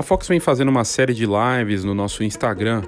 A 0.00 0.02
Fox 0.02 0.26
vem 0.26 0.40
fazendo 0.40 0.70
uma 0.70 0.82
série 0.82 1.12
de 1.12 1.26
lives 1.26 1.84
no 1.84 1.94
nosso 1.94 2.24
Instagram, 2.24 2.84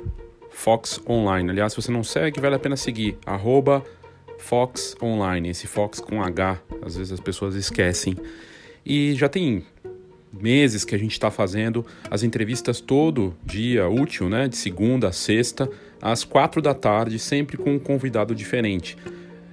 Fox 0.49 0.99
Online. 1.07 1.51
Aliás, 1.51 1.75
se 1.75 1.83
você 1.83 1.93
não 1.93 2.03
segue, 2.03 2.41
vale 2.41 2.55
a 2.55 2.59
pena 2.59 2.75
seguir, 2.75 3.19
arroba 3.27 3.85
Fox 4.39 4.97
Online, 5.03 5.51
esse 5.51 5.67
Fox 5.67 6.01
com 6.01 6.23
H, 6.23 6.59
às 6.81 6.97
vezes 6.97 7.13
as 7.13 7.21
pessoas 7.21 7.55
esquecem. 7.55 8.17
E 8.83 9.13
já 9.13 9.29
tem 9.29 9.63
meses 10.33 10.87
que 10.87 10.95
a 10.95 10.99
gente 10.99 11.13
está 11.13 11.31
fazendo 11.31 11.85
as 12.11 12.23
entrevistas 12.23 12.81
todo 12.81 13.35
dia 13.45 13.87
útil, 13.91 14.31
né, 14.31 14.49
de 14.49 14.57
segunda 14.57 15.09
a 15.09 15.13
sexta, 15.13 15.69
às 16.01 16.25
quatro 16.25 16.63
da 16.63 16.73
tarde, 16.73 17.19
sempre 17.19 17.59
com 17.59 17.75
um 17.75 17.79
convidado 17.79 18.35
diferente. 18.35 18.97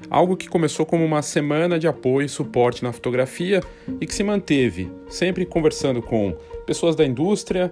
Algo 0.10 0.38
que 0.38 0.48
começou 0.48 0.86
como 0.86 1.04
uma 1.04 1.22
semana 1.22 1.78
de 1.78 1.90
apoio 1.90 2.26
e 2.26 2.30
suporte 2.30 2.84
na 2.84 2.94
fotografia 2.94 3.62
e 4.00 4.08
que 4.08 4.16
se 4.16 4.24
manteve, 4.24 4.90
sempre 5.10 5.46
conversando 5.46 6.02
com 6.02 6.38
pessoas 6.70 6.96
da 6.96 7.04
indústria, 7.04 7.72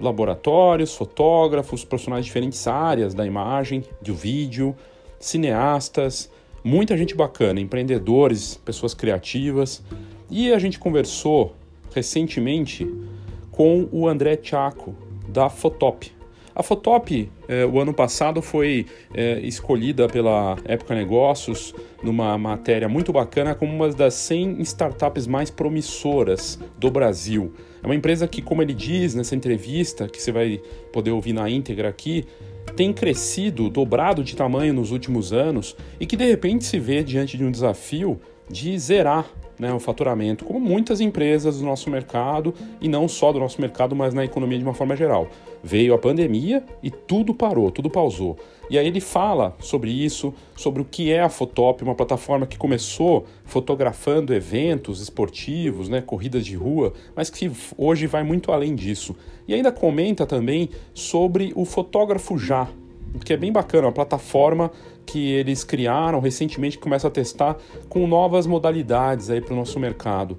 laboratórios, 0.00 0.94
fotógrafos, 0.94 1.84
profissionais 1.84 2.24
de 2.24 2.28
diferentes 2.28 2.64
áreas 2.68 3.12
da 3.12 3.26
imagem, 3.26 3.82
do 4.00 4.14
vídeo, 4.14 4.72
cineastas, 5.18 6.30
muita 6.62 6.96
gente 6.96 7.12
bacana, 7.12 7.58
empreendedores, 7.58 8.54
pessoas 8.64 8.94
criativas. 8.94 9.82
E 10.30 10.52
a 10.52 10.60
gente 10.60 10.78
conversou 10.78 11.56
recentemente 11.92 12.88
com 13.50 13.88
o 13.90 14.06
André 14.06 14.38
Chaco, 14.40 14.94
da 15.28 15.50
Fotop. 15.50 16.12
A 16.54 16.62
Fotop, 16.62 17.28
eh, 17.48 17.66
o 17.66 17.80
ano 17.80 17.92
passado, 17.92 18.40
foi 18.40 18.86
eh, 19.12 19.40
escolhida 19.42 20.08
pela 20.08 20.56
Época 20.64 20.94
Negócios 20.94 21.74
numa 22.00 22.38
matéria 22.38 22.88
muito 22.88 23.12
bacana 23.12 23.56
como 23.56 23.74
uma 23.74 23.90
das 23.90 24.14
100 24.14 24.62
startups 24.62 25.26
mais 25.26 25.50
promissoras 25.50 26.58
do 26.78 26.90
Brasil. 26.92 27.52
É 27.86 27.88
uma 27.88 27.94
empresa 27.94 28.26
que, 28.26 28.42
como 28.42 28.60
ele 28.60 28.74
diz 28.74 29.14
nessa 29.14 29.36
entrevista, 29.36 30.08
que 30.08 30.20
você 30.20 30.32
vai 30.32 30.60
poder 30.92 31.12
ouvir 31.12 31.32
na 31.32 31.48
íntegra 31.48 31.88
aqui, 31.88 32.24
tem 32.74 32.92
crescido, 32.92 33.70
dobrado 33.70 34.24
de 34.24 34.34
tamanho 34.34 34.74
nos 34.74 34.90
últimos 34.90 35.32
anos 35.32 35.76
e 36.00 36.04
que 36.04 36.16
de 36.16 36.26
repente 36.26 36.64
se 36.64 36.80
vê 36.80 37.04
diante 37.04 37.36
de 37.36 37.44
um 37.44 37.50
desafio 37.50 38.20
de 38.50 38.76
zerar 38.76 39.24
né, 39.58 39.72
o 39.72 39.80
faturamento, 39.80 40.44
como 40.44 40.60
muitas 40.60 41.00
empresas 41.00 41.58
do 41.58 41.64
nosso 41.64 41.90
mercado, 41.90 42.54
e 42.80 42.88
não 42.88 43.08
só 43.08 43.32
do 43.32 43.38
nosso 43.38 43.60
mercado, 43.60 43.96
mas 43.96 44.14
na 44.14 44.24
economia 44.24 44.58
de 44.58 44.64
uma 44.64 44.74
forma 44.74 44.96
geral. 44.96 45.28
Veio 45.62 45.94
a 45.94 45.98
pandemia 45.98 46.64
e 46.82 46.90
tudo 46.90 47.34
parou, 47.34 47.70
tudo 47.70 47.90
pausou. 47.90 48.36
E 48.68 48.78
aí 48.78 48.86
ele 48.86 49.00
fala 49.00 49.54
sobre 49.60 49.90
isso, 49.90 50.34
sobre 50.56 50.82
o 50.82 50.84
que 50.84 51.12
é 51.12 51.20
a 51.20 51.28
Fotop, 51.28 51.82
uma 51.82 51.94
plataforma 51.94 52.46
que 52.46 52.58
começou 52.58 53.24
fotografando 53.44 54.34
eventos 54.34 55.00
esportivos, 55.00 55.88
né, 55.88 56.00
corridas 56.00 56.44
de 56.44 56.56
rua, 56.56 56.92
mas 57.14 57.30
que 57.30 57.50
hoje 57.76 58.06
vai 58.06 58.22
muito 58.22 58.50
além 58.52 58.74
disso. 58.74 59.14
E 59.46 59.54
ainda 59.54 59.70
comenta 59.70 60.26
também 60.26 60.68
sobre 60.92 61.52
o 61.54 61.64
Fotógrafo 61.64 62.36
Já, 62.36 62.68
que 63.24 63.32
é 63.32 63.36
bem 63.36 63.52
bacana, 63.52 63.86
uma 63.86 63.92
plataforma 63.92 64.70
que 65.04 65.32
eles 65.32 65.62
criaram 65.62 66.20
recentemente 66.20 66.76
que 66.76 66.82
começa 66.82 67.06
a 67.08 67.10
testar 67.10 67.56
com 67.88 68.06
novas 68.06 68.46
modalidades 68.46 69.30
aí 69.30 69.40
para 69.40 69.54
o 69.54 69.56
nosso 69.56 69.78
mercado. 69.78 70.36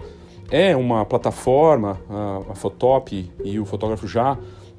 É 0.52 0.76
uma 0.76 1.06
plataforma, 1.06 2.00
a, 2.10 2.52
a 2.52 2.56
Fotop 2.56 3.32
e 3.44 3.60
o 3.60 3.66
Fotógrafo 3.66 4.08
Já, 4.08 4.38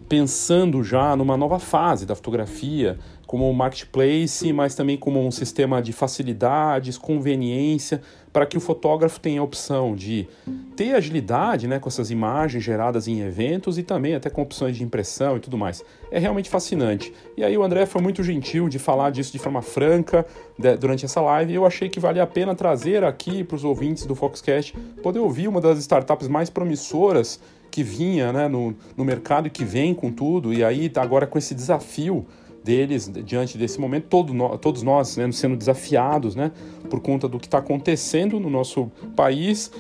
pensando 0.09 0.83
já 0.83 1.15
numa 1.15 1.37
nova 1.37 1.59
fase 1.59 2.07
da 2.07 2.15
fotografia, 2.15 2.99
como 3.27 3.49
um 3.49 3.53
marketplace, 3.53 4.51
mas 4.55 4.75
também 4.75 4.97
como 4.97 5.25
um 5.25 5.31
sistema 5.31 5.83
de 5.83 5.93
facilidades, 5.93 6.97
conveniência, 6.97 8.01
para 8.33 8.47
que 8.47 8.57
o 8.57 8.61
fotógrafo 8.61 9.21
tenha 9.21 9.41
a 9.41 9.45
opção 9.45 9.95
de 9.95 10.27
ter 10.75 10.95
agilidade 10.95 11.67
né, 11.67 11.79
com 11.79 11.89
essas 11.89 12.11
imagens 12.11 12.65
geradas 12.65 13.07
em 13.07 13.21
eventos 13.21 13.77
e 13.77 13.83
também 13.83 14.15
até 14.15 14.31
com 14.31 14.41
opções 14.41 14.77
de 14.77 14.83
impressão 14.83 15.37
e 15.37 15.41
tudo 15.41 15.59
mais. 15.59 15.85
É 16.11 16.19
realmente 16.19 16.49
fascinante. 16.49 17.13
E 17.37 17.45
aí 17.45 17.57
o 17.59 17.63
André 17.63 17.85
foi 17.85 18.01
muito 18.01 18.23
gentil 18.23 18.69
de 18.69 18.79
falar 18.79 19.11
disso 19.11 19.33
de 19.33 19.39
forma 19.39 19.61
franca 19.61 20.25
de, 20.59 20.77
durante 20.77 21.05
essa 21.05 21.21
live 21.21 21.53
eu 21.53 21.67
achei 21.67 21.89
que 21.89 22.01
valia 22.01 22.23
a 22.23 22.27
pena 22.27 22.55
trazer 22.55 23.05
aqui 23.05 23.45
para 23.45 23.57
os 23.57 23.65
ouvintes 23.65 24.07
do 24.07 24.15
Foxcast 24.15 24.73
poder 25.03 25.19
ouvir 25.19 25.49
uma 25.49 25.61
das 25.61 25.79
startups 25.79 26.29
mais 26.29 26.49
promissoras 26.49 27.41
que 27.71 27.83
vinha 27.83 28.33
né, 28.33 28.49
no, 28.49 28.75
no 28.97 29.05
mercado 29.05 29.47
e 29.47 29.51
que 29.51 29.65
vem 29.65 29.95
com 29.95 30.11
tudo, 30.11 30.53
e 30.53 30.65
aí 30.65 30.89
tá 30.89 31.03
agora 31.03 31.27
com 31.27 31.39
esse 31.39 31.55
desafio 31.55 32.27
deles 32.63 33.11
diante 33.25 33.57
desse 33.57 33.81
momento, 33.81 34.07
todo 34.09 34.35
no, 34.35 34.59
todos 34.59 34.83
nós 34.83 35.17
né, 35.17 35.31
sendo 35.33 35.57
desafiados 35.57 36.35
né, 36.35 36.53
por 36.91 37.01
conta 37.01 37.29
do 37.29 37.39
que 37.39 37.47
está 37.47 37.59
acontecendo 37.59 38.39
no 38.39 38.51
nosso 38.51 38.91
país, 39.17 39.71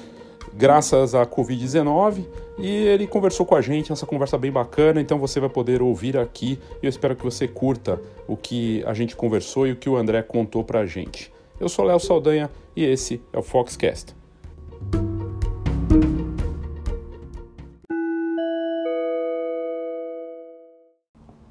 graças 0.54 1.14
à 1.14 1.26
Covid-19, 1.26 2.24
e 2.58 2.66
ele 2.66 3.06
conversou 3.06 3.46
com 3.46 3.54
a 3.54 3.60
gente, 3.60 3.92
essa 3.92 4.06
conversa 4.06 4.36
bem 4.36 4.50
bacana, 4.50 5.00
então 5.00 5.18
você 5.18 5.38
vai 5.38 5.48
poder 5.48 5.82
ouvir 5.82 6.16
aqui, 6.16 6.58
eu 6.82 6.88
espero 6.88 7.14
que 7.14 7.22
você 7.22 7.46
curta 7.46 8.00
o 8.26 8.36
que 8.36 8.82
a 8.86 8.94
gente 8.94 9.14
conversou 9.14 9.66
e 9.66 9.72
o 9.72 9.76
que 9.76 9.88
o 9.88 9.96
André 9.96 10.22
contou 10.22 10.64
para 10.64 10.80
a 10.80 10.86
gente. 10.86 11.32
Eu 11.60 11.68
sou 11.68 11.84
Léo 11.84 12.00
Saldanha 12.00 12.50
e 12.74 12.84
esse 12.84 13.20
é 13.32 13.38
o 13.38 13.42
Foxcast. 13.42 14.14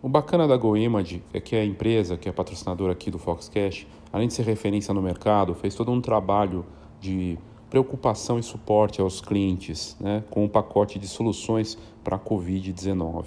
O 0.07 0.09
bacana 0.09 0.47
da 0.47 0.55
GoImage 0.55 1.21
é 1.33 1.41
que 1.41 1.53
a 1.53 1.65
empresa, 1.65 2.15
que 2.15 2.29
é 2.29 2.31
patrocinadora 2.31 2.93
aqui 2.93 3.11
do 3.11 3.19
Foxcast, 3.19 3.85
além 4.09 4.29
de 4.29 4.35
ser 4.35 4.43
referência 4.43 4.93
no 4.93 5.01
mercado, 5.01 5.53
fez 5.53 5.75
todo 5.75 5.91
um 5.91 5.99
trabalho 5.99 6.65
de 6.97 7.37
preocupação 7.69 8.39
e 8.39 8.41
suporte 8.41 9.01
aos 9.01 9.19
clientes, 9.19 9.97
né, 9.99 10.23
com 10.29 10.45
um 10.45 10.47
pacote 10.47 10.97
de 10.97 11.09
soluções 11.09 11.77
para 12.05 12.15
a 12.15 12.19
Covid-19. 12.19 13.25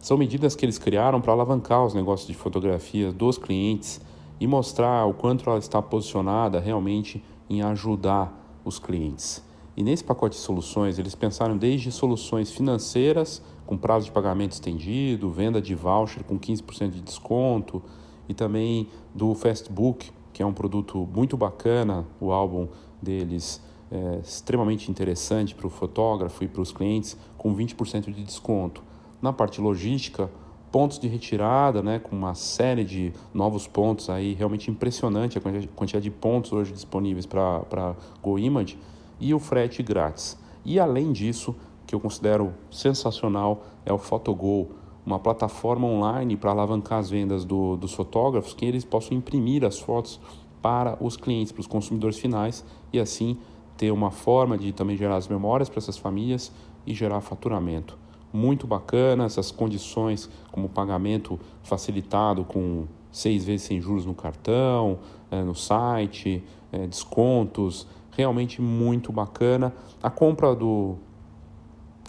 São 0.00 0.18
medidas 0.18 0.56
que 0.56 0.64
eles 0.64 0.78
criaram 0.78 1.20
para 1.20 1.30
alavancar 1.30 1.86
os 1.86 1.94
negócios 1.94 2.26
de 2.26 2.34
fotografia 2.34 3.12
dos 3.12 3.38
clientes 3.38 4.00
e 4.40 4.48
mostrar 4.48 5.06
o 5.06 5.14
quanto 5.14 5.48
ela 5.48 5.60
está 5.60 5.80
posicionada 5.80 6.58
realmente 6.58 7.22
em 7.48 7.62
ajudar 7.62 8.60
os 8.64 8.80
clientes. 8.80 9.44
E 9.76 9.84
nesse 9.84 10.02
pacote 10.02 10.34
de 10.34 10.42
soluções, 10.42 10.98
eles 10.98 11.14
pensaram 11.14 11.56
desde 11.56 11.92
soluções 11.92 12.50
financeiras 12.50 13.40
com 13.66 13.76
prazo 13.76 14.06
de 14.06 14.12
pagamento 14.12 14.52
estendido, 14.52 15.30
venda 15.30 15.60
de 15.60 15.74
voucher 15.74 16.24
com 16.24 16.38
15% 16.38 16.90
de 16.90 17.00
desconto 17.00 17.82
e 18.28 18.34
também 18.34 18.88
do 19.14 19.34
Fastbook, 19.34 20.10
que 20.32 20.42
é 20.42 20.46
um 20.46 20.52
produto 20.52 21.08
muito 21.14 21.36
bacana, 21.36 22.06
o 22.20 22.32
álbum 22.32 22.68
deles 23.00 23.62
é 23.90 24.20
extremamente 24.22 24.90
interessante 24.90 25.54
para 25.54 25.66
o 25.66 25.70
fotógrafo 25.70 26.44
e 26.44 26.48
para 26.48 26.62
os 26.62 26.70
clientes, 26.70 27.16
com 27.36 27.54
20% 27.54 28.12
de 28.12 28.22
desconto. 28.22 28.82
Na 29.20 29.32
parte 29.32 29.60
logística, 29.60 30.30
pontos 30.70 30.98
de 30.98 31.08
retirada, 31.08 31.82
né, 31.82 31.98
com 31.98 32.14
uma 32.14 32.34
série 32.34 32.84
de 32.84 33.12
novos 33.34 33.66
pontos 33.66 34.08
aí, 34.08 34.34
realmente 34.34 34.70
impressionante 34.70 35.36
a 35.36 35.40
quantidade 35.40 36.04
de 36.04 36.10
pontos 36.10 36.52
hoje 36.52 36.72
disponíveis 36.72 37.26
para 37.26 37.96
GoImage 38.22 38.78
e 39.18 39.34
o 39.34 39.40
frete 39.40 39.82
grátis. 39.82 40.38
E 40.64 40.78
além 40.78 41.12
disso, 41.12 41.56
que 41.90 41.94
eu 41.96 41.98
considero 41.98 42.54
sensacional 42.70 43.64
é 43.84 43.92
o 43.92 43.98
Photogol, 43.98 44.70
uma 45.04 45.18
plataforma 45.18 45.88
online 45.88 46.36
para 46.36 46.52
alavancar 46.52 47.00
as 47.00 47.10
vendas 47.10 47.44
do, 47.44 47.76
dos 47.76 47.92
fotógrafos, 47.92 48.54
que 48.54 48.64
eles 48.64 48.84
possam 48.84 49.16
imprimir 49.18 49.64
as 49.64 49.80
fotos 49.80 50.20
para 50.62 50.96
os 51.00 51.16
clientes, 51.16 51.50
para 51.50 51.62
os 51.62 51.66
consumidores 51.66 52.16
finais 52.16 52.64
e 52.92 53.00
assim 53.00 53.36
ter 53.76 53.90
uma 53.90 54.12
forma 54.12 54.56
de 54.56 54.72
também 54.72 54.96
gerar 54.96 55.16
as 55.16 55.26
memórias 55.26 55.68
para 55.68 55.78
essas 55.78 55.98
famílias 55.98 56.52
e 56.86 56.94
gerar 56.94 57.20
faturamento. 57.22 57.98
Muito 58.32 58.68
bacana 58.68 59.24
essas 59.24 59.50
condições, 59.50 60.30
como 60.52 60.68
pagamento 60.68 61.40
facilitado 61.64 62.44
com 62.44 62.84
seis 63.10 63.44
vezes 63.44 63.66
sem 63.66 63.80
juros 63.80 64.06
no 64.06 64.14
cartão, 64.14 65.00
é, 65.28 65.42
no 65.42 65.56
site, 65.56 66.44
é, 66.70 66.86
descontos, 66.86 67.84
realmente 68.12 68.62
muito 68.62 69.10
bacana. 69.10 69.74
A 70.00 70.08
compra 70.08 70.54
do, 70.54 70.96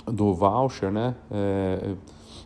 do 0.06 0.34
voucher, 0.34 0.92
né? 0.92 1.16
É, 1.30 1.96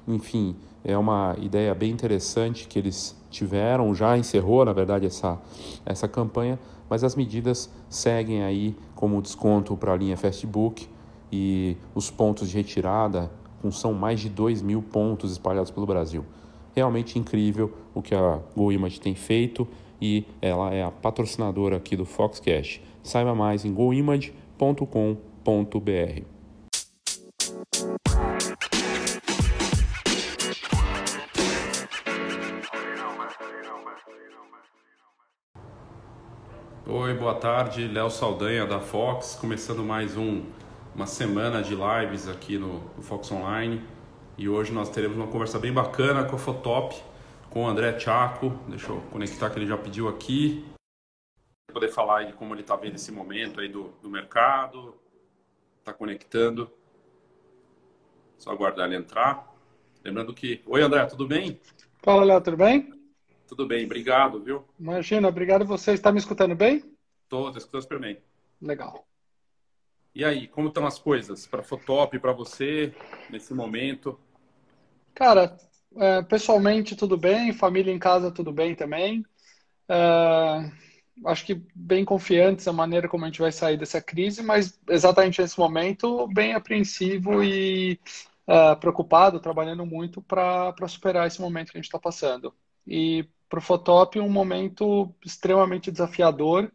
enfim, 0.07 0.55
é 0.83 0.97
uma 0.97 1.35
ideia 1.39 1.73
bem 1.73 1.91
interessante 1.91 2.67
que 2.67 2.77
eles 2.77 3.15
tiveram, 3.29 3.93
já 3.93 4.17
encerrou, 4.17 4.63
na 4.63 4.73
verdade, 4.73 5.05
essa, 5.05 5.39
essa 5.85 6.07
campanha, 6.07 6.59
mas 6.89 7.03
as 7.03 7.15
medidas 7.15 7.69
seguem 7.89 8.43
aí 8.43 8.75
como 8.95 9.21
desconto 9.21 9.75
para 9.75 9.93
a 9.93 9.95
linha 9.95 10.15
Fastbook 10.15 10.87
e 11.31 11.75
os 11.93 12.11
pontos 12.11 12.49
de 12.49 12.55
retirada, 12.55 13.31
são 13.71 13.93
mais 13.93 14.19
de 14.19 14.29
2 14.29 14.61
mil 14.61 14.81
pontos 14.81 15.31
espalhados 15.31 15.71
pelo 15.71 15.87
Brasil. 15.87 16.23
Realmente 16.75 17.17
incrível 17.17 17.73
o 17.95 18.01
que 18.01 18.13
a 18.13 18.39
GoImage 18.55 18.99
tem 18.99 19.15
feito 19.15 19.67
e 19.99 20.25
ela 20.41 20.71
é 20.71 20.83
a 20.83 20.91
patrocinadora 20.91 21.77
aqui 21.77 21.95
do 21.95 22.05
Foxcast. 22.05 22.83
Saiba 23.01 23.33
mais 23.33 23.65
em 23.65 23.73
goimage.com.br. 23.73 26.34
Oi, 36.97 37.13
boa 37.13 37.36
tarde, 37.36 37.89
Léo 37.89 38.09
Saldanha 38.09 38.65
da 38.65 38.80
Fox, 38.80 39.36
começando 39.36 39.83
mais 39.83 40.15
um, 40.15 40.45
uma 40.95 41.06
semana 41.06 41.62
de 41.62 41.75
lives 41.75 42.30
aqui 42.30 42.57
no, 42.57 42.80
no 42.95 43.03
Fox 43.03 43.30
Online. 43.33 43.83
E 44.38 44.47
hoje 44.47 44.71
nós 44.71 44.89
teremos 44.89 45.18
uma 45.18 45.27
conversa 45.27 45.59
bem 45.59 45.74
bacana 45.74 46.24
com 46.24 46.38
a 46.38 46.39
Fotop, 46.39 46.95
com 47.50 47.65
o 47.65 47.68
André 47.68 48.00
Chaco. 48.00 48.57
Deixa 48.69 48.94
eu 48.94 49.01
conectar 49.12 49.50
que 49.50 49.59
ele 49.59 49.68
já 49.68 49.77
pediu 49.77 50.07
aqui. 50.07 50.65
Poder 51.74 51.89
falar 51.89 52.24
de 52.24 52.31
como 52.31 52.53
ele 52.53 52.62
está 52.62 52.77
vendo 52.77 52.95
esse 52.95 53.12
momento 53.12 53.59
aí 53.59 53.68
do, 53.68 53.89
do 54.01 54.09
mercado, 54.09 54.95
está 55.80 55.91
conectando. 55.91 56.71
Só 58.38 58.51
aguardar 58.51 58.88
ele 58.88 58.95
entrar. 58.95 59.53
Lembrando 60.01 60.33
que. 60.33 60.62
Oi, 60.65 60.81
André, 60.81 61.06
tudo 61.07 61.27
bem? 61.27 61.59
Fala, 62.01 62.24
Léo, 62.24 62.39
tudo 62.39 62.56
bem? 62.56 62.89
Tudo 63.47 63.68
bem, 63.68 63.86
obrigado, 63.86 64.42
viu? 64.42 64.63
Imagina, 64.80 65.27
obrigado 65.27 65.65
você. 65.65 65.94
Está 65.94 66.12
me 66.12 66.18
escutando 66.18 66.56
bem? 66.56 66.77
Estou, 67.24 67.47
estou 67.47 67.57
escutando 67.57 67.81
super 67.81 68.00
bem. 68.00 68.18
Legal. 68.62 69.06
E 70.13 70.24
aí, 70.24 70.47
como 70.47 70.69
estão 70.69 70.86
as 70.88 70.97
coisas 70.97 71.45
para 71.45 71.59
a 71.59 71.63
Fotop, 71.63 72.18
para 72.19 72.31
você, 72.31 72.94
nesse 73.30 73.53
momento? 73.53 74.19
Cara, 75.13 75.57
é, 75.97 76.21
pessoalmente 76.24 76.95
tudo 76.95 77.18
bem, 77.18 77.53
família 77.53 77.92
em 77.92 78.00
casa 78.00 78.31
tudo 78.31 78.51
bem 78.51 78.74
também. 78.75 79.25
É, 79.88 80.71
acho 81.25 81.45
que 81.45 81.62
bem 81.75 82.03
confiantes 82.03 82.65
na 82.65 82.74
maneira 82.74 83.07
como 83.07 83.25
a 83.25 83.27
gente 83.27 83.41
vai 83.41 83.51
sair 83.51 83.77
dessa 83.77 84.01
crise, 84.01 84.41
mas 84.41 84.80
exatamente 84.89 85.41
nesse 85.41 85.59
momento 85.59 86.27
bem 86.27 86.53
apreensivo 86.53 87.44
e 87.44 88.00
é, 88.48 88.75
preocupado, 88.75 89.39
trabalhando 89.39 89.86
muito 89.86 90.21
para 90.21 90.74
superar 90.88 91.27
esse 91.27 91.41
momento 91.41 91.71
que 91.71 91.77
a 91.77 91.81
gente 91.81 91.88
está 91.88 92.00
passando. 92.00 92.53
E 92.87 93.27
para 93.49 93.59
o 93.59 93.61
Fotop, 93.61 94.19
um 94.19 94.29
momento 94.29 95.13
extremamente 95.23 95.91
desafiador 95.91 96.71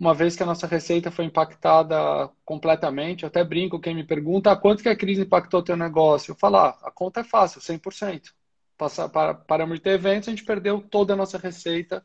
uma 0.00 0.14
vez 0.14 0.34
que 0.34 0.42
a 0.42 0.46
nossa 0.46 0.66
receita 0.66 1.10
foi 1.10 1.26
impactada 1.26 2.30
completamente, 2.42 3.22
eu 3.22 3.26
até 3.26 3.44
brinco, 3.44 3.78
quem 3.78 3.94
me 3.94 4.02
pergunta, 4.02 4.50
ah, 4.50 4.56
quanto 4.56 4.82
que 4.82 4.88
a 4.88 4.96
crise 4.96 5.20
impactou 5.20 5.60
o 5.60 5.62
teu 5.62 5.76
negócio? 5.76 6.32
Eu 6.32 6.36
falo, 6.36 6.56
ah, 6.56 6.78
a 6.82 6.90
conta 6.90 7.20
é 7.20 7.24
fácil, 7.24 7.60
100%. 7.60 8.32
Passar, 8.78 9.10
para, 9.10 9.34
para 9.34 9.78
ter 9.78 9.90
eventos, 9.90 10.26
a 10.26 10.30
gente 10.30 10.42
perdeu 10.42 10.80
toda 10.80 11.12
a 11.12 11.16
nossa 11.16 11.36
receita 11.36 12.02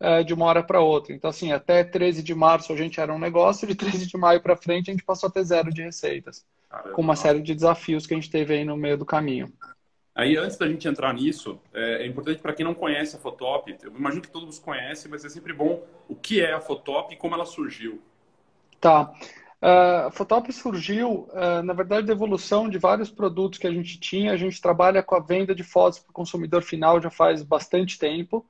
é, 0.00 0.24
de 0.24 0.34
uma 0.34 0.44
hora 0.46 0.60
para 0.60 0.80
outra. 0.80 1.14
Então, 1.14 1.30
assim, 1.30 1.52
até 1.52 1.84
13 1.84 2.20
de 2.20 2.34
março 2.34 2.72
a 2.72 2.76
gente 2.76 3.00
era 3.00 3.14
um 3.14 3.18
negócio, 3.18 3.64
de 3.64 3.76
13 3.76 4.08
de 4.08 4.18
maio 4.18 4.40
para 4.40 4.56
frente 4.56 4.90
a 4.90 4.92
gente 4.92 5.04
passou 5.04 5.28
a 5.28 5.32
ter 5.32 5.44
zero 5.44 5.72
de 5.72 5.82
receitas, 5.82 6.44
Caramba. 6.68 6.90
com 6.90 7.00
uma 7.00 7.14
série 7.14 7.40
de 7.40 7.54
desafios 7.54 8.08
que 8.08 8.14
a 8.14 8.16
gente 8.16 8.28
teve 8.28 8.54
aí 8.54 8.64
no 8.64 8.76
meio 8.76 8.98
do 8.98 9.06
caminho. 9.06 9.52
Aí, 10.16 10.34
antes 10.34 10.56
da 10.56 10.66
gente 10.66 10.88
entrar 10.88 11.12
nisso, 11.12 11.60
é, 11.74 12.04
é 12.04 12.06
importante 12.06 12.40
para 12.40 12.54
quem 12.54 12.64
não 12.64 12.72
conhece 12.72 13.16
a 13.16 13.18
Fotop, 13.18 13.76
eu 13.82 13.94
imagino 13.94 14.22
que 14.22 14.30
todos 14.30 14.58
conhecem, 14.58 15.10
mas 15.10 15.22
é 15.26 15.28
sempre 15.28 15.52
bom 15.52 15.84
o 16.08 16.16
que 16.16 16.40
é 16.40 16.54
a 16.54 16.60
Fotop 16.60 17.12
e 17.12 17.18
como 17.18 17.34
ela 17.34 17.44
surgiu. 17.44 18.00
Tá. 18.80 19.12
Uh, 19.60 20.06
a 20.06 20.10
Fotop 20.10 20.50
surgiu, 20.54 21.28
uh, 21.32 21.62
na 21.62 21.74
verdade, 21.74 22.06
da 22.06 22.14
evolução 22.14 22.66
de 22.66 22.78
vários 22.78 23.10
produtos 23.10 23.58
que 23.58 23.66
a 23.66 23.70
gente 23.70 24.00
tinha. 24.00 24.32
A 24.32 24.38
gente 24.38 24.58
trabalha 24.58 25.02
com 25.02 25.14
a 25.14 25.20
venda 25.20 25.54
de 25.54 25.62
fotos 25.62 25.98
para 25.98 26.10
o 26.10 26.14
consumidor 26.14 26.62
final 26.62 26.98
já 26.98 27.10
faz 27.10 27.42
bastante 27.42 27.98
tempo. 27.98 28.46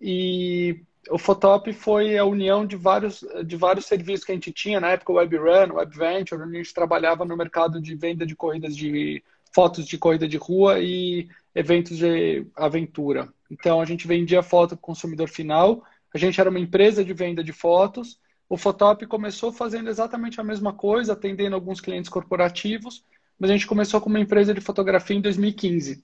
E 0.00 0.80
o 1.10 1.18
Fotop 1.18 1.72
foi 1.72 2.16
a 2.16 2.24
união 2.24 2.64
de 2.64 2.76
vários, 2.76 3.24
de 3.44 3.56
vários 3.56 3.86
serviços 3.86 4.24
que 4.24 4.30
a 4.30 4.36
gente 4.36 4.52
tinha. 4.52 4.80
Na 4.80 4.90
época, 4.90 5.10
o 5.10 5.16
WebRun, 5.16 5.72
o 5.72 5.76
WebVenture, 5.78 6.40
onde 6.40 6.56
a 6.56 6.62
gente 6.62 6.74
trabalhava 6.74 7.24
no 7.24 7.36
mercado 7.36 7.80
de 7.80 7.96
venda 7.96 8.24
de 8.24 8.36
corridas 8.36 8.76
de 8.76 9.20
fotos 9.54 9.86
de 9.86 9.98
corrida 9.98 10.28
de 10.28 10.36
rua 10.36 10.80
e 10.80 11.28
eventos 11.54 11.96
de 11.96 12.46
aventura. 12.54 13.28
Então 13.50 13.80
a 13.80 13.84
gente 13.84 14.06
vendia 14.06 14.42
foto 14.42 14.70
para 14.70 14.82
o 14.82 14.86
consumidor 14.86 15.28
final, 15.28 15.82
a 16.14 16.18
gente 16.18 16.40
era 16.40 16.50
uma 16.50 16.58
empresa 16.58 17.04
de 17.04 17.12
venda 17.12 17.42
de 17.42 17.52
fotos. 17.52 18.18
O 18.48 18.56
Fotop 18.56 19.06
começou 19.06 19.52
fazendo 19.52 19.90
exatamente 19.90 20.40
a 20.40 20.44
mesma 20.44 20.72
coisa, 20.72 21.12
atendendo 21.12 21.54
alguns 21.54 21.80
clientes 21.80 22.08
corporativos, 22.08 23.04
mas 23.38 23.50
a 23.50 23.52
gente 23.52 23.66
começou 23.66 24.00
como 24.00 24.14
uma 24.14 24.22
empresa 24.22 24.54
de 24.54 24.60
fotografia 24.60 25.16
em 25.16 25.20
2015. 25.20 26.02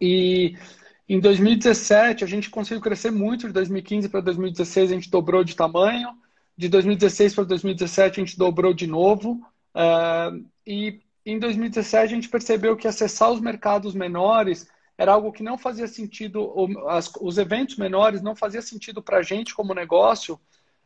E 0.00 0.56
em 1.08 1.18
2017 1.18 2.22
a 2.22 2.26
gente 2.26 2.50
conseguiu 2.50 2.82
crescer 2.82 3.10
muito, 3.10 3.46
de 3.46 3.52
2015 3.52 4.08
para 4.08 4.20
2016 4.20 4.90
a 4.90 4.94
gente 4.94 5.10
dobrou 5.10 5.42
de 5.42 5.56
tamanho, 5.56 6.10
de 6.56 6.68
2016 6.68 7.34
para 7.34 7.44
2017 7.44 8.20
a 8.20 8.24
gente 8.24 8.38
dobrou 8.38 8.74
de 8.74 8.86
novo. 8.86 9.40
Uh, 9.74 10.44
e 10.66 11.00
em 11.32 11.38
2017 11.38 12.04
a 12.04 12.16
gente 12.16 12.28
percebeu 12.28 12.76
que 12.76 12.88
acessar 12.88 13.30
os 13.30 13.40
mercados 13.40 13.94
menores 13.94 14.68
era 14.96 15.12
algo 15.12 15.32
que 15.32 15.42
não 15.42 15.56
fazia 15.56 15.86
sentido, 15.86 16.52
os 17.20 17.38
eventos 17.38 17.76
menores 17.76 18.20
não 18.20 18.34
fazia 18.34 18.60
sentido 18.60 19.00
para 19.02 19.18
a 19.18 19.22
gente 19.22 19.54
como 19.54 19.72
negócio, 19.72 20.40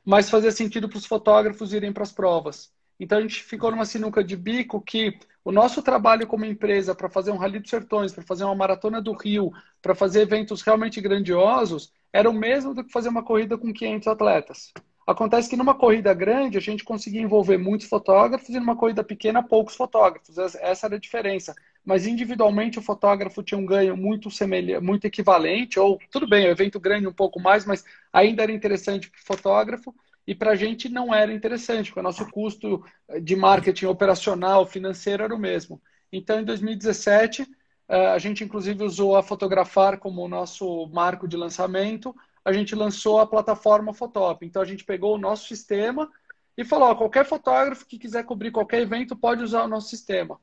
mas 0.04 0.28
fazia 0.28 0.52
sentido 0.52 0.88
para 0.88 0.98
os 0.98 1.06
fotógrafos 1.06 1.72
irem 1.72 1.92
para 1.92 2.02
as 2.02 2.12
provas. 2.12 2.70
Então 3.00 3.18
a 3.18 3.20
gente 3.22 3.42
ficou 3.42 3.70
numa 3.70 3.86
sinuca 3.86 4.22
de 4.22 4.36
bico 4.36 4.80
que 4.80 5.18
o 5.44 5.50
nosso 5.50 5.82
trabalho 5.82 6.26
como 6.26 6.44
empresa 6.44 6.94
para 6.94 7.08
fazer 7.08 7.30
um 7.30 7.36
Rally 7.36 7.58
dos 7.58 7.70
Sertões, 7.70 8.12
para 8.12 8.22
fazer 8.22 8.44
uma 8.44 8.54
maratona 8.54 9.00
do 9.00 9.12
Rio, 9.12 9.50
para 9.80 9.94
fazer 9.94 10.20
eventos 10.20 10.60
realmente 10.60 11.00
grandiosos, 11.00 11.92
era 12.12 12.28
o 12.28 12.34
mesmo 12.34 12.74
do 12.74 12.84
que 12.84 12.92
fazer 12.92 13.08
uma 13.08 13.24
corrida 13.24 13.56
com 13.56 13.72
500 13.72 14.08
atletas. 14.08 14.72
Acontece 15.06 15.50
que 15.50 15.56
numa 15.56 15.74
corrida 15.74 16.14
grande 16.14 16.56
a 16.56 16.60
gente 16.60 16.84
conseguia 16.84 17.20
envolver 17.20 17.58
muitos 17.58 17.88
fotógrafos 17.88 18.48
e 18.50 18.60
numa 18.60 18.76
corrida 18.76 19.02
pequena 19.02 19.42
poucos 19.42 19.74
fotógrafos. 19.74 20.38
Essa 20.38 20.86
era 20.86 20.96
a 20.96 21.00
diferença. 21.00 21.54
Mas 21.84 22.06
individualmente 22.06 22.78
o 22.78 22.82
fotógrafo 22.82 23.42
tinha 23.42 23.58
um 23.58 23.66
ganho 23.66 23.96
muito 23.96 24.30
semelhante, 24.30 24.84
muito 24.84 25.04
equivalente, 25.04 25.80
ou 25.80 25.98
tudo 26.10 26.28
bem, 26.28 26.46
o 26.46 26.50
evento 26.50 26.78
grande 26.78 27.08
um 27.08 27.12
pouco 27.12 27.40
mais, 27.40 27.64
mas 27.66 27.84
ainda 28.12 28.42
era 28.44 28.52
interessante 28.52 29.10
para 29.10 29.18
o 29.18 29.24
fotógrafo 29.24 29.94
e 30.24 30.34
para 30.34 30.52
a 30.52 30.56
gente 30.56 30.88
não 30.88 31.12
era 31.12 31.32
interessante, 31.32 31.86
porque 31.86 32.00
o 32.00 32.02
nosso 32.04 32.30
custo 32.30 32.84
de 33.20 33.34
marketing 33.34 33.86
operacional, 33.86 34.64
financeiro 34.66 35.24
era 35.24 35.34
o 35.34 35.38
mesmo. 35.38 35.82
Então, 36.12 36.40
em 36.40 36.44
2017, 36.44 37.44
eh, 37.88 38.06
a 38.06 38.18
gente 38.18 38.44
inclusive 38.44 38.84
usou 38.84 39.16
a 39.16 39.22
Fotografar 39.22 39.98
como 39.98 40.28
nosso 40.28 40.86
marco 40.88 41.26
de 41.26 41.36
lançamento 41.36 42.14
a 42.44 42.52
gente 42.52 42.74
lançou 42.74 43.20
a 43.20 43.26
plataforma 43.26 43.94
Fotop. 43.94 44.44
Então 44.44 44.60
a 44.60 44.64
gente 44.64 44.84
pegou 44.84 45.14
o 45.14 45.18
nosso 45.18 45.46
sistema 45.46 46.10
e 46.56 46.64
falou: 46.64 46.88
ó, 46.88 46.94
qualquer 46.94 47.24
fotógrafo 47.24 47.86
que 47.86 47.98
quiser 47.98 48.24
cobrir 48.24 48.50
qualquer 48.50 48.82
evento 48.82 49.16
pode 49.16 49.42
usar 49.42 49.64
o 49.64 49.68
nosso 49.68 49.88
sistema. 49.88 50.40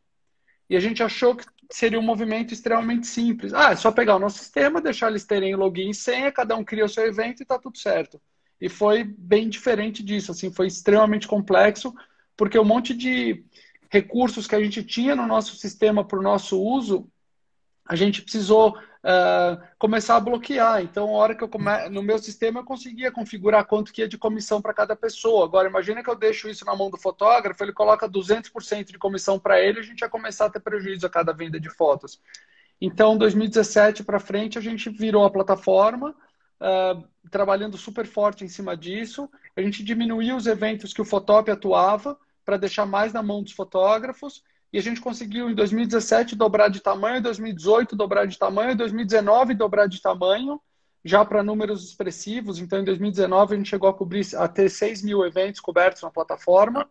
E 0.69 0.75
a 0.75 0.79
gente 0.79 1.01
achou 1.01 1.35
que 1.35 1.45
seria 1.71 1.99
um 1.99 2.03
movimento 2.03 2.53
extremamente 2.53 3.07
simples. 3.07 3.53
Ah, 3.53 3.71
é 3.71 3.75
só 3.75 3.91
pegar 3.91 4.15
o 4.15 4.19
nosso 4.19 4.39
sistema, 4.39 4.81
deixar 4.81 5.09
eles 5.09 5.25
terem 5.25 5.55
login 5.55 5.89
e 5.89 5.95
senha, 5.95 6.31
cada 6.31 6.55
um 6.55 6.63
cria 6.63 6.85
o 6.85 6.89
seu 6.89 7.05
evento 7.05 7.39
e 7.39 7.43
está 7.43 7.57
tudo 7.57 7.77
certo. 7.77 8.21
E 8.61 8.69
foi 8.69 9.03
bem 9.03 9.49
diferente 9.49 10.03
disso, 10.03 10.31
assim, 10.31 10.51
foi 10.51 10.67
extremamente 10.67 11.27
complexo, 11.27 11.93
porque 12.35 12.59
um 12.59 12.65
monte 12.65 12.93
de 12.93 13.43
recursos 13.89 14.45
que 14.45 14.55
a 14.55 14.61
gente 14.61 14.83
tinha 14.83 15.15
no 15.15 15.25
nosso 15.25 15.55
sistema 15.55 16.05
para 16.05 16.19
o 16.19 16.21
nosso 16.21 16.61
uso, 16.61 17.09
a 17.85 17.95
gente 17.95 18.21
precisou 18.21 18.77
uh, 19.03 19.61
começar 19.77 20.15
a 20.15 20.19
bloquear. 20.19 20.81
Então, 20.81 21.07
a 21.09 21.11
hora 21.11 21.35
que 21.35 21.43
eu 21.43 21.49
come... 21.49 21.89
no 21.89 22.03
meu 22.03 22.19
sistema 22.19 22.59
eu 22.59 22.63
conseguia 22.63 23.11
configurar 23.11 23.65
quanto 23.65 23.91
que 23.91 24.01
ia 24.01 24.07
de 24.07 24.17
comissão 24.17 24.61
para 24.61 24.73
cada 24.73 24.95
pessoa. 24.95 25.45
Agora, 25.45 25.69
imagina 25.69 26.03
que 26.03 26.09
eu 26.09 26.15
deixo 26.15 26.49
isso 26.49 26.65
na 26.65 26.75
mão 26.75 26.89
do 26.89 26.97
fotógrafo, 26.97 27.63
ele 27.63 27.73
coloca 27.73 28.09
200% 28.09 28.91
de 28.91 28.97
comissão 28.97 29.39
para 29.39 29.59
ele, 29.59 29.79
a 29.79 29.83
gente 29.83 30.01
ia 30.01 30.09
começar 30.09 30.45
a 30.45 30.49
ter 30.49 30.59
prejuízo 30.59 31.05
a 31.05 31.09
cada 31.09 31.33
venda 31.33 31.59
de 31.59 31.69
fotos. 31.69 32.21
Então, 32.81 33.17
2017 33.17 34.03
para 34.03 34.19
frente, 34.19 34.57
a 34.57 34.61
gente 34.61 34.89
virou 34.89 35.25
a 35.25 35.29
plataforma, 35.29 36.15
uh, 36.61 37.03
trabalhando 37.29 37.77
super 37.77 38.05
forte 38.05 38.45
em 38.45 38.47
cima 38.47 38.75
disso. 38.75 39.29
A 39.55 39.61
gente 39.61 39.83
diminuiu 39.83 40.37
os 40.37 40.47
eventos 40.47 40.93
que 40.93 41.01
o 41.01 41.05
Fotop 41.05 41.51
atuava 41.51 42.17
para 42.45 42.57
deixar 42.57 42.85
mais 42.85 43.11
na 43.11 43.21
mão 43.21 43.43
dos 43.43 43.51
fotógrafos 43.51 44.43
e 44.71 44.77
a 44.77 44.81
gente 44.81 45.01
conseguiu 45.01 45.49
em 45.49 45.55
2017 45.55 46.35
dobrar 46.35 46.69
de 46.69 46.79
tamanho, 46.79 47.17
em 47.17 47.21
2018 47.21 47.95
dobrar 47.95 48.25
de 48.25 48.37
tamanho, 48.37 48.71
em 48.71 48.75
2019 48.75 49.55
dobrar 49.55 49.87
de 49.87 50.01
tamanho, 50.01 50.61
já 51.03 51.25
para 51.25 51.41
números 51.41 51.83
expressivos. 51.83 52.59
Então, 52.59 52.79
em 52.79 52.83
2019 52.83 53.53
a 53.53 53.57
gente 53.57 53.69
chegou 53.69 53.89
a 53.89 53.93
cobrir 53.93 54.25
a 54.35 54.47
ter 54.47 54.69
6 54.69 55.03
mil 55.03 55.25
eventos 55.25 55.59
cobertos 55.59 56.03
na 56.03 56.11
plataforma. 56.11 56.87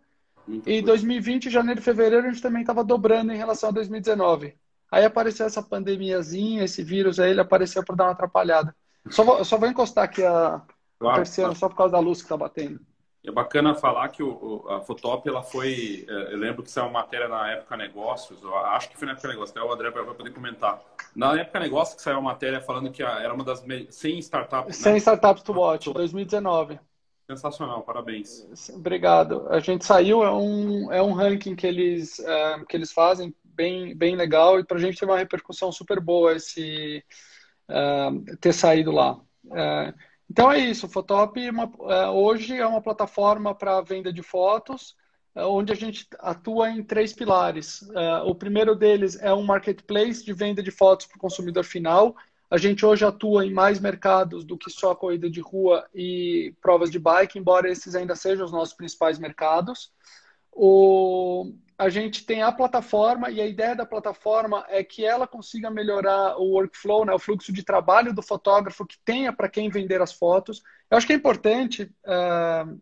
Muito 0.47 0.69
e 0.69 0.79
em 0.79 0.83
2020, 0.83 1.51
janeiro 1.51 1.81
e 1.81 1.85
fevereiro, 1.85 2.27
a 2.27 2.31
gente 2.31 2.43
também 2.43 2.63
estava 2.63 2.83
dobrando 2.83 3.33
em 3.33 3.37
relação 3.37 3.69
a 3.69 3.73
2019. 3.73 4.55
Aí 4.91 5.05
apareceu 5.05 5.47
essa 5.47 5.63
pandemiazinha, 5.63 6.65
esse 6.65 6.83
vírus 6.83 7.21
aí, 7.21 7.31
ele 7.31 7.41
apareceu 7.41 7.85
para 7.85 7.95
dar 7.95 8.05
uma 8.05 8.13
atrapalhada. 8.13 8.75
Só 9.11 9.23
vou, 9.23 9.45
só 9.45 9.57
vou 9.57 9.69
encostar 9.69 10.05
aqui 10.05 10.25
a, 10.25 10.63
claro, 10.99 11.15
a 11.15 11.17
terceira, 11.17 11.49
claro. 11.51 11.59
só 11.59 11.69
por 11.69 11.77
causa 11.77 11.93
da 11.93 12.01
luz 12.01 12.19
que 12.19 12.25
está 12.25 12.37
batendo. 12.37 12.81
É 13.25 13.31
bacana 13.31 13.75
falar 13.75 14.09
que 14.09 14.23
o, 14.23 14.65
a 14.69 14.81
Fotop, 14.81 15.29
ela 15.29 15.43
foi. 15.43 16.07
É, 16.09 16.33
eu 16.33 16.39
lembro 16.39 16.63
que 16.63 16.71
saiu 16.71 16.87
uma 16.87 17.01
matéria 17.01 17.29
na 17.29 17.51
época 17.51 17.77
Negócios, 17.77 18.39
acho 18.45 18.89
que 18.91 18.97
foi 18.97 19.07
na 19.07 19.13
época 19.13 19.29
Negócios, 19.29 19.57
até 19.57 19.67
o 19.67 19.73
André 19.73 19.91
vai 19.91 20.05
poder 20.15 20.33
comentar. 20.33 20.81
Na 21.15 21.39
época 21.39 21.61
Negócios 21.61 21.97
que 21.97 22.03
saiu 22.03 22.19
uma 22.19 22.33
matéria 22.33 22.61
falando 22.61 22.91
que 22.91 23.03
era 23.03 23.35
uma 23.35 23.45
das 23.45 23.65
100 23.91 24.19
startups. 24.21 24.77
100 24.77 24.93
né? 24.93 24.99
startups 24.99 25.43
to 25.43 25.53
watch, 25.53 25.93
2019. 25.93 26.79
Sensacional, 27.31 27.83
parabéns. 27.83 28.71
Obrigado. 28.71 29.47
A 29.51 29.61
gente 29.61 29.85
saiu, 29.85 30.25
é 30.25 30.33
um, 30.33 30.91
é 30.91 31.03
um 31.03 31.13
ranking 31.13 31.55
que 31.55 31.67
eles, 31.67 32.19
é, 32.21 32.65
que 32.67 32.75
eles 32.75 32.91
fazem 32.91 33.35
bem, 33.45 33.95
bem 33.95 34.17
legal 34.17 34.59
e 34.59 34.65
para 34.65 34.79
a 34.79 34.81
gente 34.81 34.99
teve 34.99 35.13
uma 35.13 35.19
repercussão 35.19 35.71
super 35.71 36.01
boa 36.01 36.35
esse 36.35 37.05
é, 37.69 38.09
ter 38.41 38.55
saído 38.55 38.93
lá. 38.93 39.21
É, 39.53 39.95
então 40.31 40.51
é 40.51 40.59
isso, 40.59 40.87
o 40.87 40.89
Fotop 40.89 41.41
é 41.41 41.51
uma, 41.51 41.71
é, 41.89 42.09
hoje 42.09 42.57
é 42.57 42.67
uma 42.67 42.83
plataforma 42.83 43.55
para 43.55 43.81
venda 43.81 44.13
de 44.13 44.23
fotos. 44.23 44.97
onde 45.35 45.73
a 45.73 45.77
gente 45.77 46.07
atua 46.19 46.71
em 46.71 46.83
três 46.83 47.13
pilares. 47.13 47.83
O 48.27 48.35
primeiro 48.35 48.75
deles 48.75 49.17
é 49.21 49.33
um 49.33 49.45
marketplace 49.45 50.25
de 50.25 50.33
venda 50.33 50.63
de 50.63 50.71
fotos 50.71 51.07
para 51.07 51.17
o 51.17 51.21
consumidor 51.21 51.65
final. 51.65 52.17
A 52.51 52.57
gente 52.57 52.85
hoje 52.85 53.05
atua 53.05 53.45
em 53.45 53.53
mais 53.53 53.79
mercados 53.79 54.43
do 54.45 54.57
que 54.57 54.71
só 54.71 54.95
corrida 54.95 55.29
de 55.31 55.41
rua 55.41 55.87
e 55.95 56.55
provas 56.63 56.91
de 56.91 56.99
bike, 56.99 57.39
embora 57.39 57.71
esses 57.71 57.95
ainda 57.95 58.17
sejam 58.17 58.47
os 58.47 58.53
nossos 58.53 58.75
principais 58.75 59.19
mercados. 59.19 59.93
O, 60.53 61.53
a 61.79 61.89
gente 61.89 62.27
tem 62.27 62.43
a 62.43 62.51
plataforma 62.51 63.31
e 63.31 63.41
a 63.41 63.47
ideia 63.47 63.77
da 63.77 63.87
plataforma 63.87 64.65
é 64.69 64.83
que 64.83 65.05
ela 65.05 65.27
consiga 65.27 65.71
melhorar 65.71 66.37
o 66.37 66.55
workflow, 66.55 67.05
né, 67.05 67.13
o 67.13 67.19
fluxo 67.19 67.53
de 67.53 67.63
trabalho 67.63 68.13
do 68.13 68.23
fotógrafo 68.23 68.85
que 68.85 68.99
tenha 69.05 69.33
para 69.33 69.49
quem 69.49 69.71
vender 69.71 70.03
as 70.03 70.13
fotos. 70.13 70.63
Eu 70.91 70.99
acho 70.99 71.07
que 71.07 71.13
é 71.13 71.17
importante 71.17 71.85
uh, 72.05 72.81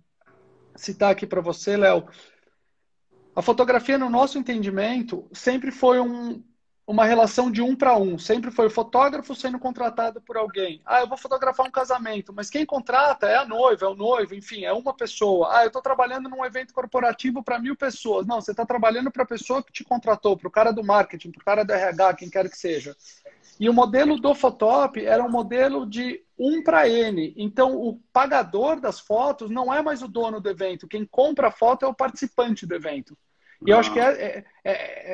citar 0.74 1.10
aqui 1.10 1.26
para 1.26 1.42
você, 1.42 1.76
Léo, 1.76 2.08
a 3.34 3.42
fotografia, 3.42 3.98
no 3.98 4.08
nosso 4.08 4.38
entendimento, 4.38 5.28
sempre 5.30 5.70
foi 5.70 6.00
um, 6.00 6.42
uma 6.86 7.04
relação 7.04 7.50
de 7.50 7.60
um 7.60 7.74
para 7.74 7.96
um. 7.96 8.16
Sempre 8.16 8.50
foi 8.50 8.66
o 8.66 8.70
fotógrafo 8.70 9.34
sendo 9.34 9.58
contratado 9.58 10.20
por 10.20 10.36
alguém. 10.36 10.80
Ah, 10.86 11.00
eu 11.00 11.08
vou 11.08 11.18
fotografar 11.18 11.66
um 11.66 11.70
casamento, 11.70 12.32
mas 12.32 12.48
quem 12.48 12.64
contrata 12.64 13.26
é 13.26 13.36
a 13.36 13.44
noiva, 13.44 13.86
é 13.86 13.88
o 13.88 13.94
noivo, 13.94 14.34
enfim, 14.34 14.64
é 14.64 14.72
uma 14.72 14.94
pessoa. 14.94 15.48
Ah, 15.52 15.64
eu 15.64 15.66
estou 15.66 15.82
trabalhando 15.82 16.28
num 16.28 16.44
evento 16.44 16.72
corporativo 16.72 17.42
para 17.42 17.58
mil 17.58 17.74
pessoas. 17.74 18.26
Não, 18.26 18.40
você 18.40 18.52
está 18.52 18.64
trabalhando 18.64 19.10
para 19.10 19.24
a 19.24 19.26
pessoa 19.26 19.62
que 19.62 19.72
te 19.72 19.82
contratou, 19.82 20.36
para 20.36 20.46
o 20.46 20.50
cara 20.50 20.72
do 20.72 20.84
marketing, 20.84 21.32
para 21.32 21.42
o 21.42 21.44
cara 21.44 21.64
do 21.64 21.72
RH, 21.72 22.14
quem 22.14 22.30
quer 22.30 22.48
que 22.48 22.56
seja. 22.56 22.94
E 23.58 23.68
o 23.68 23.72
modelo 23.72 24.20
do 24.20 24.34
Photop 24.34 25.04
era 25.04 25.24
um 25.24 25.30
modelo 25.30 25.86
de 25.86 26.22
um 26.38 26.62
para 26.62 26.88
N. 26.88 27.34
Então, 27.36 27.74
o 27.74 27.98
pagador 28.12 28.78
das 28.78 29.00
fotos 29.00 29.50
não 29.50 29.72
é 29.72 29.82
mais 29.82 30.02
o 30.02 30.08
dono 30.08 30.40
do 30.40 30.50
evento. 30.50 30.86
Quem 30.86 31.06
compra 31.06 31.48
a 31.48 31.50
foto 31.50 31.84
é 31.84 31.88
o 31.88 31.94
participante 31.94 32.66
do 32.66 32.74
evento. 32.74 33.16
E 33.64 33.70
eu 33.70 33.78
acho 33.78 33.92
que, 33.92 34.00
é, 34.00 34.04
é, 34.04 34.44
é, 34.64 34.72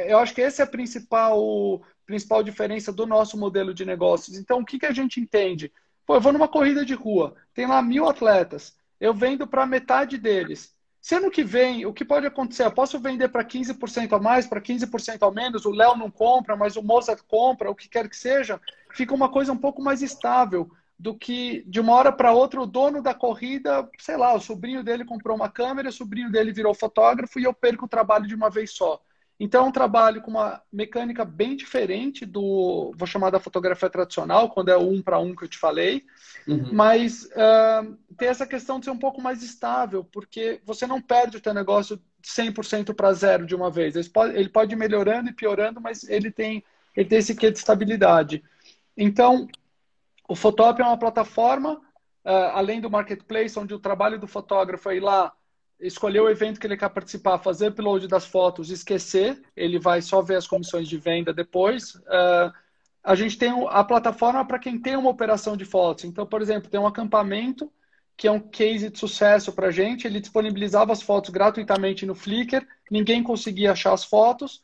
é, 0.09 0.13
eu 0.13 0.19
acho 0.19 0.35
que 0.35 0.43
essa 0.43 0.63
é 0.63 0.65
a 0.65 0.69
principal, 0.69 1.83
principal 2.07 2.43
diferença 2.43 2.93
do 2.93 3.07
nosso 3.07 3.37
modelo 3.37 3.73
de 3.75 3.85
negócios. 3.85 4.37
Então, 4.37 4.61
o 4.61 4.65
que, 4.65 4.79
que 4.79 4.87
a 4.87 4.93
gente 4.93 5.21
entende? 5.21 5.73
Pô, 6.07 6.17
eu 6.17 6.21
vou 6.21 6.33
numa 6.33 6.49
corrida 6.49 6.85
de 6.85 6.95
rua, 6.95 7.35
tem 7.55 7.67
lá 7.67 7.81
mil 7.81 8.09
atletas, 8.09 8.77
eu 9.01 9.15
vendo 9.15 9.47
para 9.47 9.67
metade 9.67 10.19
deles. 10.19 10.75
Se 11.01 11.17
ano 11.17 11.31
que 11.31 11.43
vem, 11.43 11.85
o 11.85 11.93
que 11.93 12.05
pode 12.05 12.27
acontecer? 12.27 12.65
Eu 12.65 12.73
posso 12.73 12.99
vender 13.01 13.29
para 13.29 13.45
15% 13.45 14.13
a 14.13 14.21
mais, 14.21 14.47
para 14.47 14.61
15% 14.61 15.27
a 15.27 15.31
menos, 15.33 15.65
o 15.65 15.71
Léo 15.71 15.97
não 15.97 16.11
compra, 16.11 16.57
mas 16.57 16.77
o 16.77 16.83
Mozart 16.83 17.21
compra, 17.27 17.71
o 17.71 17.75
que 17.75 17.89
quer 17.89 18.09
que 18.09 18.17
seja, 18.17 18.61
fica 18.93 19.15
uma 19.15 19.29
coisa 19.29 19.53
um 19.53 19.57
pouco 19.57 19.83
mais 19.83 20.01
estável 20.01 20.71
do 21.03 21.17
que 21.17 21.65
de 21.67 21.81
uma 21.81 21.95
hora 21.95 22.13
para 22.13 22.33
outra 22.33 22.61
o 22.61 22.67
dono 22.67 23.03
da 23.03 23.13
corrida, 23.13 23.91
sei 23.99 24.17
lá, 24.17 24.33
o 24.35 24.41
sobrinho 24.41 24.85
dele 24.85 25.05
comprou 25.05 25.35
uma 25.35 25.49
câmera, 25.49 25.89
o 25.89 25.93
sobrinho 25.93 26.31
dele 26.31 26.53
virou 26.53 26.73
fotógrafo 26.73 27.41
e 27.41 27.43
eu 27.43 27.53
perco 27.53 27.87
o 27.87 27.89
trabalho 27.89 28.25
de 28.25 28.37
uma 28.37 28.49
vez 28.49 28.71
só. 28.71 29.03
Então 29.41 29.65
é 29.65 29.69
um 29.69 29.73
trabalho 29.73 30.23
com 30.23 30.31
uma 30.31 30.63
mecânica 30.73 31.25
bem 31.25 31.57
diferente 31.57 32.25
do, 32.25 32.93
vou 32.97 33.05
chamar 33.05 33.31
da 33.31 33.41
fotografia 33.41 33.91
tradicional, 33.91 34.51
quando 34.51 34.69
é 34.69 34.77
o 34.77 34.89
um 34.89 35.03
para 35.03 35.19
um 35.19 35.35
que 35.35 35.43
eu 35.43 35.49
te 35.49 35.59
falei, 35.59 36.05
uhum. 36.47 36.73
mas 36.73 37.25
uh, 37.25 37.99
tem 38.17 38.29
essa 38.29 38.47
questão 38.47 38.79
de 38.79 38.85
ser 38.85 38.93
um 38.93 38.99
pouco 38.99 39.21
mais 39.21 39.43
estável, 39.43 40.05
porque 40.05 40.61
você 40.65 40.87
não 40.87 41.03
perde 41.03 41.37
o 41.37 41.41
teu 41.41 41.53
negócio 41.53 42.01
100% 42.23 42.95
para 42.95 43.13
zero 43.13 43.45
de 43.45 43.57
uma 43.57 43.73
vez. 43.73 43.97
Ele 43.97 44.09
pode, 44.09 44.37
ele 44.37 44.49
pode 44.49 44.73
ir 44.73 44.79
melhorando 44.79 45.31
e 45.31 45.35
piorando, 45.35 45.81
mas 45.81 46.09
ele 46.09 46.31
tem, 46.31 46.63
ele 46.95 47.09
tem 47.09 47.19
esse 47.19 47.35
quê 47.35 47.51
de 47.51 47.59
estabilidade. 47.59 48.41
Então, 48.97 49.49
o 50.33 50.35
Photop 50.35 50.81
é 50.81 50.85
uma 50.85 50.97
plataforma, 50.97 51.75
uh, 51.75 52.55
além 52.55 52.81
do 52.81 52.91
marketplace, 52.91 53.59
onde 53.59 53.75
o 53.75 53.79
trabalho 53.79 54.19
do 54.19 54.27
fotógrafo 54.27 54.89
é 54.89 54.97
ir 54.97 55.01
lá, 55.01 55.31
escolher 55.79 56.21
o 56.21 56.31
evento 56.31 56.59
que 56.59 56.67
ele 56.67 56.77
quer 56.77 56.89
participar, 56.89 57.37
fazer 57.37 57.69
upload 57.69 58.09
das 58.09 58.25
fotos, 58.25 58.71
esquecer, 58.71 59.43
ele 59.55 59.79
vai 59.79 60.01
só 60.01 60.23
ver 60.23 60.37
as 60.37 60.47
comissões 60.47 60.89
de 60.89 60.97
venda 60.97 61.35
depois. 61.35 61.97
Uh, 61.97 62.51
a 63.05 63.15
gente 63.15 63.37
tem 63.37 63.51
a 63.69 63.85
plataforma 63.85 64.43
para 64.43 64.59
quem 64.59 64.81
tem 64.81 64.97
uma 64.97 65.11
operação 65.11 65.55
de 65.55 65.67
fotos. 65.67 66.05
Então, 66.05 66.25
por 66.25 66.41
exemplo, 66.41 66.71
tem 66.71 66.81
um 66.81 66.87
acampamento 66.87 67.71
que 68.17 68.27
é 68.27 68.33
um 68.33 68.41
case 68.41 68.89
de 68.89 68.99
sucesso 68.99 69.53
para 69.53 69.67
a 69.67 69.71
gente. 69.71 70.07
Ele 70.07 70.19
disponibilizava 70.19 70.93
as 70.93 71.03
fotos 71.03 71.29
gratuitamente 71.29 72.07
no 72.07 72.15
Flickr, 72.15 72.67
ninguém 72.91 73.23
conseguia 73.23 73.73
achar 73.73 73.93
as 73.93 74.05
fotos 74.05 74.63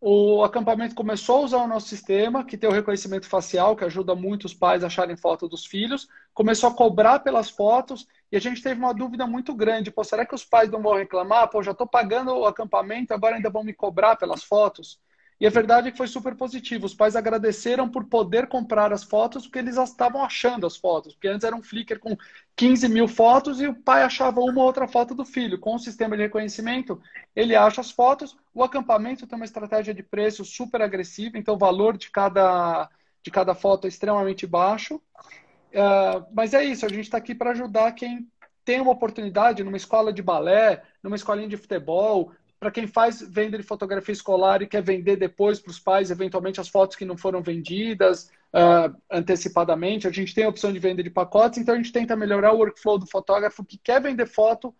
o 0.00 0.42
acampamento 0.44 0.94
começou 0.94 1.38
a 1.38 1.44
usar 1.44 1.58
o 1.58 1.68
nosso 1.68 1.88
sistema, 1.88 2.44
que 2.44 2.56
tem 2.56 2.68
o 2.68 2.72
reconhecimento 2.72 3.26
facial, 3.28 3.76
que 3.76 3.84
ajuda 3.84 4.14
muito 4.14 4.44
os 4.46 4.54
pais 4.54 4.82
a 4.82 4.86
acharem 4.86 5.16
foto 5.16 5.46
dos 5.48 5.66
filhos, 5.66 6.08
começou 6.32 6.70
a 6.70 6.74
cobrar 6.74 7.20
pelas 7.20 7.50
fotos 7.50 8.06
e 8.32 8.36
a 8.36 8.40
gente 8.40 8.62
teve 8.62 8.80
uma 8.80 8.94
dúvida 8.94 9.26
muito 9.26 9.54
grande. 9.54 9.90
Pô, 9.90 10.02
será 10.02 10.24
que 10.24 10.34
os 10.34 10.44
pais 10.44 10.70
não 10.70 10.80
vão 10.82 10.94
reclamar? 10.94 11.48
Pô, 11.50 11.62
já 11.62 11.72
estou 11.72 11.86
pagando 11.86 12.32
o 12.34 12.46
acampamento, 12.46 13.12
agora 13.12 13.36
ainda 13.36 13.50
vão 13.50 13.62
me 13.62 13.74
cobrar 13.74 14.16
pelas 14.16 14.42
fotos? 14.42 14.98
E 15.40 15.46
a 15.46 15.50
verdade 15.50 15.88
é 15.88 15.90
que 15.90 15.96
foi 15.96 16.06
super 16.06 16.36
positivo. 16.36 16.84
Os 16.84 16.92
pais 16.92 17.16
agradeceram 17.16 17.88
por 17.88 18.04
poder 18.04 18.46
comprar 18.46 18.92
as 18.92 19.02
fotos, 19.02 19.46
porque 19.46 19.58
eles 19.58 19.78
estavam 19.78 20.22
achando 20.22 20.66
as 20.66 20.76
fotos. 20.76 21.14
Porque 21.14 21.28
antes 21.28 21.44
era 21.44 21.56
um 21.56 21.62
Flickr 21.62 21.98
com 21.98 22.14
15 22.54 22.88
mil 22.90 23.08
fotos 23.08 23.58
e 23.58 23.66
o 23.66 23.74
pai 23.74 24.02
achava 24.02 24.40
uma 24.40 24.60
ou 24.60 24.66
outra 24.66 24.86
foto 24.86 25.14
do 25.14 25.24
filho. 25.24 25.58
Com 25.58 25.76
o 25.76 25.78
sistema 25.78 26.14
de 26.14 26.24
reconhecimento, 26.24 27.00
ele 27.34 27.56
acha 27.56 27.80
as 27.80 27.90
fotos. 27.90 28.36
O 28.52 28.62
acampamento 28.62 29.26
tem 29.26 29.34
uma 29.34 29.46
estratégia 29.46 29.94
de 29.94 30.02
preço 30.02 30.44
super 30.44 30.82
agressiva, 30.82 31.38
então 31.38 31.54
o 31.54 31.58
valor 31.58 31.96
de 31.96 32.10
cada, 32.10 32.90
de 33.22 33.30
cada 33.30 33.54
foto 33.54 33.86
é 33.86 33.88
extremamente 33.88 34.46
baixo. 34.46 34.96
Uh, 34.96 36.26
mas 36.34 36.52
é 36.52 36.62
isso, 36.64 36.84
a 36.84 36.88
gente 36.88 37.02
está 37.02 37.16
aqui 37.16 37.34
para 37.34 37.52
ajudar 37.52 37.92
quem 37.92 38.28
tem 38.62 38.80
uma 38.80 38.92
oportunidade 38.92 39.64
numa 39.64 39.76
escola 39.76 40.12
de 40.12 40.22
balé, 40.22 40.82
numa 41.02 41.16
escolinha 41.16 41.48
de 41.48 41.56
futebol, 41.56 42.32
para 42.60 42.70
quem 42.70 42.86
faz 42.86 43.22
venda 43.22 43.56
de 43.56 43.64
fotografia 43.64 44.12
escolar 44.12 44.60
e 44.60 44.66
quer 44.66 44.82
vender 44.82 45.16
depois 45.16 45.58
para 45.58 45.70
os 45.70 45.80
pais, 45.80 46.10
eventualmente, 46.10 46.60
as 46.60 46.68
fotos 46.68 46.94
que 46.94 47.06
não 47.06 47.16
foram 47.16 47.42
vendidas 47.42 48.30
uh, 48.52 48.94
antecipadamente. 49.10 50.06
A 50.06 50.12
gente 50.12 50.34
tem 50.34 50.44
a 50.44 50.48
opção 50.48 50.70
de 50.70 50.78
venda 50.78 51.02
de 51.02 51.08
pacotes, 51.08 51.58
então 51.58 51.74
a 51.74 51.78
gente 51.78 51.90
tenta 51.90 52.14
melhorar 52.14 52.52
o 52.52 52.58
workflow 52.58 52.98
do 52.98 53.06
fotógrafo 53.06 53.64
que 53.64 53.78
quer 53.78 54.02
vender 54.02 54.26
foto, 54.26 54.74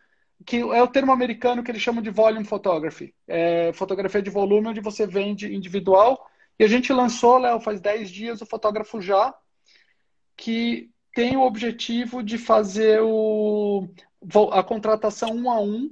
que 0.45 0.59
é 0.59 0.83
o 0.83 0.89
termo 0.89 1.11
americano 1.11 1.63
que 1.63 1.71
eles 1.71 1.81
chamam 1.81 2.03
de 2.03 2.11
volume 2.11 2.45
photography. 2.45 3.15
É 3.27 3.73
fotografia 3.73 4.21
de 4.21 4.29
volume, 4.29 4.69
onde 4.69 4.81
você 4.83 5.07
vende 5.07 5.55
individual. 5.55 6.31
E 6.59 6.65
a 6.65 6.69
gente 6.69 6.93
lançou, 6.93 7.39
Léo, 7.39 7.61
faz 7.61 7.81
10 7.81 8.11
dias, 8.11 8.43
o 8.43 8.47
Fotógrafo 8.47 9.01
Já, 9.01 9.35
que 10.37 10.91
tem 11.15 11.35
o 11.35 11.43
objetivo 11.43 12.23
de 12.23 12.37
fazer 12.37 13.01
o, 13.01 13.89
a 14.53 14.63
contratação 14.63 15.35
um 15.35 15.51
a 15.51 15.59
um 15.59 15.91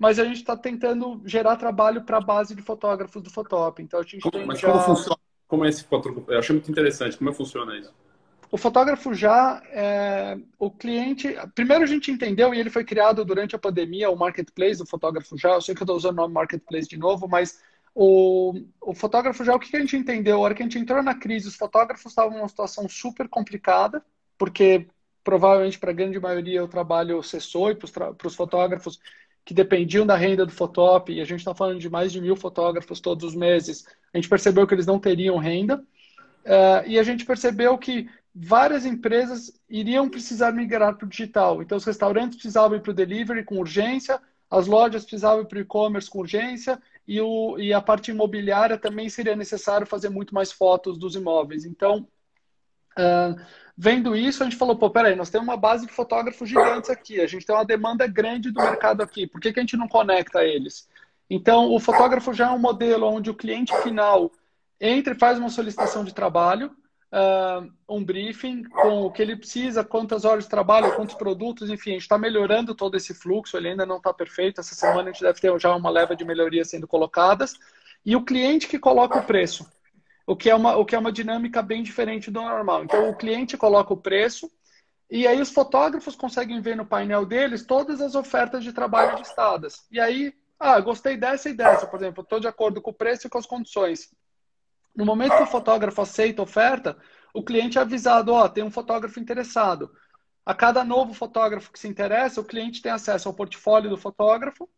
mas 0.00 0.18
a 0.18 0.24
gente 0.24 0.38
está 0.38 0.56
tentando 0.56 1.20
gerar 1.26 1.56
trabalho 1.56 2.02
para 2.02 2.16
a 2.16 2.22
base 2.22 2.54
de 2.54 2.62
fotógrafos 2.62 3.22
do 3.22 3.28
Fotop. 3.28 3.82
Então 3.82 4.00
a 4.00 4.02
gente 4.02 4.22
como, 4.22 4.32
tem 4.32 4.46
mas 4.46 4.58
já... 4.58 4.72
como 4.72 4.82
funciona? 4.82 5.20
Como 5.46 5.64
é 5.66 5.68
esse 5.68 5.84
fotógrafo? 5.84 6.32
Eu 6.32 6.38
achei 6.38 6.56
muito 6.56 6.70
interessante. 6.70 7.18
Como 7.18 7.28
é 7.28 7.32
que 7.32 7.36
funciona 7.36 7.76
isso? 7.76 7.92
O 8.50 8.56
fotógrafo 8.56 9.12
já, 9.12 9.62
é, 9.66 10.38
o 10.58 10.70
cliente. 10.70 11.36
Primeiro 11.54 11.84
a 11.84 11.86
gente 11.86 12.10
entendeu, 12.10 12.54
e 12.54 12.58
ele 12.58 12.70
foi 12.70 12.82
criado 12.82 13.22
durante 13.26 13.54
a 13.54 13.58
pandemia, 13.58 14.08
o 14.08 14.16
marketplace 14.16 14.78
do 14.78 14.86
fotógrafo 14.86 15.36
já. 15.36 15.50
Eu 15.50 15.60
sei 15.60 15.74
que 15.74 15.82
eu 15.82 15.84
estou 15.84 15.96
usando 15.96 16.14
o 16.14 16.22
nome 16.22 16.32
marketplace 16.32 16.88
de 16.88 16.96
novo, 16.96 17.28
mas 17.28 17.60
o, 17.94 18.54
o 18.80 18.94
fotógrafo 18.94 19.44
já, 19.44 19.54
o 19.54 19.58
que 19.58 19.76
a 19.76 19.80
gente 19.80 19.98
entendeu? 19.98 20.36
A 20.36 20.40
hora 20.40 20.54
que 20.54 20.62
a 20.62 20.64
gente 20.64 20.78
entrou 20.78 21.02
na 21.02 21.14
crise, 21.14 21.46
os 21.46 21.56
fotógrafos 21.56 22.06
estavam 22.06 22.38
numa 22.38 22.48
situação 22.48 22.88
super 22.88 23.28
complicada, 23.28 24.02
porque 24.38 24.88
provavelmente 25.22 25.78
para 25.78 25.90
a 25.90 25.94
grande 25.94 26.18
maioria 26.18 26.64
o 26.64 26.68
trabalho 26.68 27.22
cessou 27.22 27.70
e 27.70 27.74
para 27.74 28.26
os 28.26 28.34
fotógrafos 28.34 28.98
que 29.44 29.54
dependiam 29.54 30.06
da 30.06 30.16
renda 30.16 30.46
do 30.46 30.52
Fotop, 30.52 31.12
e 31.12 31.20
a 31.20 31.24
gente 31.24 31.40
está 31.40 31.54
falando 31.54 31.80
de 31.80 31.90
mais 31.90 32.12
de 32.12 32.20
mil 32.20 32.36
fotógrafos 32.36 33.00
todos 33.00 33.24
os 33.24 33.34
meses, 33.34 33.84
a 34.12 34.18
gente 34.18 34.28
percebeu 34.28 34.66
que 34.66 34.74
eles 34.74 34.86
não 34.86 34.98
teriam 34.98 35.38
renda, 35.38 35.76
uh, 35.78 36.86
e 36.86 36.98
a 36.98 37.02
gente 37.02 37.24
percebeu 37.24 37.76
que 37.78 38.08
várias 38.34 38.86
empresas 38.86 39.52
iriam 39.68 40.08
precisar 40.08 40.52
migrar 40.52 40.96
para 40.96 41.06
o 41.06 41.08
digital. 41.08 41.62
Então, 41.62 41.76
os 41.76 41.84
restaurantes 41.84 42.36
precisavam 42.36 42.76
ir 42.76 42.80
para 42.80 42.92
o 42.92 42.94
delivery 42.94 43.44
com 43.44 43.58
urgência, 43.58 44.20
as 44.48 44.66
lojas 44.66 45.02
precisavam 45.02 45.42
ir 45.42 45.46
para 45.46 45.58
o 45.58 45.62
e-commerce 45.62 46.08
com 46.08 46.20
urgência, 46.20 46.80
e, 47.06 47.20
o, 47.20 47.58
e 47.58 47.72
a 47.72 47.80
parte 47.80 48.10
imobiliária 48.12 48.78
também 48.78 49.08
seria 49.08 49.34
necessário 49.34 49.86
fazer 49.86 50.10
muito 50.10 50.34
mais 50.34 50.52
fotos 50.52 50.96
dos 50.96 51.16
imóveis. 51.16 51.64
Então, 51.64 52.06
vendo 53.76 54.14
isso, 54.14 54.42
a 54.42 54.44
gente 54.44 54.58
falou, 54.58 54.76
pô, 54.76 54.90
peraí, 54.90 55.16
nós 55.16 55.30
temos 55.30 55.48
uma 55.48 55.56
base 55.56 55.86
de 55.86 55.92
fotógrafos 55.92 56.46
gigantes 56.46 56.90
aqui, 56.90 57.18
a 57.18 57.26
gente 57.26 57.46
tem 57.46 57.56
uma 57.56 57.64
demanda 57.64 58.06
grande 58.06 58.50
do 58.50 58.60
mercado 58.60 59.02
aqui, 59.02 59.26
por 59.26 59.40
que, 59.40 59.52
que 59.52 59.58
a 59.58 59.62
gente 59.62 59.76
não 59.76 59.88
conecta 59.88 60.44
eles? 60.44 60.86
Então, 61.30 61.72
o 61.72 61.80
fotógrafo 61.80 62.34
já 62.34 62.48
é 62.48 62.50
um 62.50 62.58
modelo 62.58 63.06
onde 63.06 63.30
o 63.30 63.34
cliente 63.34 63.74
final 63.82 64.30
entra 64.78 65.14
e 65.14 65.18
faz 65.18 65.38
uma 65.38 65.48
solicitação 65.48 66.04
de 66.04 66.12
trabalho, 66.12 66.72
uh, 67.10 67.70
um 67.88 68.04
briefing 68.04 68.64
com 68.64 69.02
o 69.02 69.10
que 69.10 69.22
ele 69.22 69.36
precisa, 69.36 69.82
quantas 69.82 70.26
horas 70.26 70.44
de 70.44 70.50
trabalho, 70.50 70.94
quantos 70.94 71.14
produtos, 71.14 71.70
enfim, 71.70 71.90
a 71.90 71.92
gente 71.94 72.02
está 72.02 72.18
melhorando 72.18 72.74
todo 72.74 72.98
esse 72.98 73.14
fluxo, 73.14 73.56
ele 73.56 73.68
ainda 73.68 73.86
não 73.86 73.96
está 73.96 74.12
perfeito, 74.12 74.60
essa 74.60 74.74
semana 74.74 75.08
a 75.08 75.12
gente 75.12 75.22
deve 75.22 75.40
ter 75.40 75.58
já 75.58 75.74
uma 75.74 75.88
leva 75.88 76.14
de 76.14 76.24
melhorias 76.24 76.68
sendo 76.68 76.86
colocadas, 76.86 77.54
e 78.04 78.14
o 78.14 78.24
cliente 78.24 78.68
que 78.68 78.78
coloca 78.78 79.18
o 79.18 79.24
preço 79.24 79.66
o 80.26 80.36
que 80.36 80.50
é 80.50 80.54
uma, 80.54 80.76
o 80.76 80.84
que 80.84 80.94
é 80.94 80.98
uma 80.98 81.12
dinâmica 81.12 81.62
bem 81.62 81.82
diferente 81.82 82.30
do 82.30 82.40
normal. 82.40 82.84
Então, 82.84 83.08
o 83.10 83.16
cliente 83.16 83.56
coloca 83.56 83.92
o 83.92 83.96
preço 83.96 84.50
e 85.10 85.26
aí 85.26 85.40
os 85.40 85.50
fotógrafos 85.50 86.14
conseguem 86.14 86.60
ver 86.60 86.76
no 86.76 86.86
painel 86.86 87.26
deles 87.26 87.64
todas 87.66 88.00
as 88.00 88.14
ofertas 88.14 88.62
de 88.64 88.72
trabalho 88.72 89.18
listadas. 89.18 89.86
E 89.90 89.98
aí 90.00 90.32
Ah, 90.62 90.78
gostei 90.78 91.16
dessa 91.16 91.48
e 91.48 91.54
dessa, 91.54 91.86
por 91.86 91.98
exemplo, 91.98 92.22
estou 92.22 92.38
de 92.38 92.46
acordo 92.46 92.82
com 92.82 92.90
o 92.90 92.94
preço 92.94 93.26
e 93.26 93.30
com 93.30 93.38
as 93.38 93.46
condições. 93.46 94.14
No 94.94 95.06
momento 95.06 95.34
que 95.36 95.42
o 95.42 95.46
fotógrafo 95.46 96.02
aceita 96.02 96.42
a 96.42 96.44
oferta, 96.44 96.98
o 97.32 97.42
cliente 97.42 97.78
é 97.78 97.80
avisado, 97.80 98.34
ó, 98.34 98.46
tem 98.46 98.62
um 98.62 98.70
fotógrafo 98.70 99.18
interessado. 99.18 99.90
A 100.44 100.54
cada 100.54 100.84
novo 100.84 101.14
fotógrafo 101.14 101.72
que 101.72 101.78
se 101.78 101.88
interessa, 101.88 102.42
o 102.42 102.44
cliente 102.44 102.82
tem 102.82 102.92
acesso 102.92 103.26
ao 103.26 103.34
portfólio 103.34 103.88
do 103.88 103.96
fotógrafo 103.96 104.68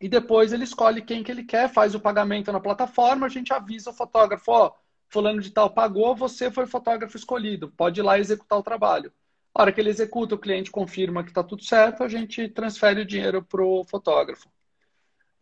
e 0.00 0.08
depois 0.08 0.52
ele 0.52 0.64
escolhe 0.64 1.02
quem 1.02 1.22
que 1.22 1.30
ele 1.30 1.44
quer, 1.44 1.72
faz 1.72 1.94
o 1.94 2.00
pagamento 2.00 2.52
na 2.52 2.60
plataforma, 2.60 3.26
a 3.26 3.30
gente 3.30 3.52
avisa 3.52 3.90
o 3.90 3.94
fotógrafo, 3.94 4.50
ó, 4.50 4.72
fulano 5.08 5.40
de 5.40 5.50
tal 5.50 5.70
pagou, 5.70 6.14
você 6.14 6.50
foi 6.50 6.64
o 6.64 6.68
fotógrafo 6.68 7.16
escolhido, 7.16 7.70
pode 7.70 8.00
ir 8.00 8.02
lá 8.02 8.18
executar 8.18 8.58
o 8.58 8.62
trabalho. 8.62 9.12
A 9.54 9.62
hora 9.62 9.72
que 9.72 9.80
ele 9.80 9.88
executa, 9.88 10.34
o 10.34 10.38
cliente 10.38 10.70
confirma 10.70 11.22
que 11.22 11.30
está 11.30 11.42
tudo 11.42 11.64
certo, 11.64 12.02
a 12.02 12.08
gente 12.08 12.48
transfere 12.48 13.00
o 13.00 13.06
dinheiro 13.06 13.42
para 13.42 13.64
o 13.64 13.84
fotógrafo. 13.84 14.50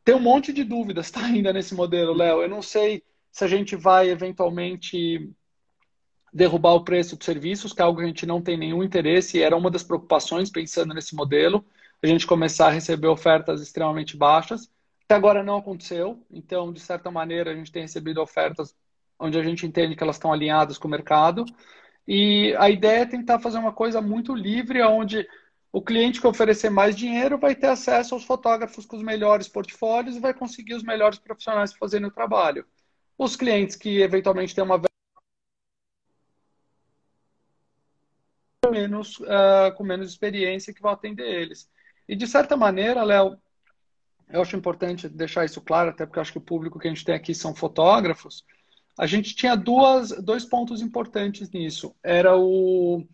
Tem 0.04 0.14
um 0.14 0.20
monte 0.20 0.52
de 0.52 0.62
dúvidas 0.62 1.10
tá, 1.12 1.24
ainda 1.24 1.52
nesse 1.52 1.74
modelo, 1.74 2.14
Léo. 2.14 2.42
Eu 2.42 2.48
não 2.48 2.62
sei 2.62 3.02
se 3.32 3.42
a 3.42 3.48
gente 3.48 3.74
vai 3.74 4.10
eventualmente 4.10 5.28
derrubar 6.32 6.74
o 6.74 6.84
preço 6.84 7.16
dos 7.16 7.24
serviços, 7.24 7.72
que 7.72 7.80
é 7.80 7.84
algo 7.84 7.98
que 7.98 8.04
a 8.04 8.08
gente 8.08 8.26
não 8.26 8.42
tem 8.42 8.56
nenhum 8.56 8.82
interesse, 8.82 9.40
era 9.40 9.56
uma 9.56 9.70
das 9.70 9.82
preocupações 9.82 10.50
pensando 10.50 10.92
nesse 10.92 11.14
modelo, 11.14 11.64
a 12.04 12.06
gente 12.06 12.26
começar 12.26 12.66
a 12.66 12.70
receber 12.70 13.08
ofertas 13.08 13.62
extremamente 13.62 14.14
baixas. 14.14 14.70
Até 15.04 15.14
agora 15.14 15.42
não 15.42 15.56
aconteceu, 15.56 16.22
então, 16.30 16.70
de 16.72 16.80
certa 16.80 17.10
maneira, 17.10 17.50
a 17.50 17.54
gente 17.54 17.72
tem 17.72 17.82
recebido 17.82 18.20
ofertas 18.20 18.74
onde 19.18 19.38
a 19.38 19.42
gente 19.42 19.66
entende 19.66 19.96
que 19.96 20.02
elas 20.02 20.16
estão 20.16 20.32
alinhadas 20.32 20.76
com 20.76 20.86
o 20.86 20.90
mercado. 20.90 21.44
E 22.06 22.54
a 22.58 22.68
ideia 22.68 23.00
é 23.00 23.06
tentar 23.06 23.38
fazer 23.38 23.58
uma 23.58 23.72
coisa 23.72 24.02
muito 24.02 24.34
livre, 24.34 24.82
onde 24.82 25.26
o 25.72 25.80
cliente 25.80 26.20
que 26.20 26.26
oferecer 26.26 26.68
mais 26.68 26.94
dinheiro 26.94 27.38
vai 27.38 27.54
ter 27.54 27.68
acesso 27.68 28.14
aos 28.14 28.24
fotógrafos 28.24 28.84
com 28.84 28.96
os 28.96 29.02
melhores 29.02 29.48
portfólios 29.48 30.16
e 30.16 30.20
vai 30.20 30.34
conseguir 30.34 30.74
os 30.74 30.82
melhores 30.82 31.18
profissionais 31.18 31.72
fazendo 31.72 32.08
o 32.08 32.10
trabalho. 32.10 32.66
Os 33.16 33.34
clientes 33.34 33.76
que 33.76 34.02
eventualmente 34.02 34.54
têm 34.54 34.64
uma 34.64 34.78
menos 38.70 39.18
uh, 39.20 39.72
com 39.76 39.84
menos 39.84 40.10
experiência 40.10 40.74
que 40.74 40.82
vão 40.82 40.90
atender 40.90 41.26
eles. 41.26 41.70
E 42.08 42.14
de 42.14 42.26
certa 42.26 42.56
maneira, 42.56 43.02
Léo, 43.02 43.38
eu 44.28 44.42
acho 44.42 44.56
importante 44.56 45.08
deixar 45.08 45.44
isso 45.44 45.60
claro, 45.60 45.90
até 45.90 46.04
porque 46.04 46.18
eu 46.18 46.22
acho 46.22 46.32
que 46.32 46.38
o 46.38 46.42
público 46.42 46.78
que 46.78 46.88
a 46.88 46.90
gente 46.90 47.04
tem 47.04 47.14
aqui 47.14 47.34
são 47.34 47.54
fotógrafos. 47.54 48.44
A 48.98 49.06
gente 49.06 49.34
tinha 49.34 49.56
duas, 49.56 50.10
dois 50.22 50.44
pontos 50.44 50.80
importantes 50.80 51.50
nisso. 51.50 51.94
Era 52.02 52.36
o 52.36 53.04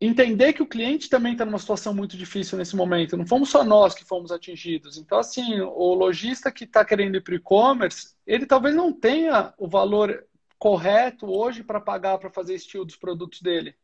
entender 0.00 0.52
que 0.52 0.62
o 0.62 0.66
cliente 0.66 1.08
também 1.08 1.32
está 1.32 1.44
numa 1.44 1.60
situação 1.60 1.94
muito 1.94 2.16
difícil 2.16 2.58
nesse 2.58 2.74
momento. 2.74 3.16
Não 3.16 3.26
fomos 3.26 3.50
só 3.50 3.62
nós 3.62 3.94
que 3.94 4.04
fomos 4.04 4.32
atingidos. 4.32 4.98
Então, 4.98 5.18
assim, 5.18 5.60
o 5.60 5.94
lojista 5.94 6.50
que 6.50 6.64
está 6.64 6.84
querendo 6.84 7.16
ir 7.16 7.20
para 7.20 7.32
o 7.32 7.36
e-commerce, 7.36 8.14
ele 8.26 8.44
talvez 8.44 8.74
não 8.74 8.92
tenha 8.92 9.54
o 9.56 9.68
valor 9.68 10.26
correto 10.58 11.26
hoje 11.26 11.62
para 11.62 11.80
pagar 11.80 12.18
para 12.18 12.30
fazer 12.30 12.54
estilo 12.54 12.84
dos 12.84 12.96
produtos 12.96 13.40
dele. 13.40 13.76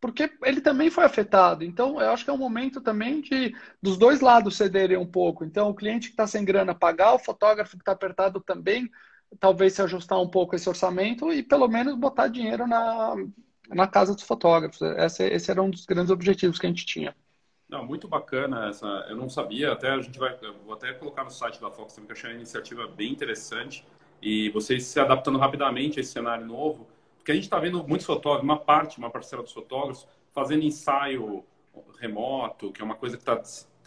Porque 0.00 0.30
ele 0.44 0.60
também 0.60 0.90
foi 0.90 1.04
afetado. 1.04 1.64
Então, 1.64 2.00
eu 2.00 2.10
acho 2.10 2.24
que 2.24 2.30
é 2.30 2.32
um 2.32 2.38
momento 2.38 2.80
também 2.80 3.20
de 3.20 3.54
dos 3.82 3.96
dois 3.96 4.20
lados 4.20 4.56
cederem 4.56 4.96
um 4.96 5.06
pouco. 5.06 5.44
Então, 5.44 5.70
o 5.70 5.74
cliente 5.74 6.08
que 6.08 6.12
está 6.12 6.26
sem 6.26 6.44
grana 6.44 6.74
pagar, 6.74 7.14
o 7.14 7.18
fotógrafo 7.18 7.76
que 7.76 7.82
está 7.82 7.92
apertado 7.92 8.40
também 8.40 8.88
talvez 9.38 9.74
se 9.74 9.82
ajustar 9.82 10.20
um 10.20 10.28
pouco 10.28 10.56
esse 10.56 10.68
orçamento 10.68 11.32
e 11.32 11.42
pelo 11.42 11.68
menos 11.68 11.94
botar 11.96 12.28
dinheiro 12.28 12.66
na, 12.66 13.14
na 13.68 13.86
casa 13.86 14.14
dos 14.14 14.24
fotógrafos. 14.24 14.80
Esse, 14.80 15.24
esse 15.24 15.50
era 15.50 15.62
um 15.62 15.70
dos 15.70 15.84
grandes 15.84 16.10
objetivos 16.10 16.58
que 16.58 16.66
a 16.66 16.68
gente 16.68 16.86
tinha. 16.86 17.14
Não, 17.68 17.84
muito 17.84 18.08
bacana 18.08 18.68
essa. 18.68 18.86
Eu 19.08 19.16
não 19.16 19.28
sabia, 19.28 19.72
até 19.72 19.90
a 19.90 20.00
gente 20.00 20.18
vai. 20.18 20.34
vou 20.64 20.72
até 20.72 20.92
colocar 20.94 21.24
no 21.24 21.30
site 21.30 21.60
da 21.60 21.70
Fox 21.70 21.92
também, 21.92 22.06
que 22.06 22.12
eu 22.12 22.16
achei 22.16 22.30
a 22.30 22.34
iniciativa 22.34 22.86
bem 22.86 23.12
interessante. 23.12 23.84
E 24.22 24.48
vocês 24.50 24.84
se 24.84 24.98
adaptando 24.98 25.38
rapidamente 25.38 25.98
a 25.98 26.00
esse 26.00 26.12
cenário 26.12 26.46
novo. 26.46 26.88
Porque 27.28 27.32
a 27.32 27.34
gente 27.34 27.44
está 27.44 27.58
vendo 27.58 27.86
muitos 27.86 28.06
fotógrafos, 28.06 28.42
uma 28.42 28.56
parte, 28.56 28.96
uma 28.96 29.10
parcela 29.10 29.42
dos 29.42 29.52
fotógrafos, 29.52 30.08
fazendo 30.32 30.64
ensaio 30.64 31.44
remoto, 32.00 32.72
que 32.72 32.80
é 32.80 32.84
uma 32.84 32.94
coisa 32.94 33.18
que 33.18 33.22
está, 33.22 33.38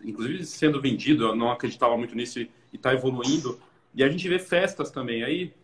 inclusive, 0.03 0.45
sendo 0.45 0.79
vendido. 0.79 1.25
Eu 1.25 1.35
não 1.35 1.49
acreditava 1.49 1.97
muito 1.97 2.15
nisso 2.15 2.39
e 2.39 2.51
está 2.71 2.93
evoluindo. 2.93 3.59
E 3.95 4.03
a 4.03 4.09
gente 4.09 4.29
vê 4.29 4.37
festas 4.37 4.91
também. 4.91 5.23
Aí, 5.23 5.55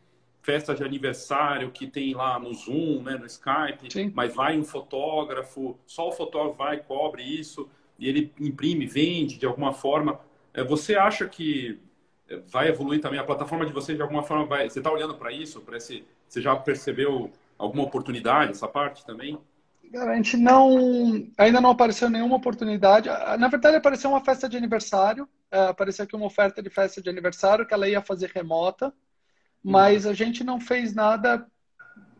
festas 0.41 0.77
de 0.77 0.83
aniversário 0.83 1.69
que 1.69 1.85
tem 1.85 2.15
lá 2.15 2.39
no 2.39 2.51
Zoom, 2.51 3.03
né, 3.03 3.15
no 3.15 3.27
Skype, 3.27 3.93
Sim. 3.93 4.11
mas 4.15 4.33
vai 4.33 4.57
um 4.57 4.63
fotógrafo, 4.63 5.77
só 5.85 6.07
o 6.07 6.11
fotógrafo 6.11 6.57
vai, 6.57 6.77
cobre 6.77 7.21
isso, 7.21 7.69
e 7.99 8.09
ele 8.09 8.33
imprime, 8.39 8.87
vende 8.87 9.37
de 9.37 9.45
alguma 9.45 9.71
forma. 9.71 10.19
É, 10.51 10.63
você 10.63 10.95
acha 10.95 11.27
que 11.27 11.79
é, 12.27 12.37
vai 12.37 12.69
evoluir 12.69 13.01
também 13.01 13.19
a 13.19 13.23
plataforma 13.23 13.67
de 13.67 13.71
vocês 13.71 13.95
de 13.95 14.01
alguma 14.01 14.23
forma 14.23 14.47
vai 14.47 14.67
você 14.67 14.79
está 14.79 14.91
olhando 14.91 15.13
para 15.13 15.31
isso 15.31 15.61
para 15.61 15.77
esse 15.77 16.03
você 16.27 16.41
já 16.41 16.55
percebeu 16.55 17.31
alguma 17.57 17.83
oportunidade 17.83 18.51
essa 18.51 18.67
parte 18.67 19.05
também 19.05 19.37
a 19.93 20.15
gente 20.15 20.35
não 20.35 21.27
ainda 21.37 21.61
não 21.61 21.69
apareceu 21.69 22.09
nenhuma 22.09 22.35
oportunidade 22.35 23.09
na 23.39 23.47
verdade 23.47 23.77
apareceu 23.77 24.09
uma 24.09 24.23
festa 24.23 24.49
de 24.49 24.57
aniversário 24.57 25.27
uh, 25.53 25.69
apareceu 25.69 26.05
aqui 26.05 26.15
uma 26.15 26.25
oferta 26.25 26.61
de 26.61 26.69
festa 26.69 27.01
de 27.01 27.09
aniversário 27.09 27.65
que 27.65 27.73
ela 27.73 27.87
ia 27.87 28.01
fazer 28.01 28.31
remota, 28.33 28.93
mas 29.63 30.05
a 30.05 30.13
gente 30.13 30.43
não 30.43 30.59
fez 30.59 30.93
nada 30.93 31.45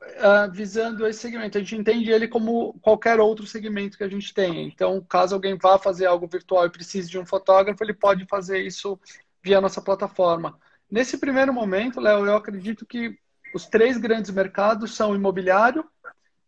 uh, 0.02 0.52
visando 0.52 1.08
esse 1.08 1.20
segmento. 1.20 1.58
A 1.58 1.62
gente 1.62 1.76
entende 1.76 2.12
ele 2.12 2.28
como 2.28 2.74
qualquer 2.82 3.20
outro 3.20 3.46
segmento 3.46 3.98
que 3.98 4.04
a 4.04 4.10
gente 4.10 4.34
tem. 4.34 4.68
Então, 4.68 5.02
caso 5.08 5.36
alguém 5.36 5.58
vá 5.58 5.78
fazer 5.78 6.06
algo 6.06 6.28
virtual 6.28 6.66
e 6.66 6.72
precise 6.72 7.10
de 7.10 7.20
um 7.20 7.26
fotógrafo, 7.26 7.84
ele 7.84 7.94
pode 7.94 8.26
fazer 8.26 8.62
isso 8.62 9.00
via 9.42 9.62
nossa 9.62 9.82
plataforma. 9.82 10.58
Nesse 10.90 11.18
primeiro 11.18 11.54
momento, 11.54 12.00
Léo, 12.00 12.26
eu 12.26 12.36
acredito 12.36 12.86
que 12.86 13.18
os 13.58 13.66
três 13.66 13.98
grandes 13.98 14.30
mercados 14.30 14.96
são 14.96 15.16
imobiliário, 15.16 15.82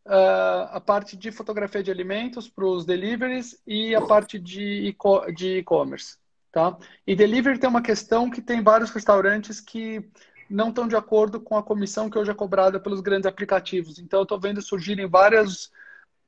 uh, 0.05 0.69
a 0.71 0.79
parte 0.79 1.17
de 1.17 1.31
fotografia 1.31 1.81
de 1.81 1.89
alimentos 1.89 2.47
para 2.47 2.65
os 2.65 2.85
deliveries 2.85 3.59
e 3.65 3.95
a 3.95 4.01
parte 4.01 4.37
de 4.37 4.93
e-commerce. 5.41 6.17
Tá? 6.51 6.77
E 7.05 7.15
delivery 7.15 7.59
tem 7.59 7.69
uma 7.69 7.81
questão 7.81 8.29
que 8.29 8.41
tem 8.41 8.61
vários 8.61 8.91
restaurantes 8.91 9.59
que 9.59 10.07
não 10.47 10.69
estão 10.69 10.87
de 10.87 10.95
acordo 10.95 11.39
com 11.39 11.57
a 11.57 11.63
comissão 11.63 12.09
que 12.09 12.17
hoje 12.17 12.31
é 12.31 12.33
cobrada 12.33 12.79
pelos 12.79 13.01
grandes 13.01 13.25
aplicativos. 13.25 13.97
Então, 13.97 14.19
eu 14.19 14.23
estou 14.23 14.39
vendo 14.39 14.61
surgirem 14.61 15.07
várias 15.07 15.71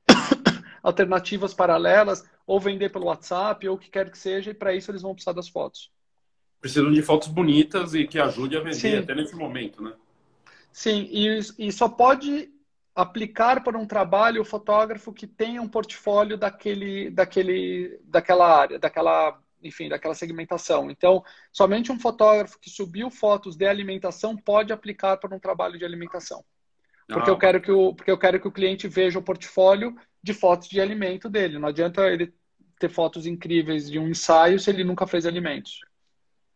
alternativas 0.82 1.54
paralelas, 1.54 2.24
ou 2.44 2.58
vender 2.58 2.90
pelo 2.90 3.06
WhatsApp, 3.06 3.68
ou 3.68 3.76
o 3.76 3.78
que 3.78 3.90
quer 3.90 4.10
que 4.10 4.18
seja, 4.18 4.50
e 4.50 4.54
para 4.54 4.74
isso 4.74 4.90
eles 4.90 5.02
vão 5.02 5.14
precisar 5.14 5.32
das 5.32 5.48
fotos. 5.48 5.90
Precisam 6.60 6.92
de 6.92 7.02
fotos 7.02 7.28
bonitas 7.28 7.94
e 7.94 8.04
que 8.04 8.18
ajude 8.18 8.56
a 8.56 8.60
vender 8.60 8.74
Sim. 8.74 8.96
até 8.96 9.14
nesse 9.14 9.34
momento, 9.34 9.82
né? 9.82 9.92
Sim, 10.72 11.08
e, 11.10 11.38
e 11.58 11.72
só 11.72 11.88
pode 11.88 12.50
aplicar 12.94 13.62
para 13.62 13.78
um 13.78 13.86
trabalho 13.86 14.42
o 14.42 14.44
fotógrafo 14.44 15.12
que 15.12 15.26
tenha 15.26 15.62
um 15.62 15.68
portfólio 15.68 16.36
daquele, 16.36 17.10
daquele, 17.10 17.98
daquela 18.04 18.60
área, 18.60 18.78
daquela 18.78 19.38
enfim, 19.62 19.88
daquela 19.88 20.14
segmentação. 20.14 20.90
Então, 20.90 21.24
somente 21.52 21.92
um 21.92 21.98
fotógrafo 21.98 22.58
que 22.58 22.68
subiu 22.68 23.10
fotos 23.10 23.56
de 23.56 23.66
alimentação 23.66 24.36
pode 24.36 24.72
aplicar 24.72 25.16
para 25.18 25.34
um 25.34 25.38
trabalho 25.38 25.78
de 25.78 25.84
alimentação. 25.84 26.44
Porque, 27.08 27.30
eu, 27.30 27.38
quero 27.38 27.60
que 27.60 27.70
o, 27.70 27.94
porque 27.94 28.10
eu 28.10 28.18
quero 28.18 28.40
que 28.40 28.48
o 28.48 28.52
cliente 28.52 28.88
veja 28.88 29.18
o 29.18 29.22
portfólio 29.22 29.94
de 30.22 30.32
fotos 30.32 30.68
de 30.68 30.80
alimento 30.80 31.28
dele. 31.28 31.58
Não 31.58 31.68
adianta 31.68 32.08
ele 32.08 32.34
ter 32.78 32.88
fotos 32.88 33.26
incríveis 33.26 33.90
de 33.90 33.98
um 33.98 34.08
ensaio 34.08 34.58
se 34.58 34.70
ele 34.70 34.82
nunca 34.82 35.06
fez 35.06 35.26
alimentos. 35.26 35.80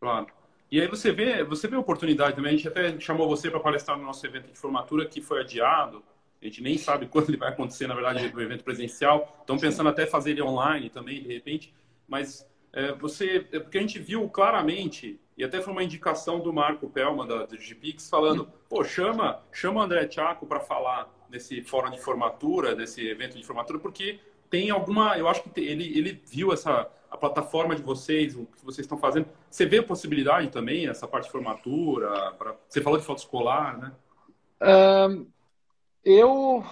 Claro. 0.01 0.27
E 0.71 0.81
aí 0.81 0.89
você 0.89 1.13
vê, 1.13 1.45
você 1.45 1.69
vê 1.69 1.77
oportunidade 1.77 2.35
também. 2.35 2.55
A 2.55 2.57
gente 2.57 2.69
até 2.69 2.99
chamou 2.99 3.29
você 3.29 3.51
para 3.51 3.61
palestrar 3.61 3.97
no 3.97 4.05
nosso 4.05 4.27
evento 4.27 4.51
de 4.51 4.59
formatura 4.59 5.07
que 5.07 5.21
foi 5.21 5.41
adiado. 5.41 6.03
A 6.41 6.45
gente 6.45 6.63
nem 6.63 6.77
sabe 6.77 7.07
quando 7.11 7.29
ele 7.29 7.37
vai 7.37 7.51
acontecer, 7.51 7.87
na 7.87 7.95
verdade, 7.95 8.33
no 8.33 8.43
evento 8.43 8.65
presencial. 8.65 9.37
Estão 9.41 9.57
pensando 9.59 9.89
até 9.89 10.07
fazer 10.07 10.33
ele 10.33 10.43
online 10.43 10.91
também, 10.91 11.23
de 11.23 11.33
repente. 11.33 11.73
Mas 12.09 12.47
é, 12.73 12.93
você, 12.93 13.47
é, 13.53 13.61
porque 13.61 13.79
a 13.79 13.81
gente 13.81 13.99
viu 13.99 14.29
claramente, 14.29 15.21
e 15.37 15.45
até 15.45 15.61
foi 15.63 15.73
uma 15.73 15.83
indicação 15.83 16.41
do 16.41 16.53
Marco 16.53 16.91
Pelman 16.91 17.27
da, 17.27 17.47
do 17.47 17.57
GPix, 17.57 18.11
falando, 18.11 18.47
pô, 18.69 18.85
chama, 18.85 19.43
chama 19.53 19.81
o 19.81 19.83
André 19.83 20.07
Tchaco 20.07 20.47
para 20.47 20.61
falar 20.61 21.11
nesse 21.31 21.63
fórum 21.63 21.91
de 21.91 21.99
formatura, 21.99 22.75
nesse 22.75 23.07
evento 23.07 23.37
de 23.37 23.45
formatura, 23.45 23.79
porque 23.79 24.21
tem 24.51 24.71
alguma, 24.71 25.17
eu 25.19 25.29
acho 25.29 25.43
que 25.43 25.61
ele, 25.61 25.99
ele 25.99 26.23
viu 26.27 26.53
essa 26.53 26.89
a 27.11 27.17
plataforma 27.17 27.75
de 27.75 27.83
vocês, 27.83 28.35
o 28.37 28.47
que 28.47 28.65
vocês 28.65 28.85
estão 28.85 28.99
fazendo. 28.99 29.27
Você 29.51 29.65
vê 29.65 29.81
possibilidade 29.81 30.49
também, 30.49 30.89
essa 30.89 31.07
parte 31.07 31.27
de 31.27 31.33
formatura? 31.33 32.33
Pra, 32.33 32.55
você 32.69 32.81
falou 32.81 32.99
de 32.99 33.05
foto 33.05 33.19
escolar, 33.19 33.79
né? 33.79 33.93
Um, 35.09 35.27
eu 36.05 36.65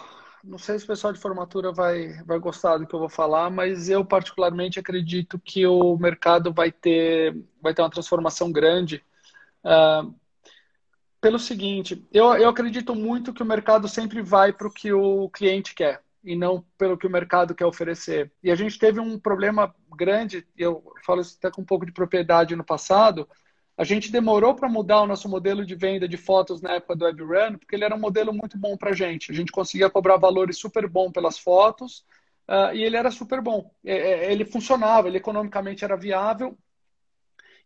não 0.43 0.59
sei 0.59 0.79
se 0.79 0.85
o 0.85 0.89
pessoal 0.89 1.13
de 1.13 1.19
formatura 1.19 1.73
vai, 1.73 2.23
vai 2.25 2.39
gostar 2.39 2.77
do 2.77 2.87
que 2.87 2.95
eu 2.95 2.99
vou 2.99 3.09
falar, 3.09 3.51
mas 3.51 3.89
eu 3.89 4.05
particularmente 4.05 4.79
acredito 4.79 5.39
que 5.39 5.67
o 5.67 5.97
mercado 5.97 6.53
vai 6.53 6.71
ter, 6.71 7.37
vai 7.63 7.73
ter 7.73 7.83
uma 7.83 7.91
transformação 7.91 8.53
grande. 8.53 9.03
Uh, 9.65 10.15
pelo 11.21 11.39
seguinte, 11.39 12.07
eu, 12.13 12.35
eu 12.35 12.51
acredito 12.51 12.95
muito 12.95 13.33
que 13.33 13.43
o 13.43 13.47
mercado 13.47 13.89
sempre 13.89 14.21
vai 14.21 14.53
para 14.53 14.69
o 14.69 14.71
que 14.71 14.93
o 14.93 15.31
cliente 15.31 15.75
quer. 15.75 16.03
E 16.25 16.35
não 16.35 16.65
pelo 16.79 16.97
que 16.97 17.07
o 17.07 17.11
mercado 17.11 17.55
quer 17.55 17.67
oferecer. 17.67 18.33
E 18.43 18.51
a 18.51 18.55
gente 18.55 18.79
teve 18.79 18.99
um 18.99 19.19
problema 19.19 19.75
grande, 19.95 20.47
eu 20.57 20.83
falo 21.05 21.21
isso 21.21 21.37
até 21.39 21.51
com 21.51 21.63
um 21.63 21.67
pouco 21.67 21.85
de 21.85 21.93
propriedade 21.93 22.57
no 22.57 22.65
passado, 22.65 23.29
a 23.77 23.85
gente 23.85 24.11
demorou 24.11 24.55
para 24.55 24.69
mudar 24.69 25.03
o 25.03 25.07
nosso 25.07 25.29
modelo 25.29 25.67
de 25.67 25.75
venda 25.75 26.09
de 26.09 26.17
fotos 26.17 26.63
na 26.63 26.75
época 26.75 26.95
do 26.95 27.05
WebRun, 27.05 27.59
porque 27.59 27.75
ele 27.75 27.85
era 27.85 27.95
um 27.95 28.01
modelo 28.01 28.33
muito 28.33 28.57
bom 28.57 28.77
para 28.77 28.91
a 28.91 28.95
gente. 28.95 29.33
A 29.33 29.35
gente 29.35 29.51
conseguia 29.51 29.91
cobrar 29.91 30.17
valores 30.17 30.59
super 30.59 30.89
bom 30.89 31.11
pelas 31.11 31.39
fotos 31.39 32.05
uh, 32.49 32.73
e 32.73 32.85
ele 32.85 32.97
era 32.97 33.11
super 33.11 33.41
bom. 33.41 33.71
É, 33.85 33.97
é, 33.97 34.33
ele 34.33 34.45
funcionava, 34.45 35.09
ele 35.09 35.19
economicamente 35.19 35.85
era 35.85 35.97
viável 35.97 36.57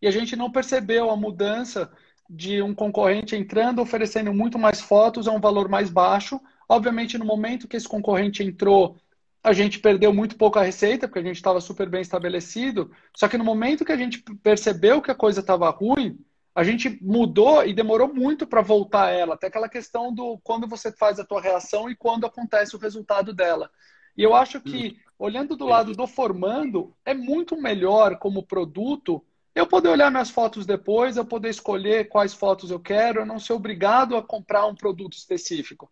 e 0.00 0.06
a 0.06 0.10
gente 0.10 0.34
não 0.34 0.50
percebeu 0.50 1.10
a 1.10 1.16
mudança 1.16 1.92
de 2.28 2.62
um 2.62 2.74
concorrente 2.74 3.36
entrando, 3.36 3.82
oferecendo 3.82 4.32
muito 4.32 4.58
mais 4.58 4.80
fotos 4.80 5.28
a 5.28 5.32
um 5.32 5.40
valor 5.40 5.68
mais 5.68 5.90
baixo, 5.90 6.40
Obviamente, 6.68 7.16
no 7.16 7.24
momento 7.24 7.66
que 7.66 7.76
esse 7.76 7.88
concorrente 7.88 8.42
entrou, 8.42 8.96
a 9.42 9.52
gente 9.52 9.78
perdeu 9.78 10.12
muito 10.12 10.36
pouca 10.36 10.62
receita, 10.62 11.08
porque 11.08 11.20
a 11.20 11.22
gente 11.22 11.36
estava 11.36 11.60
super 11.60 11.88
bem 11.88 12.02
estabelecido. 12.02 12.90
Só 13.16 13.28
que 13.28 13.38
no 13.38 13.44
momento 13.44 13.84
que 13.84 13.92
a 13.92 13.96
gente 13.96 14.22
percebeu 14.42 15.00
que 15.00 15.10
a 15.10 15.14
coisa 15.14 15.40
estava 15.40 15.70
ruim, 15.70 16.18
a 16.54 16.64
gente 16.64 16.98
mudou 17.00 17.64
e 17.64 17.72
demorou 17.72 18.12
muito 18.12 18.46
para 18.46 18.60
voltar 18.60 19.04
a 19.04 19.10
ela. 19.10 19.34
Até 19.34 19.46
aquela 19.46 19.68
questão 19.68 20.12
do 20.12 20.38
quando 20.42 20.66
você 20.66 20.92
faz 20.92 21.18
a 21.18 21.24
tua 21.24 21.40
reação 21.40 21.88
e 21.88 21.96
quando 21.96 22.26
acontece 22.26 22.76
o 22.76 22.78
resultado 22.78 23.32
dela. 23.32 23.70
E 24.16 24.22
eu 24.22 24.34
acho 24.34 24.60
que, 24.60 24.98
olhando 25.18 25.56
do 25.56 25.64
lado 25.64 25.94
do 25.94 26.06
formando, 26.06 26.92
é 27.04 27.14
muito 27.14 27.56
melhor 27.56 28.18
como 28.18 28.42
produto 28.42 29.24
eu 29.54 29.66
poder 29.66 29.88
olhar 29.88 30.10
minhas 30.10 30.30
fotos 30.30 30.66
depois, 30.66 31.16
eu 31.16 31.24
poder 31.24 31.48
escolher 31.48 32.08
quais 32.08 32.32
fotos 32.32 32.70
eu 32.70 32.78
quero, 32.78 33.20
eu 33.20 33.26
não 33.26 33.40
ser 33.40 33.54
obrigado 33.54 34.16
a 34.16 34.22
comprar 34.22 34.66
um 34.66 34.74
produto 34.74 35.14
específico. 35.14 35.90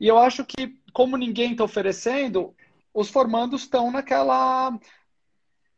E 0.00 0.06
eu 0.06 0.18
acho 0.18 0.44
que, 0.44 0.78
como 0.92 1.16
ninguém 1.16 1.52
está 1.52 1.64
oferecendo, 1.64 2.54
os 2.94 3.10
formandos 3.10 3.62
estão 3.62 3.90
naquela. 3.90 4.78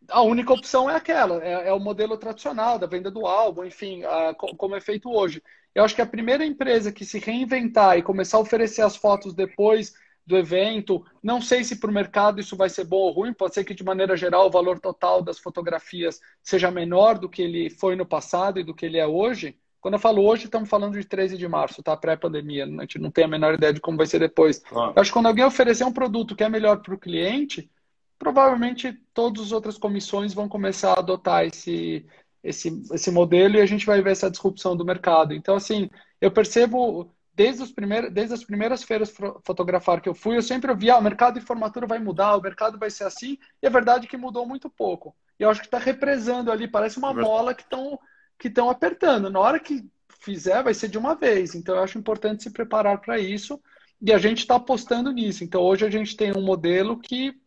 A 0.09 0.23
única 0.23 0.53
opção 0.53 0.91
é 0.91 0.97
aquela, 0.97 1.43
é, 1.45 1.69
é, 1.69 1.73
o 1.73 1.79
modelo 1.79 2.17
tradicional 2.17 2.79
da 2.79 2.87
venda 2.87 3.11
do 3.11 3.27
álbum, 3.27 3.65
enfim, 3.65 4.03
a, 4.05 4.35
como 4.35 4.75
é 4.75 4.81
feito 4.81 5.11
hoje. 5.11 5.43
Eu 5.75 5.85
acho 5.85 5.95
que 5.95 6.03
a 6.03 6.07
primeira 6.07 6.45
empresa 6.45 6.91
que 6.91 7.05
se 7.05 7.19
reinventar 7.19 7.97
e 7.97 8.03
começar 8.03 8.39
a 8.39 8.41
oferecer 8.41 8.83
as 8.83 8.97
fotos 8.97 9.33
depois 9.35 9.95
do 10.27 10.37
evento, 10.37 11.05
não 11.23 11.41
sei 11.41 11.65
se 11.65 11.77
para 11.77 11.91
o 11.91 11.95
mercado 11.95 12.41
isso 12.41 12.57
vai 12.57 12.69
ser 12.69 12.85
bom 12.85 12.97
ou 12.97 13.11
ruim, 13.11 13.33
pode 13.33 13.55
ser 13.55 13.65
que 13.65 13.75
de 13.75 13.85
maneira 13.85 14.17
geral 14.17 14.47
o 14.47 14.51
valor 14.51 14.79
total 14.79 15.23
das 15.23 15.39
fotografias 15.39 16.21
seja 16.43 16.71
menor 16.71 17.19
do 17.19 17.29
que 17.29 17.43
ele 17.43 17.71
foi 17.71 17.97
no 17.97 18.07
passado 18.07 18.59
e 18.59 18.65
do 18.65 18.75
que 18.75 18.87
ele 18.87 18.99
é 18.99 19.07
hoje, 19.07 19.57
quando 19.81 19.95
eu 19.95 20.01
falo 20.01 20.25
hoje, 20.25 20.45
estamos 20.45 20.69
falando 20.69 20.99
de 20.99 21.05
13 21.05 21.39
de 21.39 21.49
março, 21.49 21.83
tá? 21.83 21.97
Pré-pandemia. 21.97 22.65
A 22.65 22.81
gente 22.83 22.99
não 22.99 23.11
tem 23.11 23.25
a 23.25 23.29
menor 23.29 23.55
ideia 23.55 23.73
de 23.73 23.81
como 23.81 23.97
vai 23.97 24.07
ser 24.07 24.19
depois. 24.19 24.63
Ah. 24.71 24.93
Eu 24.95 25.01
acho 25.01 25.11
que 25.11 25.15
quando 25.15 25.27
alguém 25.27 25.45
oferecer 25.45 25.85
um 25.85 25.93
produto 25.93 26.37
que 26.37 26.45
é 26.45 26.49
melhor 26.49 26.83
para 26.83 26.95
o 26.95 26.99
cliente, 26.99 27.71
provavelmente 28.19 28.93
todas 29.15 29.47
as 29.47 29.53
outras 29.53 29.79
comissões 29.79 30.35
vão 30.35 30.49
começar 30.49 30.93
a 30.93 30.99
adotar 31.01 31.47
esse, 31.47 32.07
esse, 32.45 32.83
esse 32.93 33.11
modelo 33.11 33.57
e 33.57 33.61
a 33.61 33.67
gente 33.67 33.87
vai 33.87 34.03
ver 34.03 34.13
essa 34.13 34.31
disrupção 34.31 34.77
do 34.77 34.85
mercado. 34.85 35.33
Então, 35.33 35.57
assim, 35.57 35.89
eu 36.21 36.31
percebo 36.31 37.11
desde, 37.33 37.63
os 37.63 37.73
primeiros, 37.73 38.13
desde 38.13 38.35
as 38.35 38.45
primeiras 38.45 38.83
feiras 38.83 39.15
fotografar 39.43 40.03
que 40.03 40.09
eu 40.09 40.15
fui, 40.15 40.37
eu 40.37 40.43
sempre 40.43 40.71
ouvia, 40.71 40.95
ah, 40.95 40.99
o 40.99 41.03
mercado 41.03 41.41
de 41.41 41.47
formatura 41.47 41.87
vai 41.87 41.99
mudar, 41.99 42.37
o 42.37 42.43
mercado 42.43 42.79
vai 42.79 42.91
ser 42.91 43.05
assim, 43.05 43.39
e 43.63 43.67
é 43.67 43.71
verdade 43.71 44.07
que 44.07 44.19
mudou 44.19 44.45
muito 44.45 44.69
pouco. 44.69 45.17
E 45.39 45.43
eu 45.43 45.49
acho 45.49 45.61
que 45.61 45.67
está 45.67 45.79
represando 45.79 46.53
ali, 46.53 46.69
parece 46.69 46.99
uma 46.99 47.15
mola 47.15 47.55
que 47.55 47.63
estão 47.63 47.99
que 48.41 48.49
estão 48.49 48.71
apertando. 48.71 49.29
Na 49.31 49.39
hora 49.39 49.61
que 49.61 49.87
fizer, 50.19 50.63
vai 50.63 50.73
ser 50.73 50.89
de 50.89 50.97
uma 50.97 51.15
vez. 51.15 51.55
Então, 51.55 51.77
eu 51.77 51.83
acho 51.83 51.99
importante 51.99 52.43
se 52.43 52.51
preparar 52.51 52.99
para 52.99 53.19
isso. 53.19 53.61
E 54.01 54.13
a 54.13 54.19
gente 54.19 54.39
está 54.39 54.57
apostando 54.57 55.13
nisso. 55.13 55.45
Então, 55.45 55.61
hoje 55.61 55.85
a 55.85 55.91
gente 55.91 56.17
tem 56.17 56.33
um 56.35 56.41
modelo 56.41 56.99
que, 56.99 57.39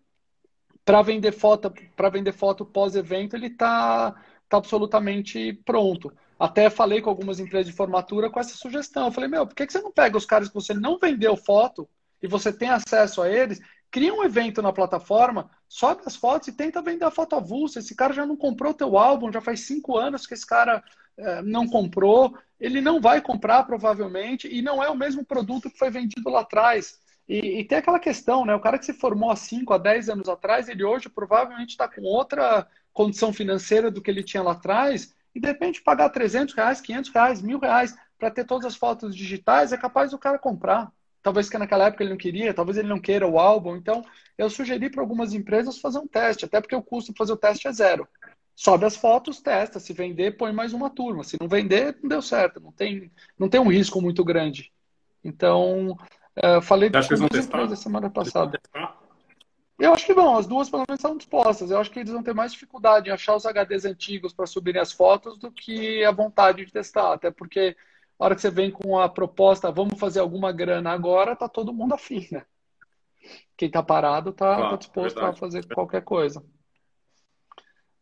para 0.86 1.02
vender 1.02 1.32
foto, 1.32 1.74
para 1.96 2.10
vender 2.10 2.32
foto 2.32 2.64
pós-evento, 2.64 3.36
ele 3.36 3.48
está 3.48 4.12
tá 4.48 4.58
absolutamente 4.58 5.54
pronto. 5.66 6.14
Até 6.40 6.70
falei 6.70 7.02
com 7.02 7.10
algumas 7.10 7.40
empresas 7.40 7.68
de 7.68 7.74
formatura 7.74 8.30
com 8.30 8.40
essa 8.40 8.56
sugestão. 8.56 9.08
Eu 9.08 9.12
falei, 9.12 9.30
meu, 9.30 9.48
por 9.48 9.56
que, 9.56 9.66
que 9.66 9.74
você 9.74 9.82
não 9.82 9.92
pega 9.92 10.16
os 10.16 10.26
caras 10.26 10.48
que 10.48 10.54
você 10.54 10.76
não 10.76 11.00
vendeu 11.00 11.36
foto 11.36 11.90
e 12.22 12.28
você 12.28 12.54
tem 12.54 12.70
acesso 12.70 13.22
a 13.22 13.30
eles 13.30 13.60
cria 13.94 14.12
um 14.12 14.24
evento 14.24 14.60
na 14.60 14.74
plataforma, 14.74 15.52
sobe 15.70 16.02
as 16.08 16.16
fotos 16.16 16.48
e 16.48 16.52
tenta 16.52 16.82
vender 16.82 17.06
a 17.06 17.12
foto 17.12 17.36
avulsa. 17.36 17.78
Esse 17.78 17.96
cara 17.96 18.12
já 18.12 18.26
não 18.26 18.36
comprou 18.36 18.74
teu 18.74 18.98
álbum, 18.98 19.32
já 19.32 19.40
faz 19.40 19.60
cinco 19.60 19.96
anos 19.96 20.26
que 20.26 20.34
esse 20.34 20.48
cara 20.48 20.84
é, 21.16 21.44
não 21.44 21.68
comprou. 21.68 22.36
Ele 22.60 22.82
não 22.82 23.00
vai 23.00 23.22
comprar, 23.22 23.64
provavelmente, 23.66 24.48
e 24.52 24.64
não 24.64 24.84
é 24.84 24.90
o 24.90 24.98
mesmo 24.98 25.24
produto 25.24 25.70
que 25.70 25.78
foi 25.78 25.92
vendido 25.92 26.28
lá 26.28 26.42
atrás. 26.42 27.00
E, 27.30 27.60
e 27.60 27.64
tem 27.66 27.78
aquela 27.78 28.00
questão, 28.00 28.44
né? 28.44 28.56
O 28.56 28.60
cara 28.60 28.80
que 28.80 28.86
se 28.86 28.94
formou 28.94 29.30
há 29.30 29.36
5, 29.36 29.72
a 29.72 29.78
10 29.78 30.10
anos 30.10 30.28
atrás, 30.28 30.68
ele 30.68 30.84
hoje 30.84 31.08
provavelmente 31.08 31.70
está 31.70 31.88
com 31.88 32.02
outra 32.02 32.66
condição 32.92 33.32
financeira 33.32 33.92
do 33.92 34.02
que 34.02 34.10
ele 34.10 34.24
tinha 34.24 34.42
lá 34.42 34.54
atrás, 34.54 35.14
e 35.36 35.40
de 35.40 35.48
repente 35.48 35.84
pagar 35.84 36.10
300 36.10 36.56
reais, 36.56 36.82
500 36.82 37.12
reais, 37.12 37.42
mil 37.44 37.60
reais 37.60 37.96
para 38.18 38.32
ter 38.32 38.44
todas 38.44 38.66
as 38.66 38.76
fotos 38.76 39.16
digitais, 39.16 39.72
é 39.72 39.78
capaz 39.78 40.10
do 40.10 40.18
cara 40.18 40.40
comprar. 40.40 40.92
Talvez 41.24 41.50
que 41.50 41.58
naquela 41.58 41.86
época 41.86 42.04
ele 42.04 42.10
não 42.10 42.18
queria, 42.18 42.54
talvez 42.54 42.78
ele 42.78 42.90
não 42.90 43.00
queira 43.00 43.26
o 43.26 43.40
álbum. 43.40 43.78
Então, 43.78 44.04
eu 44.38 44.50
sugeri 44.50 44.90
para 44.90 45.02
algumas 45.02 45.34
empresas 45.34 45.80
fazer 45.80 46.00
um 46.00 46.08
teste, 46.08 46.44
até 46.44 46.60
porque 46.60 46.76
o 46.76 46.84
custo 46.84 47.14
de 47.14 47.18
fazer 47.18 47.32
o 47.32 47.38
teste 47.38 47.66
é 47.66 47.72
zero. 47.72 48.06
Sobe 48.54 48.86
as 48.86 48.98
fotos, 48.98 49.42
testa. 49.42 49.80
Se 49.80 49.94
vender, 49.94 50.38
põe 50.38 50.52
mais 50.52 50.74
uma 50.74 50.90
turma. 50.90 51.24
Se 51.24 51.38
não 51.40 51.48
vender, 51.48 51.98
não 52.02 52.10
deu 52.10 52.22
certo. 52.22 52.60
Não 52.60 52.74
tem, 52.74 53.10
não 53.40 53.48
tem 53.48 53.62
um 53.62 53.72
risco 53.72 54.02
muito 54.02 54.24
grande. 54.24 54.72
Então, 55.24 55.98
uh, 56.38 56.62
falei 56.62 56.92
com 56.92 56.98
algumas 56.98 57.46
empresas 57.46 57.80
semana 57.80 58.10
passada. 58.10 58.60
Eu 59.80 59.94
acho 59.94 60.06
que 60.06 60.14
vão, 60.14 60.38
as 60.38 60.46
duas 60.46 60.70
pelo 60.70 60.84
menos 60.88 61.00
estão 61.00 61.18
dispostas. 61.18 61.72
Eu 61.72 61.80
acho 61.80 61.90
que 61.90 62.00
eles 62.00 62.12
vão 62.12 62.22
ter 62.22 62.34
mais 62.34 62.52
dificuldade 62.52 63.10
em 63.10 63.14
achar 63.14 63.36
os 63.36 63.46
HDs 63.46 63.86
antigos 63.86 64.34
para 64.34 64.46
subirem 64.46 64.82
as 64.82 64.92
fotos 64.92 65.38
do 65.38 65.50
que 65.50 66.04
a 66.04 66.12
vontade 66.12 66.66
de 66.66 66.72
testar. 66.72 67.14
Até 67.14 67.32
porque 67.32 67.76
a 68.20 68.26
hora 68.26 68.36
que 68.36 68.42
você 68.42 68.50
vem 68.50 68.72
com 68.72 69.00
a 69.00 69.10
proposta, 69.10 69.72
vamos 69.72 70.00
fazer 70.00 70.20
alguma 70.20 70.52
grana 70.52 70.92
agora, 70.92 71.36
tá 71.36 71.50
todo 71.50 71.74
mundo 71.74 71.94
afim, 71.94 72.28
né? 72.32 72.46
Quem 73.58 73.70
tá 73.70 73.82
parado 73.82 74.32
tá, 74.32 74.56
claro, 74.56 74.70
tá 74.72 74.76
disposto 74.78 75.16
verdade. 75.16 75.38
a 75.38 75.40
fazer 75.40 75.66
qualquer 75.74 76.04
coisa. 76.04 76.44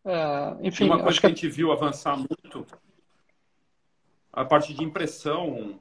É, 0.03 0.57
enfim, 0.61 0.85
uma 0.85 1.01
coisa 1.01 1.19
que, 1.19 1.25
a 1.25 1.29
gente 1.29 1.47
viu 1.47 1.71
avançar 1.71 2.17
muito, 2.17 2.65
a 4.33 4.43
parte 4.43 4.73
de 4.73 4.83
impressão, 4.83 5.79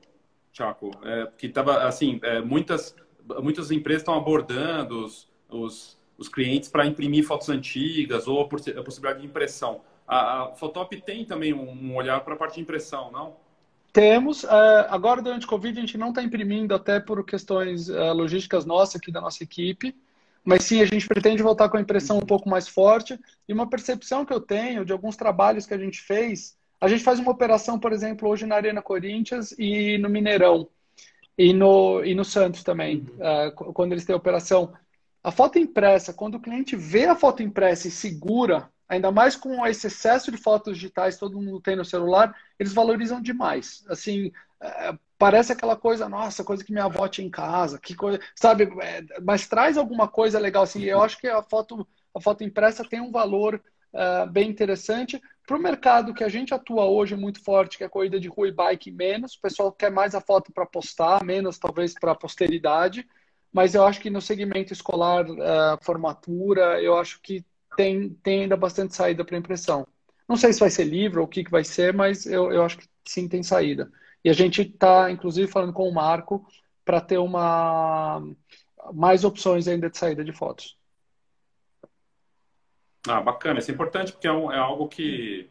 Chaco, 0.52 0.90
é, 1.04 1.26
que 1.38 1.48
tava 1.48 1.84
assim, 1.84 2.20
é, 2.22 2.40
muitas 2.40 2.94
muitas 3.42 3.70
empresas 3.70 4.02
estão 4.02 4.14
abordando 4.14 5.04
os, 5.04 5.28
os, 5.48 5.98
os 6.18 6.28
clientes 6.28 6.68
para 6.68 6.86
imprimir 6.86 7.24
fotos 7.24 7.48
antigas 7.48 8.26
ou 8.26 8.40
a 8.40 8.48
possibilidade 8.48 9.20
de 9.20 9.26
impressão. 9.26 9.82
A, 10.06 10.42
a 10.42 10.54
Fotop 10.54 11.00
tem 11.02 11.24
também 11.24 11.52
um 11.52 11.94
olhar 11.94 12.20
para 12.22 12.34
a 12.34 12.36
parte 12.36 12.56
de 12.56 12.60
impressão, 12.60 13.10
não? 13.12 13.36
Temos. 13.92 14.44
Uh, 14.44 14.86
agora, 14.88 15.20
durante 15.20 15.46
o 15.46 15.48
Covid, 15.48 15.76
a 15.78 15.80
gente 15.80 15.98
não 15.98 16.10
está 16.10 16.22
imprimindo, 16.22 16.74
até 16.74 17.00
por 17.00 17.24
questões 17.24 17.88
uh, 17.88 18.12
logísticas 18.12 18.64
nossas 18.64 18.96
aqui 18.96 19.10
da 19.10 19.20
nossa 19.20 19.42
equipe. 19.42 19.94
Mas 20.44 20.64
sim, 20.64 20.80
a 20.80 20.86
gente 20.86 21.06
pretende 21.06 21.42
voltar 21.42 21.68
com 21.68 21.76
a 21.76 21.80
impressão 21.80 22.18
um 22.18 22.26
pouco 22.26 22.48
mais 22.48 22.68
forte. 22.68 23.18
E 23.48 23.52
uma 23.52 23.68
percepção 23.68 24.24
que 24.24 24.32
eu 24.32 24.40
tenho 24.40 24.84
de 24.84 24.92
alguns 24.92 25.16
trabalhos 25.16 25.66
que 25.66 25.74
a 25.74 25.78
gente 25.78 26.00
fez. 26.00 26.56
A 26.80 26.88
gente 26.88 27.02
faz 27.02 27.18
uma 27.18 27.32
operação, 27.32 27.78
por 27.78 27.92
exemplo, 27.92 28.28
hoje 28.28 28.46
na 28.46 28.56
Arena 28.56 28.80
Corinthians 28.80 29.52
e 29.58 29.98
no 29.98 30.08
Mineirão. 30.08 30.68
E 31.36 31.52
no, 31.52 32.04
e 32.04 32.14
no 32.14 32.24
Santos 32.24 32.62
também, 32.62 33.06
uh, 33.16 33.72
quando 33.72 33.92
eles 33.92 34.04
têm 34.04 34.14
operação. 34.14 34.72
A 35.22 35.30
foto 35.30 35.58
impressa, 35.58 36.12
quando 36.12 36.36
o 36.36 36.40
cliente 36.40 36.76
vê 36.76 37.06
a 37.06 37.14
foto 37.14 37.42
impressa 37.42 37.88
e 37.88 37.90
segura 37.90 38.70
ainda 38.90 39.12
mais 39.12 39.36
com 39.36 39.64
esse 39.64 39.86
excesso 39.86 40.32
de 40.32 40.36
fotos 40.36 40.74
digitais 40.74 41.16
todo 41.16 41.40
mundo 41.40 41.60
tem 41.60 41.76
no 41.76 41.84
celular, 41.84 42.34
eles 42.58 42.74
valorizam 42.74 43.22
demais. 43.22 43.84
Assim, 43.88 44.32
é, 44.60 44.92
parece 45.16 45.52
aquela 45.52 45.76
coisa, 45.76 46.08
nossa, 46.08 46.42
coisa 46.42 46.64
que 46.64 46.72
minha 46.72 46.86
avó 46.86 47.06
tinha 47.06 47.24
em 47.24 47.30
casa, 47.30 47.78
que 47.78 47.94
coisa, 47.94 48.18
sabe? 48.34 48.68
É, 48.82 49.04
mas 49.22 49.46
traz 49.46 49.78
alguma 49.78 50.08
coisa 50.08 50.40
legal 50.40 50.64
assim. 50.64 50.82
Eu 50.82 51.00
acho 51.00 51.18
que 51.18 51.28
a 51.28 51.40
foto, 51.40 51.86
a 52.12 52.20
foto 52.20 52.42
impressa 52.42 52.84
tem 52.84 53.00
um 53.00 53.12
valor 53.12 53.62
uh, 53.94 54.28
bem 54.28 54.50
interessante 54.50 55.22
para 55.46 55.56
o 55.56 55.62
mercado 55.62 56.12
que 56.12 56.24
a 56.24 56.28
gente 56.28 56.52
atua 56.52 56.84
hoje 56.84 57.14
muito 57.14 57.42
forte, 57.44 57.78
que 57.78 57.84
é 57.84 57.88
corrida 57.88 58.18
de 58.18 58.26
rua 58.26 58.48
e 58.48 58.52
bike 58.52 58.90
menos. 58.90 59.34
O 59.34 59.40
pessoal 59.40 59.70
quer 59.70 59.92
mais 59.92 60.16
a 60.16 60.20
foto 60.20 60.52
para 60.52 60.66
postar, 60.66 61.22
menos 61.24 61.60
talvez 61.60 61.94
para 61.94 62.10
a 62.10 62.16
posteridade. 62.16 63.06
Mas 63.52 63.74
eu 63.74 63.84
acho 63.84 64.00
que 64.00 64.10
no 64.10 64.20
segmento 64.20 64.72
escolar, 64.72 65.26
formatura, 65.82 66.80
eu 66.80 66.96
acho 66.96 67.20
que 67.20 67.44
tem, 67.76 68.10
tem 68.22 68.42
ainda 68.42 68.56
bastante 68.56 68.94
saída 68.94 69.24
para 69.24 69.36
impressão. 69.36 69.86
Não 70.28 70.36
sei 70.36 70.52
se 70.52 70.60
vai 70.60 70.70
ser 70.70 70.84
livro 70.84 71.20
ou 71.20 71.26
o 71.26 71.28
que, 71.28 71.44
que 71.44 71.50
vai 71.50 71.64
ser, 71.64 71.92
mas 71.92 72.26
eu, 72.26 72.52
eu 72.52 72.62
acho 72.62 72.78
que 72.78 72.86
sim 73.04 73.28
tem 73.28 73.42
saída. 73.42 73.90
E 74.24 74.30
a 74.30 74.32
gente 74.32 74.62
está, 74.62 75.10
inclusive, 75.10 75.50
falando 75.50 75.72
com 75.72 75.88
o 75.88 75.94
Marco 75.94 76.46
para 76.84 77.00
ter 77.00 77.18
uma 77.18 78.22
mais 78.92 79.24
opções 79.24 79.68
ainda 79.68 79.90
de 79.90 79.98
saída 79.98 80.24
de 80.24 80.32
fotos. 80.32 80.78
Ah, 83.08 83.20
bacana. 83.20 83.58
Isso 83.58 83.70
é 83.70 83.74
importante 83.74 84.12
porque 84.12 84.26
é, 84.26 84.32
um, 84.32 84.52
é 84.52 84.58
algo 84.58 84.88
que, 84.88 85.48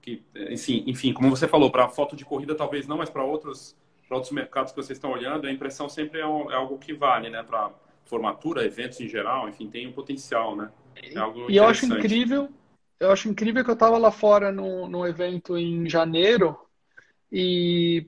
que 0.00 0.22
enfim, 0.50 0.84
enfim, 0.86 1.12
como 1.12 1.30
você 1.30 1.46
falou, 1.46 1.70
para 1.70 1.88
foto 1.88 2.16
de 2.16 2.24
corrida 2.24 2.54
talvez 2.54 2.86
não, 2.86 2.98
mas 2.98 3.10
para 3.10 3.24
outros, 3.24 3.76
outros 4.10 4.32
mercados 4.32 4.72
que 4.72 4.76
vocês 4.76 4.96
estão 4.96 5.12
olhando, 5.12 5.46
a 5.46 5.52
impressão 5.52 5.88
sempre 5.88 6.20
é, 6.20 6.26
um, 6.26 6.50
é 6.50 6.54
algo 6.54 6.78
que 6.78 6.92
vale, 6.92 7.30
né? 7.30 7.42
Para 7.42 7.70
formatura, 8.08 8.64
eventos 8.64 9.00
em 9.00 9.08
geral, 9.08 9.48
enfim, 9.48 9.68
tem 9.68 9.86
um 9.86 9.92
potencial, 9.92 10.56
né? 10.56 10.70
É 10.96 11.12
e 11.48 11.56
eu 11.56 11.64
acho 11.64 11.86
incrível, 11.86 12.48
eu 12.98 13.12
acho 13.12 13.28
incrível 13.28 13.62
que 13.62 13.70
eu 13.70 13.74
estava 13.74 13.96
lá 13.98 14.10
fora 14.10 14.50
no, 14.50 14.88
no 14.88 15.06
evento 15.06 15.56
em 15.56 15.88
janeiro 15.88 16.58
e 17.30 18.06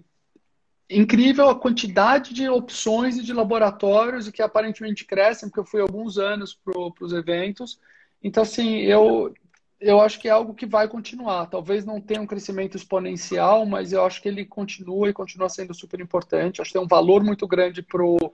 incrível 0.88 1.48
a 1.48 1.54
quantidade 1.54 2.34
de 2.34 2.48
opções 2.48 3.16
e 3.16 3.22
de 3.22 3.32
laboratórios 3.32 4.26
e 4.26 4.32
que 4.32 4.42
aparentemente 4.42 5.04
crescem, 5.04 5.48
porque 5.48 5.60
eu 5.60 5.64
fui 5.64 5.80
alguns 5.80 6.18
anos 6.18 6.54
para 6.54 7.04
os 7.04 7.12
eventos. 7.12 7.78
Então, 8.22 8.42
assim, 8.42 8.78
eu, 8.78 9.32
eu 9.80 10.00
acho 10.00 10.18
que 10.18 10.26
é 10.26 10.32
algo 10.32 10.52
que 10.52 10.66
vai 10.66 10.88
continuar. 10.88 11.46
Talvez 11.46 11.84
não 11.84 12.00
tenha 12.00 12.20
um 12.20 12.26
crescimento 12.26 12.76
exponencial, 12.76 13.64
mas 13.64 13.92
eu 13.92 14.04
acho 14.04 14.20
que 14.20 14.28
ele 14.28 14.44
continua 14.44 15.08
e 15.08 15.12
continua 15.12 15.48
sendo 15.48 15.72
super 15.72 16.00
importante. 16.00 16.60
Acho 16.60 16.70
que 16.70 16.78
tem 16.78 16.84
um 16.84 16.88
valor 16.88 17.22
muito 17.22 17.46
grande 17.46 17.82
para 17.82 18.02
o 18.02 18.32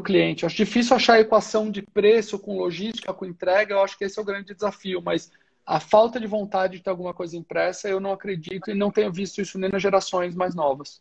cliente. 0.00 0.46
Acho 0.46 0.56
difícil 0.56 0.96
achar 0.96 1.14
a 1.14 1.20
equação 1.20 1.70
de 1.70 1.82
preço 1.82 2.38
com 2.38 2.56
logística, 2.56 3.12
com 3.12 3.24
entrega. 3.24 3.74
Eu 3.74 3.82
acho 3.82 3.96
que 3.98 4.04
esse 4.04 4.18
é 4.18 4.22
o 4.22 4.24
grande 4.24 4.54
desafio, 4.54 5.02
mas 5.02 5.30
a 5.66 5.78
falta 5.78 6.18
de 6.18 6.26
vontade 6.26 6.76
de 6.76 6.82
ter 6.82 6.90
alguma 6.90 7.14
coisa 7.14 7.36
impressa, 7.36 7.88
eu 7.88 8.00
não 8.00 8.12
acredito 8.12 8.70
e 8.70 8.74
não 8.74 8.90
tenho 8.90 9.12
visto 9.12 9.40
isso 9.40 9.58
nem 9.58 9.70
nas 9.70 9.82
gerações 9.82 10.34
mais 10.34 10.54
novas. 10.54 11.00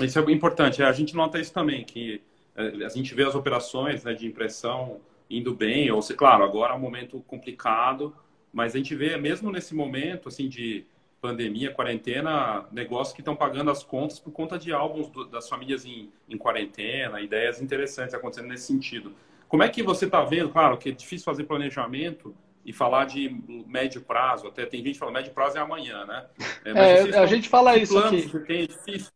Isso 0.00 0.18
é 0.18 0.32
importante. 0.32 0.82
A 0.82 0.92
gente 0.92 1.14
nota 1.14 1.38
isso 1.38 1.52
também, 1.52 1.84
que 1.84 2.22
é, 2.56 2.84
a 2.84 2.88
gente 2.88 3.14
vê 3.14 3.24
as 3.24 3.34
operações 3.34 4.04
né, 4.04 4.14
de 4.14 4.26
impressão 4.26 5.00
indo 5.28 5.54
bem, 5.54 5.90
ou 5.90 6.00
se, 6.00 6.14
claro, 6.14 6.42
agora 6.44 6.72
é 6.72 6.76
um 6.76 6.80
momento 6.80 7.20
complicado, 7.26 8.14
mas 8.52 8.74
a 8.74 8.78
gente 8.78 8.94
vê 8.94 9.16
mesmo 9.16 9.52
nesse 9.52 9.74
momento 9.74 10.28
assim 10.28 10.48
de 10.48 10.86
pandemia, 11.20 11.72
quarentena, 11.72 12.66
negócios 12.70 13.14
que 13.14 13.20
estão 13.20 13.34
pagando 13.34 13.70
as 13.70 13.82
contas 13.82 14.18
por 14.20 14.30
conta 14.32 14.58
de 14.58 14.72
álbuns 14.72 15.08
do, 15.08 15.24
das 15.24 15.48
famílias 15.48 15.84
em, 15.84 16.12
em 16.28 16.38
quarentena, 16.38 17.20
ideias 17.20 17.60
interessantes 17.60 18.14
acontecendo 18.14 18.48
nesse 18.48 18.66
sentido. 18.66 19.14
Como 19.48 19.62
é 19.62 19.68
que 19.68 19.82
você 19.82 20.04
está 20.04 20.22
vendo? 20.24 20.50
Claro 20.50 20.76
que 20.76 20.90
é 20.90 20.92
difícil 20.92 21.24
fazer 21.24 21.44
planejamento 21.44 22.34
e 22.64 22.72
falar 22.72 23.06
de 23.06 23.34
médio 23.66 24.02
prazo. 24.02 24.46
Até 24.46 24.66
tem 24.66 24.82
gente 24.82 24.92
que 24.92 24.98
fala 24.98 25.10
médio 25.10 25.32
prazo 25.32 25.56
é 25.56 25.60
amanhã, 25.60 26.04
né? 26.04 26.26
É, 26.64 26.70
é, 26.70 27.18
a 27.18 27.26
gente 27.26 27.48
fala 27.48 27.76
isso 27.76 27.98
aqui. 27.98 28.22
Você 28.22 28.40
tem, 28.40 28.62
é 28.62 28.66
difícil. 28.66 29.10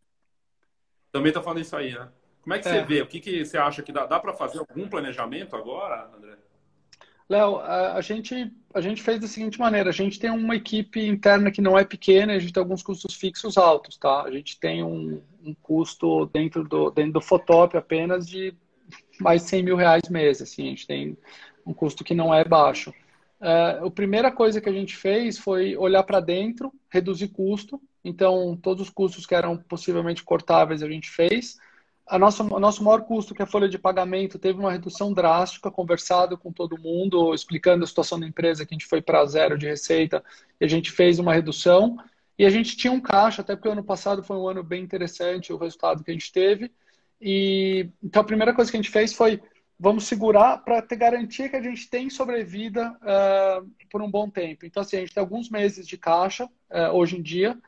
Também 1.13 1.29
está 1.29 1.43
falando 1.43 1.61
isso 1.61 1.77
aí, 1.77 1.93
né? 1.93 2.09
Como 2.41 2.55
é 2.55 2.59
que 2.59 2.65
você 2.65 2.79
é. 2.79 2.85
vê? 2.85 3.03
O 3.03 3.07
que, 3.07 3.21
que 3.21 3.45
você 3.45 3.59
acha 3.59 3.83
que 3.83 3.93
dá, 3.93 4.07
dá 4.07 4.19
para 4.19 4.33
fazer 4.33 4.59
algum 4.59 4.89
planejamento 4.89 5.55
agora, 5.55 6.11
André? 6.17 6.37
Léo, 7.29 7.57
a, 7.59 7.95
a, 7.95 8.01
gente, 8.01 8.53
a 8.75 8.81
gente 8.81 9.03
fez 9.03 9.21
da 9.21 9.27
seguinte 9.27 9.59
maneira: 9.59 9.91
a 9.91 9.93
gente 9.93 10.19
tem 10.19 10.31
uma 10.31 10.57
equipe 10.57 11.07
interna 11.07 11.51
que 11.51 11.61
não 11.63 11.79
é 11.79 11.85
pequena, 11.85 12.35
a 12.35 12.39
gente 12.39 12.53
tem 12.53 12.63
alguns 12.63 12.83
custos 12.83 13.15
fixos 13.15 13.57
altos, 13.57 13.97
tá? 13.97 14.23
A 14.23 14.31
gente 14.31 14.59
tem 14.59 14.83
um, 14.83 15.23
um 15.45 15.55
custo 15.55 16.27
dentro 16.27 16.65
do, 16.65 16.91
dentro 16.91 17.15
do 17.15 17.21
Fotop 17.21 17.77
apenas 17.77 18.27
de 18.27 18.55
mais 19.21 19.43
de 19.43 19.49
100 19.49 19.63
mil 19.63 19.77
reais 19.77 20.03
mês. 20.11 20.43
Assim, 20.43 20.67
a 20.67 20.71
gente 20.71 20.87
tem 20.87 21.17
um 21.67 21.73
custo 21.73 22.05
que 22.05 22.15
não 22.15 22.35
é 22.35 22.45
baixo. 22.45 22.91
Uh, 23.41 23.87
a 23.87 23.91
primeira 23.91 24.31
coisa 24.31 24.61
que 24.61 24.69
a 24.69 24.73
gente 24.73 24.97
fez 24.97 25.39
foi 25.39 25.77
olhar 25.77 26.03
para 26.05 26.21
dentro, 26.21 26.73
reduzir 26.89 27.29
custo. 27.29 27.81
Então, 28.05 28.59
todos 28.61 28.83
os 28.83 28.91
custos 28.91 29.27
que 29.27 29.35
eram 29.35 29.57
possivelmente 29.57 30.23
cortáveis 30.23 30.83
a 30.83 30.89
gente 30.89 31.11
fez. 31.11 31.57
A 32.07 32.19
nossa, 32.19 32.43
o 32.43 32.61
nosso 32.61 32.83
maior 32.83 33.03
custo, 33.03 33.35
que 33.35 33.41
é 33.41 33.45
a 33.45 33.49
folha 33.49 33.69
de 33.69 33.79
pagamento, 33.79 34.39
teve 34.39 34.59
uma 34.59 34.73
redução 34.73 35.13
drástica, 35.13 35.71
conversado 35.71 36.37
com 36.37 36.53
todo 36.53 36.79
mundo, 36.79 37.33
explicando 37.35 37.85
a 37.85 37.87
situação 37.87 38.19
da 38.19 38.27
empresa, 38.27 38.67
que 38.67 38.75
a 38.75 38.79
gente 38.79 38.89
foi 38.89 39.01
para 39.01 39.25
zero 39.25 39.57
de 39.57 39.67
receita 39.67 40.23
e 40.61 40.65
a 40.65 40.69
gente 40.69 40.91
fez 40.91 41.19
uma 41.19 41.33
redução. 41.33 41.97
E 42.39 42.45
a 42.45 42.51
gente 42.51 42.77
tinha 42.77 42.93
um 42.93 43.01
caixa, 43.01 43.43
até 43.43 43.55
porque 43.55 43.69
o 43.69 43.73
ano 43.73 43.85
passado 43.85 44.23
foi 44.23 44.37
um 44.37 44.49
ano 44.49 44.63
bem 44.63 44.83
interessante, 44.83 45.53
o 45.53 45.57
resultado 45.57 46.03
que 46.03 46.11
a 46.11 46.15
gente 46.15 46.33
teve. 46.33 46.73
E 47.21 47.89
então 48.03 48.23
a 48.23 48.25
primeira 48.25 48.53
coisa 48.53 48.71
que 48.71 48.77
a 48.77 48.83
gente 48.83 48.91
fez 48.91 49.13
foi 49.13 49.41
vamos 49.79 50.05
segurar 50.05 50.59
para 50.59 50.81
ter 50.83 50.97
garantia 50.97 51.49
que 51.49 51.57
a 51.57 51.63
gente 51.63 51.89
tem 51.89 52.09
sobrevida 52.09 52.97
uh, 53.03 53.69
por 53.91 54.03
um 54.03 54.11
bom 54.11 54.29
tempo. 54.29 54.67
Então 54.67 54.81
assim 54.81 54.97
a 54.97 55.01
gente 55.01 55.15
tem 55.15 55.21
alguns 55.21 55.51
meses 55.51 55.87
de 55.87 55.97
caixa 55.97 56.45
uh, 56.47 56.91
hoje 56.93 57.17
em 57.17 57.23
dia. 57.23 57.59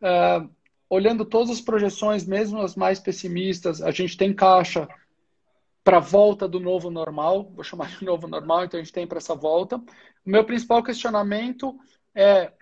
Uh, 0.00 0.48
olhando 0.94 1.24
todas 1.24 1.48
as 1.48 1.60
projeções, 1.62 2.26
mesmo 2.26 2.60
as 2.60 2.76
mais 2.76 3.00
pessimistas, 3.00 3.80
a 3.80 3.90
gente 3.90 4.14
tem 4.14 4.34
caixa 4.34 4.86
para 5.82 5.96
a 5.96 6.00
volta 6.00 6.46
do 6.46 6.60
novo 6.60 6.90
normal, 6.90 7.50
vou 7.54 7.64
chamar 7.64 7.88
de 7.96 8.04
novo 8.04 8.28
normal, 8.28 8.64
então 8.64 8.78
a 8.78 8.82
gente 8.82 8.92
tem 8.92 9.06
para 9.06 9.16
essa 9.16 9.34
volta. 9.34 9.78
O 9.78 10.30
meu 10.30 10.44
principal 10.44 10.82
questionamento 10.82 11.74
é 12.14 12.52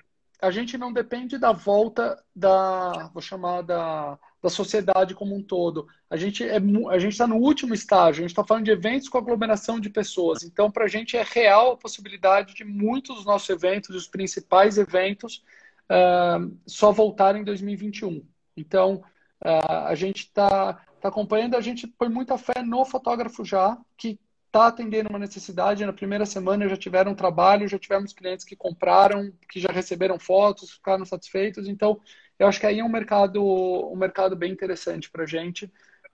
a 0.41 0.49
gente 0.53 0.79
não 0.79 0.93
depende 0.93 1.39
da 1.39 1.51
volta 1.51 2.23
da, 2.35 3.11
vou 3.13 3.21
chamar 3.21 3.63
da 3.63 4.17
da 4.43 4.49
sociedade 4.49 5.15
como 5.15 5.37
um 5.37 5.43
todo. 5.43 5.87
A 6.09 6.17
gente 6.17 6.43
é, 6.43 6.57
a 6.57 6.99
gente 6.99 7.13
está 7.13 7.27
no 7.27 7.37
último 7.37 7.75
estágio. 7.75 8.21
A 8.21 8.23
gente 8.23 8.31
está 8.31 8.45
falando 8.45 8.65
de 8.65 8.71
eventos 8.71 9.09
com 9.09 9.19
aglomeração 9.19 9.79
de 9.79 9.91
pessoas. 9.91 10.43
Então, 10.43 10.71
para 10.71 10.85
a 10.85 10.89
gente 10.89 11.17
é 11.17 11.23
real 11.23 11.73
a 11.73 11.77
possibilidade 11.77 12.55
de 12.55 12.65
muitos 12.65 13.17
dos 13.17 13.25
nossos 13.25 13.51
eventos, 13.51 13.95
os 13.95 14.09
principais 14.09 14.79
eventos, 14.79 15.43
uh, 15.91 16.57
só 16.67 16.93
voltarem 16.93 17.43
em 17.43 17.45
2021. 17.45 18.25
Então, 18.57 19.03
uh, 19.45 19.87
a 19.87 19.95
gente 19.95 20.21
está 20.21 20.75
tá 21.01 21.09
acompanhando. 21.09 21.57
A 21.57 21.61
gente 21.61 21.87
põe 21.87 22.09
muita 22.09 22.39
fé 22.39 22.63
no 22.63 22.85
fotógrafo 22.85 23.45
já 23.45 23.77
que 23.97 24.19
está 24.47 24.69
atendendo 24.69 25.11
uma 25.11 25.19
necessidade. 25.19 25.85
Na 25.85 25.93
primeira 25.93 26.27
semana 26.27 26.69
já 26.69 26.77
tiveram 26.77 27.15
trabalho, 27.15 27.69
já 27.69 27.79
tivemos 27.79 28.13
clientes 28.13 28.45
que 28.45 28.57
compraram, 28.57 29.33
que 29.49 29.61
já 29.61 29.71
receberam 29.73 30.19
fotos, 30.19 30.73
ficaram 30.73 31.05
satisfeitos. 31.05 31.69
Então, 31.69 32.01
eu 32.39 32.47
acho 32.47 32.61
que 32.61 32.67
aí 32.67 32.81
é 32.81 32.85
um 32.85 32.89
mercado, 32.89 33.43
um 33.43 33.97
mercado 33.97 34.37
bem 34.37 34.53
interessante 34.53 35.11
para 35.11 35.25
a 35.25 35.27
gente. 35.27 35.67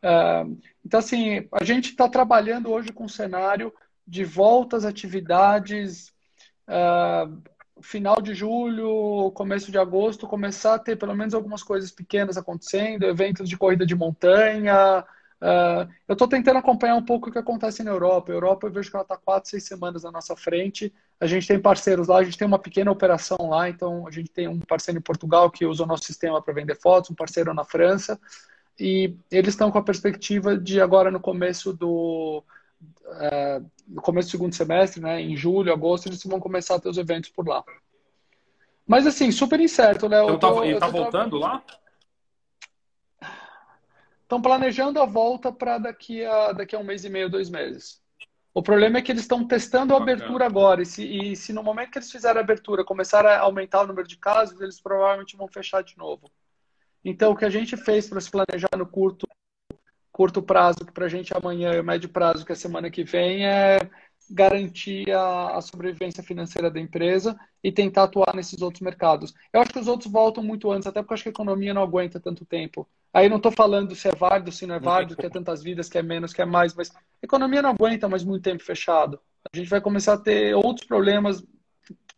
Uh, 0.02 0.58
então, 0.84 1.00
assim, 1.00 1.48
a 1.52 1.64
gente 1.64 1.90
está 1.90 2.08
trabalhando 2.08 2.70
hoje 2.70 2.92
com 2.92 3.04
um 3.04 3.08
cenário 3.08 3.72
de 4.06 4.24
volta 4.24 4.76
às 4.76 4.84
atividades, 4.84 6.12
uh, 6.68 7.42
final 7.80 8.20
de 8.20 8.34
julho, 8.34 9.30
começo 9.32 9.70
de 9.70 9.78
agosto, 9.78 10.26
começar 10.26 10.74
a 10.74 10.78
ter 10.78 10.96
pelo 10.96 11.14
menos 11.14 11.34
algumas 11.34 11.62
coisas 11.62 11.90
pequenas 11.90 12.36
acontecendo, 12.36 13.04
eventos 13.04 13.48
de 13.48 13.56
corrida 13.56 13.86
de 13.86 13.94
montanha, 13.94 15.04
Uh, 15.40 15.86
eu 16.08 16.14
estou 16.14 16.26
tentando 16.26 16.58
acompanhar 16.58 16.94
um 16.94 17.04
pouco 17.04 17.28
o 17.28 17.32
que 17.32 17.38
acontece 17.38 17.82
na 17.82 17.90
Europa. 17.90 18.32
A 18.32 18.34
Europa 18.34 18.66
eu 18.66 18.72
vejo 18.72 18.90
que 18.90 18.96
ela 18.96 19.02
está 19.02 19.16
quatro, 19.16 19.50
seis 19.50 19.64
semanas 19.64 20.02
na 20.02 20.10
nossa 20.10 20.34
frente. 20.34 20.92
A 21.20 21.26
gente 21.26 21.46
tem 21.46 21.60
parceiros 21.60 22.08
lá, 22.08 22.18
a 22.18 22.24
gente 22.24 22.38
tem 22.38 22.46
uma 22.46 22.58
pequena 22.58 22.90
operação 22.90 23.36
lá, 23.50 23.68
então 23.68 24.06
a 24.06 24.10
gente 24.10 24.30
tem 24.30 24.48
um 24.48 24.58
parceiro 24.60 24.98
em 24.98 25.02
Portugal 25.02 25.50
que 25.50 25.66
usa 25.66 25.82
o 25.82 25.86
nosso 25.86 26.04
sistema 26.04 26.40
para 26.40 26.54
vender 26.54 26.76
fotos, 26.76 27.10
um 27.10 27.14
parceiro 27.14 27.52
na 27.52 27.64
França, 27.64 28.18
e 28.78 29.14
eles 29.30 29.54
estão 29.54 29.70
com 29.70 29.78
a 29.78 29.82
perspectiva 29.82 30.56
de 30.56 30.80
agora 30.80 31.10
no 31.10 31.20
começo 31.20 31.72
do 31.72 32.42
uh, 33.06 33.70
no 33.86 34.02
começo 34.02 34.28
do 34.28 34.32
segundo 34.32 34.54
semestre, 34.54 35.00
né, 35.00 35.20
em 35.20 35.36
julho, 35.36 35.72
agosto, 35.72 36.06
eles 36.06 36.22
vão 36.24 36.40
começar 36.40 36.76
a 36.76 36.80
ter 36.80 36.88
os 36.88 36.98
eventos 36.98 37.30
por 37.30 37.46
lá. 37.46 37.64
Mas 38.86 39.06
assim, 39.06 39.30
super 39.30 39.60
incerto, 39.60 40.06
Léo. 40.06 40.34
Então, 40.34 40.54
tá, 40.56 40.64
ele 40.64 40.74
está 40.74 40.88
voltando 40.88 41.36
lá? 41.38 41.62
estão 44.26 44.42
planejando 44.42 45.00
a 45.00 45.06
volta 45.06 45.52
para 45.52 45.78
daqui 45.78 46.24
a, 46.24 46.52
daqui 46.52 46.74
a 46.74 46.78
um 46.78 46.84
mês 46.84 47.04
e 47.04 47.08
meio, 47.08 47.30
dois 47.30 47.48
meses. 47.48 48.02
O 48.52 48.62
problema 48.62 48.98
é 48.98 49.02
que 49.02 49.12
eles 49.12 49.22
estão 49.22 49.46
testando 49.46 49.94
a 49.94 49.98
abertura 49.98 50.46
agora. 50.46 50.82
E 50.82 50.86
se, 50.86 51.04
e 51.04 51.36
se 51.36 51.52
no 51.52 51.62
momento 51.62 51.90
que 51.90 51.98
eles 51.98 52.10
fizerem 52.10 52.38
a 52.38 52.42
abertura 52.42 52.84
começar 52.84 53.24
a 53.24 53.40
aumentar 53.40 53.82
o 53.82 53.86
número 53.86 54.08
de 54.08 54.16
casos, 54.16 54.60
eles 54.60 54.80
provavelmente 54.80 55.36
vão 55.36 55.46
fechar 55.46 55.82
de 55.82 55.96
novo. 55.96 56.30
Então, 57.04 57.32
o 57.32 57.36
que 57.36 57.44
a 57.44 57.50
gente 57.50 57.76
fez 57.76 58.08
para 58.08 58.20
se 58.20 58.30
planejar 58.30 58.76
no 58.76 58.86
curto, 58.86 59.28
curto 60.16 60.40
prazo, 60.40 60.78
que 60.78 60.92
para 60.92 61.04
a 61.04 61.08
gente 61.10 61.36
amanhã 61.36 61.74
e 61.74 61.82
médio 61.82 62.08
prazo, 62.08 62.42
que 62.42 62.50
é 62.50 62.54
a 62.54 62.56
semana 62.56 62.90
que 62.90 63.04
vem, 63.04 63.46
é 63.46 63.76
garantir 64.30 65.12
a, 65.12 65.58
a, 65.58 65.60
sobrevivência 65.60 66.22
financeira 66.22 66.70
da 66.70 66.80
empresa 66.80 67.38
e 67.62 67.70
tentar 67.70 68.04
atuar 68.04 68.34
nesses 68.34 68.62
outros 68.62 68.80
mercados. 68.80 69.34
Eu 69.52 69.60
acho 69.60 69.70
que 69.70 69.78
os 69.78 69.86
outros 69.86 70.10
voltam 70.10 70.42
muito 70.42 70.72
antes, 70.72 70.88
até 70.88 71.02
porque 71.02 71.12
acho 71.12 71.22
que 71.24 71.28
a 71.28 71.32
economia 71.32 71.74
não 71.74 71.82
aguenta 71.82 72.18
tanto 72.18 72.46
tempo. 72.46 72.88
Aí 73.12 73.28
não 73.28 73.36
estou 73.36 73.52
falando 73.52 73.94
se 73.94 74.08
é 74.08 74.12
válido, 74.12 74.50
se 74.50 74.66
não 74.66 74.76
é 74.76 74.80
válido, 74.80 75.14
que 75.14 75.26
é 75.26 75.28
tantas 75.28 75.62
vidas, 75.62 75.86
que 75.86 75.98
é 75.98 76.02
menos, 76.02 76.32
que 76.32 76.40
é 76.40 76.46
mais, 76.46 76.74
mas 76.74 76.88
a 76.90 76.98
economia 77.22 77.60
não 77.60 77.70
aguenta 77.70 78.08
mais 78.08 78.24
muito 78.24 78.42
tempo 78.42 78.64
fechado. 78.64 79.20
A 79.52 79.54
gente 79.54 79.68
vai 79.68 79.82
começar 79.82 80.14
a 80.14 80.18
ter 80.18 80.54
outros 80.54 80.86
problemas 80.86 81.44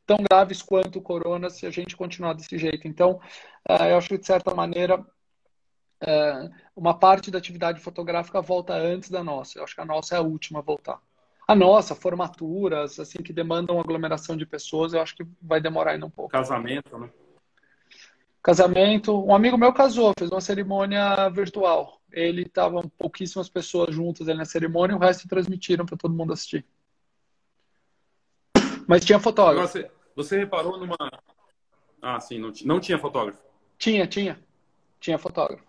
tão 0.07 0.19
graves 0.19 0.63
quanto 0.63 1.01
o 1.01 1.03
corona 1.03 1.51
se 1.51 1.67
a 1.67 1.71
gente 1.71 1.97
continuar 1.97 2.35
desse 2.35 2.57
jeito. 2.59 2.87
Então, 2.87 3.21
uh, 3.69 3.85
eu 3.91 3.99
acho 3.99 4.09
que, 4.09 4.19
de 4.19 4.25
certa 4.25 4.55
maneira, 4.55 5.05
uma 6.77 6.95
parte 6.95 7.31
da 7.31 7.39
atividade 7.39 7.81
fotográfica 7.81 8.41
volta 8.41 8.75
antes 8.75 9.11
da 9.11 9.23
nossa. 9.25 9.59
Eu 9.59 9.65
acho 9.65 9.75
que 9.75 9.81
a 9.81 9.85
nossa 9.85 10.15
é 10.15 10.19
a 10.19 10.23
última 10.23 10.61
a 10.61 10.63
voltar. 10.63 11.01
A 11.47 11.55
nossa, 11.55 11.95
formaturas, 11.95 13.01
assim, 13.01 13.19
que 13.23 13.33
demandam 13.33 13.81
aglomeração 13.81 14.37
de 14.37 14.45
pessoas, 14.45 14.93
eu 14.93 15.01
acho 15.01 15.17
que 15.17 15.27
vai 15.41 15.61
demorar 15.61 15.93
ainda 15.93 16.07
um 16.07 16.11
pouco. 16.11 16.31
Casamento, 16.31 16.99
né? 16.99 17.09
Casamento. 18.43 19.25
Um 19.25 19.35
amigo 19.35 19.57
meu 19.57 19.73
casou, 19.73 20.13
fez 20.19 20.31
uma 20.31 20.41
cerimônia 20.41 21.29
virtual. 21.31 22.01
Ele 22.13 22.43
estava 22.43 22.83
pouquíssimas 22.97 23.49
pessoas 23.49 23.95
juntas 23.95 24.29
ali 24.29 24.39
na 24.39 24.45
cerimônia, 24.45 24.97
o 24.97 24.99
resto 24.99 25.29
transmitiram 25.29 25.85
para 25.85 25.97
todo 25.97 26.15
mundo 26.15 26.33
assistir. 26.33 26.65
Mas 28.87 29.05
tinha 29.05 29.21
fotógrafo. 29.21 29.69
Você, 29.69 29.91
você 30.17 30.39
reparou 30.39 30.79
numa. 30.79 30.97
Ah, 32.01 32.19
sim, 32.21 32.39
não, 32.39 32.53
não 32.65 32.81
tinha 32.81 32.99
fotógrafo. 32.99 33.43
Tinha, 33.77 34.07
tinha. 34.07 34.39
Tinha 34.99 35.19
fotógrafo. 35.19 35.68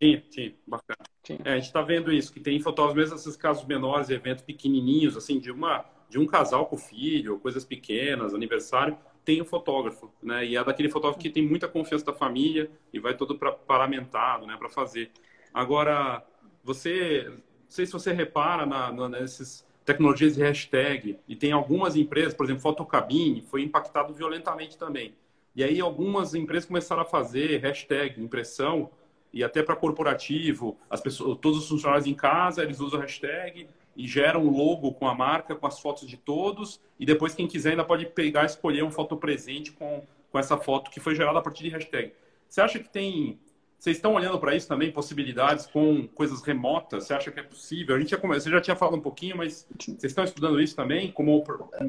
Tinha, 0.00 0.20
tinha, 0.30 0.54
bacana. 0.66 0.98
Tinha. 1.22 1.40
É, 1.44 1.52
a 1.52 1.56
gente 1.56 1.66
está 1.66 1.82
vendo 1.82 2.12
isso, 2.12 2.32
que 2.32 2.40
tem 2.40 2.60
fotógrafos, 2.60 3.02
mesmo 3.02 3.16
esses 3.16 3.36
casos 3.36 3.64
menores, 3.64 4.10
eventos 4.10 4.44
pequenininhos, 4.44 5.16
assim, 5.16 5.38
de 5.38 5.50
uma 5.50 5.84
de 6.08 6.18
um 6.18 6.26
casal 6.26 6.66
com 6.66 6.78
filho, 6.78 7.38
coisas 7.38 7.64
pequenas, 7.64 8.34
aniversário, 8.34 8.96
tem 9.24 9.40
o 9.40 9.44
um 9.44 9.46
fotógrafo, 9.46 10.10
né? 10.22 10.46
E 10.46 10.56
é 10.56 10.64
daquele 10.64 10.88
fotógrafo 10.88 11.20
que 11.20 11.28
tem 11.28 11.46
muita 11.46 11.68
confiança 11.68 12.06
da 12.06 12.14
família 12.14 12.70
e 12.92 12.98
vai 12.98 13.14
todo 13.14 13.36
para 13.38 13.52
paramentado, 13.52 14.46
né, 14.46 14.56
para 14.56 14.70
fazer. 14.70 15.10
Agora, 15.52 16.24
você, 16.64 17.26
não 17.28 17.42
sei 17.68 17.84
se 17.84 17.92
você 17.92 18.12
repara 18.12 18.64
na, 18.64 18.90
na, 18.90 19.08
nessas 19.08 19.66
tecnologias 19.84 20.34
de 20.34 20.42
hashtag, 20.42 21.18
e 21.26 21.34
tem 21.36 21.52
algumas 21.52 21.96
empresas, 21.96 22.34
por 22.34 22.44
exemplo, 22.44 22.62
Fotocabine, 22.62 23.42
foi 23.42 23.62
impactado 23.62 24.12
violentamente 24.14 24.76
também. 24.76 25.14
E 25.56 25.64
aí 25.64 25.80
algumas 25.80 26.34
empresas 26.34 26.66
começaram 26.66 27.02
a 27.02 27.06
fazer 27.06 27.58
hashtag, 27.60 28.22
impressão, 28.22 28.90
e 29.32 29.44
até 29.44 29.62
para 29.62 29.76
corporativo, 29.76 30.76
as 30.88 31.00
pessoas, 31.00 31.38
todos 31.40 31.58
os 31.60 31.68
funcionários 31.68 32.06
em 32.06 32.14
casa, 32.14 32.62
eles 32.62 32.80
usam 32.80 33.00
hashtag 33.00 33.68
e 33.96 34.06
geram 34.06 34.42
um 34.44 34.50
logo 34.50 34.92
com 34.92 35.08
a 35.08 35.14
marca, 35.14 35.54
com 35.54 35.66
as 35.66 35.80
fotos 35.80 36.08
de 36.08 36.16
todos, 36.16 36.80
e 36.98 37.04
depois 37.04 37.34
quem 37.34 37.46
quiser 37.46 37.70
ainda 37.70 37.84
pode 37.84 38.06
pegar 38.06 38.44
e 38.44 38.46
escolher 38.46 38.82
um 38.84 38.90
foto 38.90 39.16
presente 39.16 39.72
com, 39.72 40.02
com 40.30 40.38
essa 40.38 40.56
foto 40.56 40.90
que 40.90 41.00
foi 41.00 41.14
gerada 41.14 41.38
a 41.38 41.42
partir 41.42 41.64
de 41.64 41.70
hashtag. 41.70 42.12
Você 42.48 42.60
acha 42.60 42.78
que 42.78 42.88
tem 42.88 43.38
vocês 43.78 43.96
estão 43.96 44.14
olhando 44.14 44.38
para 44.40 44.56
isso 44.56 44.66
também, 44.66 44.90
possibilidades 44.90 45.66
com 45.66 46.08
coisas 46.08 46.42
remotas? 46.42 47.04
Você 47.04 47.14
acha 47.14 47.30
que 47.30 47.38
é 47.38 47.44
possível? 47.44 47.94
A 47.94 48.00
gente 48.00 48.10
já, 48.10 48.16
você 48.16 48.50
já 48.50 48.60
tinha 48.60 48.74
falado 48.74 48.96
um 48.96 49.00
pouquinho, 49.00 49.36
mas 49.36 49.68
vocês 49.78 50.02
estão 50.02 50.24
estudando 50.24 50.60
isso 50.60 50.74
também 50.74 51.12
como, 51.12 51.44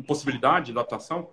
possibilidade 0.06 0.68
de 0.68 0.72
adaptação? 0.74 1.30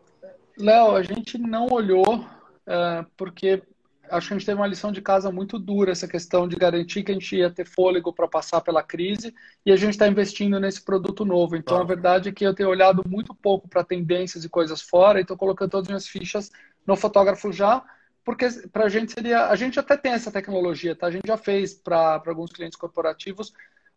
Léo, 0.58 0.96
a 0.96 1.02
gente 1.02 1.36
não 1.36 1.66
olhou, 1.66 2.20
uh, 2.20 3.06
porque 3.18 3.62
acho 4.10 4.28
que 4.28 4.34
a 4.34 4.38
gente 4.38 4.46
teve 4.46 4.60
uma 4.60 4.66
lição 4.66 4.92
de 4.92 5.00
casa 5.00 5.30
muito 5.30 5.58
dura, 5.58 5.92
essa 5.92 6.08
questão 6.08 6.46
de 6.46 6.56
garantir 6.56 7.02
que 7.02 7.10
a 7.10 7.14
gente 7.14 7.36
ia 7.36 7.50
ter 7.50 7.66
fôlego 7.66 8.12
para 8.12 8.28
passar 8.28 8.60
pela 8.60 8.82
crise, 8.82 9.34
e 9.64 9.72
a 9.72 9.76
gente 9.76 9.90
está 9.90 10.06
investindo 10.08 10.58
nesse 10.58 10.82
produto 10.82 11.24
novo. 11.24 11.56
Então, 11.56 11.80
a 11.80 11.84
verdade 11.84 12.28
é 12.28 12.32
que 12.32 12.44
eu 12.44 12.54
tenho 12.54 12.68
olhado 12.68 13.02
muito 13.08 13.34
pouco 13.34 13.68
para 13.68 13.84
tendências 13.84 14.44
e 14.44 14.48
coisas 14.48 14.82
fora, 14.82 15.18
e 15.18 15.22
estou 15.22 15.36
colocando 15.36 15.70
todas 15.70 15.84
as 15.86 15.88
minhas 15.88 16.06
fichas 16.08 16.50
no 16.86 16.96
fotógrafo 16.96 17.52
já, 17.52 17.82
porque 18.24 18.48
para 18.72 18.86
a 18.86 18.88
gente 18.88 19.12
seria. 19.12 19.46
A 19.46 19.56
gente 19.56 19.78
até 19.78 19.96
tem 19.96 20.12
essa 20.12 20.32
tecnologia, 20.32 20.96
tá? 20.96 21.06
A 21.06 21.10
gente 21.10 21.26
já 21.26 21.36
fez 21.36 21.74
para 21.74 22.20
alguns 22.26 22.50
clientes 22.50 22.76
corporativos, 22.76 23.52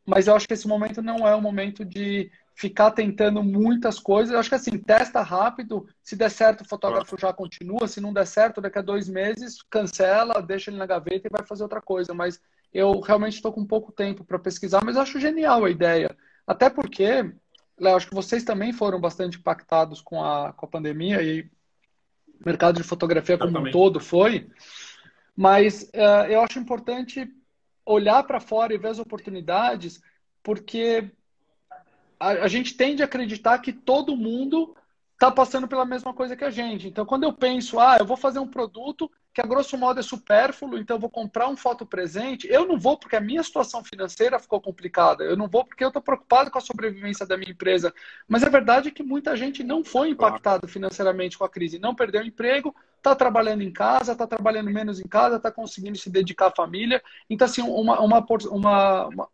mas 0.06 0.28
eu 0.28 0.36
acho 0.36 0.48
que 0.48 0.54
esse 0.54 0.67
momento 0.67 1.02
não 1.02 1.28
é 1.28 1.34
o 1.34 1.41
momento 1.41 1.84
de 1.84 2.32
ficar 2.60 2.91
tentando 2.91 3.41
muitas 3.41 4.00
coisas. 4.00 4.34
Eu 4.34 4.39
acho 4.39 4.50
que 4.50 4.56
assim, 4.56 4.78
testa 4.78 5.22
rápido. 5.22 5.88
Se 6.04 6.13
der 6.13 6.30
certo, 6.30 6.60
o 6.60 6.67
fotógrafo 6.67 7.17
já 7.17 7.32
continua. 7.32 7.88
Se 7.88 8.02
não 8.02 8.12
der 8.12 8.28
certo, 8.28 8.60
daqui 8.60 8.78
a 8.78 8.82
dois 8.82 9.08
meses, 9.08 9.62
cancela, 9.62 10.41
deixa 10.41 10.69
ele 10.69 10.78
na 10.78 10.86
gaveta 10.86 11.26
e 11.26 11.32
vai 11.32 11.45
fazer 11.48 11.63
outra 11.63 11.82
coisa. 11.82 12.13
Mas 12.13 12.41
eu 12.74 13.00
realmente 13.00 13.36
estou 13.36 13.54
com 13.54 13.65
pouco 13.65 13.93
tempo 13.93 14.26
para 14.26 14.38
pesquisar, 14.38 14.84
mas 14.84 14.98
eu 14.98 15.02
acho 15.02 15.22
genial 15.22 15.63
a 15.63 15.69
ideia. 15.69 16.13
Até 16.45 16.69
porque, 16.69 17.34
Léo, 17.80 17.95
acho 17.95 18.10
que 18.10 18.13
vocês 18.13 18.43
também 18.43 18.74
foram 18.74 19.00
bastante 19.00 19.38
impactados 19.38 20.02
com 20.02 20.22
a, 20.22 20.52
com 20.52 20.65
a 20.65 20.69
pandemia 20.69 21.22
e 21.22 21.43
o 21.43 22.45
mercado 22.45 22.76
de 22.76 22.84
fotografia 22.84 23.38
como 23.38 23.58
um 23.58 23.72
todo 23.72 24.02
foi. 24.02 24.50
Mas 25.34 25.84
uh, 25.95 26.28
eu 26.28 26.41
acho 26.41 26.60
importante 26.60 27.26
olhar 27.86 28.22
para 28.24 28.41
fora 28.41 28.74
e 28.74 28.78
ver 28.78 28.89
as 28.89 29.00
oportunidades, 29.00 30.02
porque 30.43 31.10
a, 32.19 32.29
a, 32.29 32.47
gente 32.47 32.75
tende 32.75 33.01
a 33.01 33.05
acreditar 33.05 33.60
que 33.60 33.71
todo 33.71 34.15
mundo 34.15 34.75
está 35.13 35.29
passando 35.29 35.67
pela 35.67 35.86
mesma 35.86 36.13
coisa 36.13 36.36
que 36.36 36.43
a 36.43 36.49
gente. 36.49 36.88
Então, 36.88 37.05
quando 37.05 37.23
eu 37.23 37.34
penso, 37.34 37.79
ah, 37.79 37.97
eu 37.99 38.05
vou 38.05 38.17
fazer 38.17 38.39
um 38.39 38.47
produto 38.47 39.10
que 39.34 39.41
a 39.41 39.45
grosso 39.45 39.77
modo 39.77 39.99
é 39.99 40.03
supérfluo, 40.03 40.77
então 40.77 40.95
eu 40.95 40.99
vou 40.99 41.10
comprar 41.10 41.47
um 41.47 41.55
foto 41.55 41.86
presente, 41.86 42.47
eu 42.49 42.65
não 42.65 42.79
vou 42.79 42.97
porque 42.97 43.15
a 43.15 43.21
minha 43.21 43.43
situação 43.43 43.84
financeira 43.84 44.39
ficou 44.39 44.60
complicada, 44.60 45.23
eu 45.23 45.38
não 45.38 45.47
vou 45.47 45.63
porque 45.63 45.84
eu 45.84 45.89
estou 45.89 46.01
preocupado 46.01 46.49
com 46.49 46.58
a 46.58 46.62
sobrevivência 46.62 47.25
da 47.25 47.38
minha 47.38 47.51
empresa. 47.51 47.93
Mas 48.27 48.43
a 48.43 48.49
verdade 48.49 48.89
é 48.89 48.91
que 48.91 49.03
muita 49.03 49.36
gente 49.36 49.63
não 49.63 49.84
foi 49.84 50.10
impactado 50.10 50.67
financeiramente 50.67 51.38
com 51.38 51.45
a 51.45 51.49
crise, 51.49 51.79
não 51.79 51.93
perdeu 51.93 52.23
emprego, 52.23 52.75
está 52.97 53.13
trabalhando 53.13 53.62
em 53.62 53.71
casa, 53.71 54.13
está 54.13 54.25
trabalhando 54.25 54.71
menos 54.71 54.99
em 54.99 55.08
casa, 55.08 55.36
está 55.36 55.51
conseguindo 55.51 55.97
se 55.97 56.10
dedicar 56.10 56.47
à 56.47 56.55
família. 56.55 57.03
Então, 57.29 57.45
assim, 57.45 57.62
uma, 57.62 57.99
uma, 58.01 58.25
uma, 58.51 59.08
uma 59.08 59.29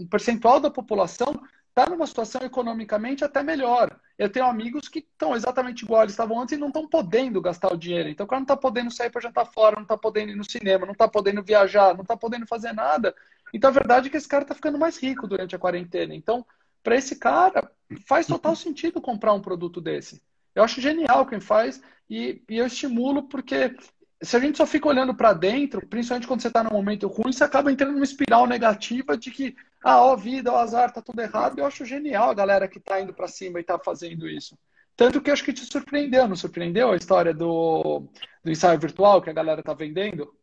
um 0.00 0.06
percentual 0.06 0.60
da 0.60 0.70
população 0.70 1.40
está 1.76 1.90
numa 1.90 2.06
situação 2.06 2.40
economicamente 2.40 3.22
até 3.22 3.42
melhor. 3.42 3.94
Eu 4.18 4.30
tenho 4.30 4.46
amigos 4.46 4.88
que 4.88 5.00
estão 5.00 5.36
exatamente 5.36 5.84
igual 5.84 6.02
eles 6.02 6.14
estavam 6.14 6.40
antes 6.40 6.56
e 6.56 6.58
não 6.58 6.68
estão 6.68 6.88
podendo 6.88 7.38
gastar 7.38 7.70
o 7.70 7.76
dinheiro. 7.76 8.08
Então, 8.08 8.24
o 8.24 8.28
cara 8.28 8.40
não 8.40 8.44
está 8.44 8.56
podendo 8.56 8.90
sair 8.90 9.10
para 9.10 9.20
jantar 9.20 9.44
fora, 9.44 9.76
não 9.76 9.82
está 9.82 9.96
podendo 9.96 10.32
ir 10.32 10.36
no 10.36 10.50
cinema, 10.50 10.86
não 10.86 10.94
está 10.94 11.06
podendo 11.06 11.42
viajar, 11.42 11.92
não 11.94 12.00
está 12.00 12.16
podendo 12.16 12.46
fazer 12.46 12.72
nada. 12.72 13.14
Então, 13.52 13.68
a 13.68 13.72
verdade 13.74 14.08
é 14.08 14.10
que 14.10 14.16
esse 14.16 14.26
cara 14.26 14.42
está 14.42 14.54
ficando 14.54 14.78
mais 14.78 14.96
rico 14.96 15.26
durante 15.26 15.54
a 15.54 15.58
quarentena. 15.58 16.14
Então, 16.14 16.46
para 16.82 16.96
esse 16.96 17.16
cara, 17.16 17.70
faz 18.06 18.26
total 18.26 18.56
sentido 18.56 18.98
comprar 18.98 19.34
um 19.34 19.42
produto 19.42 19.78
desse. 19.78 20.22
Eu 20.54 20.64
acho 20.64 20.80
genial 20.80 21.26
quem 21.26 21.40
faz 21.40 21.82
e, 22.08 22.42
e 22.48 22.56
eu 22.56 22.66
estimulo 22.66 23.24
porque 23.24 23.76
se 24.22 24.34
a 24.34 24.40
gente 24.40 24.56
só 24.56 24.66
fica 24.66 24.88
olhando 24.88 25.14
para 25.14 25.34
dentro, 25.34 25.86
principalmente 25.86 26.26
quando 26.26 26.40
você 26.40 26.48
está 26.48 26.64
num 26.64 26.70
momento 26.70 27.06
ruim, 27.06 27.32
você 27.32 27.44
acaba 27.44 27.70
entrando 27.70 27.92
numa 27.92 28.04
espiral 28.04 28.46
negativa 28.46 29.16
de 29.16 29.30
que, 29.30 29.54
ah, 29.88 30.02
ó, 30.02 30.16
vida, 30.16 30.52
ó, 30.52 30.58
azar, 30.58 30.92
tá 30.92 31.00
tudo 31.00 31.20
errado. 31.20 31.60
Eu 31.60 31.64
acho 31.64 31.84
genial 31.84 32.28
a 32.28 32.34
galera 32.34 32.66
que 32.66 32.78
está 32.78 33.00
indo 33.00 33.14
para 33.14 33.28
cima 33.28 33.60
e 33.60 33.60
está 33.60 33.78
fazendo 33.78 34.28
isso. 34.28 34.58
Tanto 34.96 35.20
que 35.20 35.30
eu 35.30 35.32
acho 35.32 35.44
que 35.44 35.52
te 35.52 35.64
surpreendeu, 35.64 36.26
não 36.26 36.34
surpreendeu 36.34 36.90
a 36.90 36.96
história 36.96 37.32
do, 37.32 38.02
do 38.42 38.50
ensaio 38.50 38.80
virtual 38.80 39.22
que 39.22 39.30
a 39.30 39.32
galera 39.32 39.60
está 39.60 39.72
vendendo? 39.74 40.34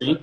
Sim. 0.00 0.16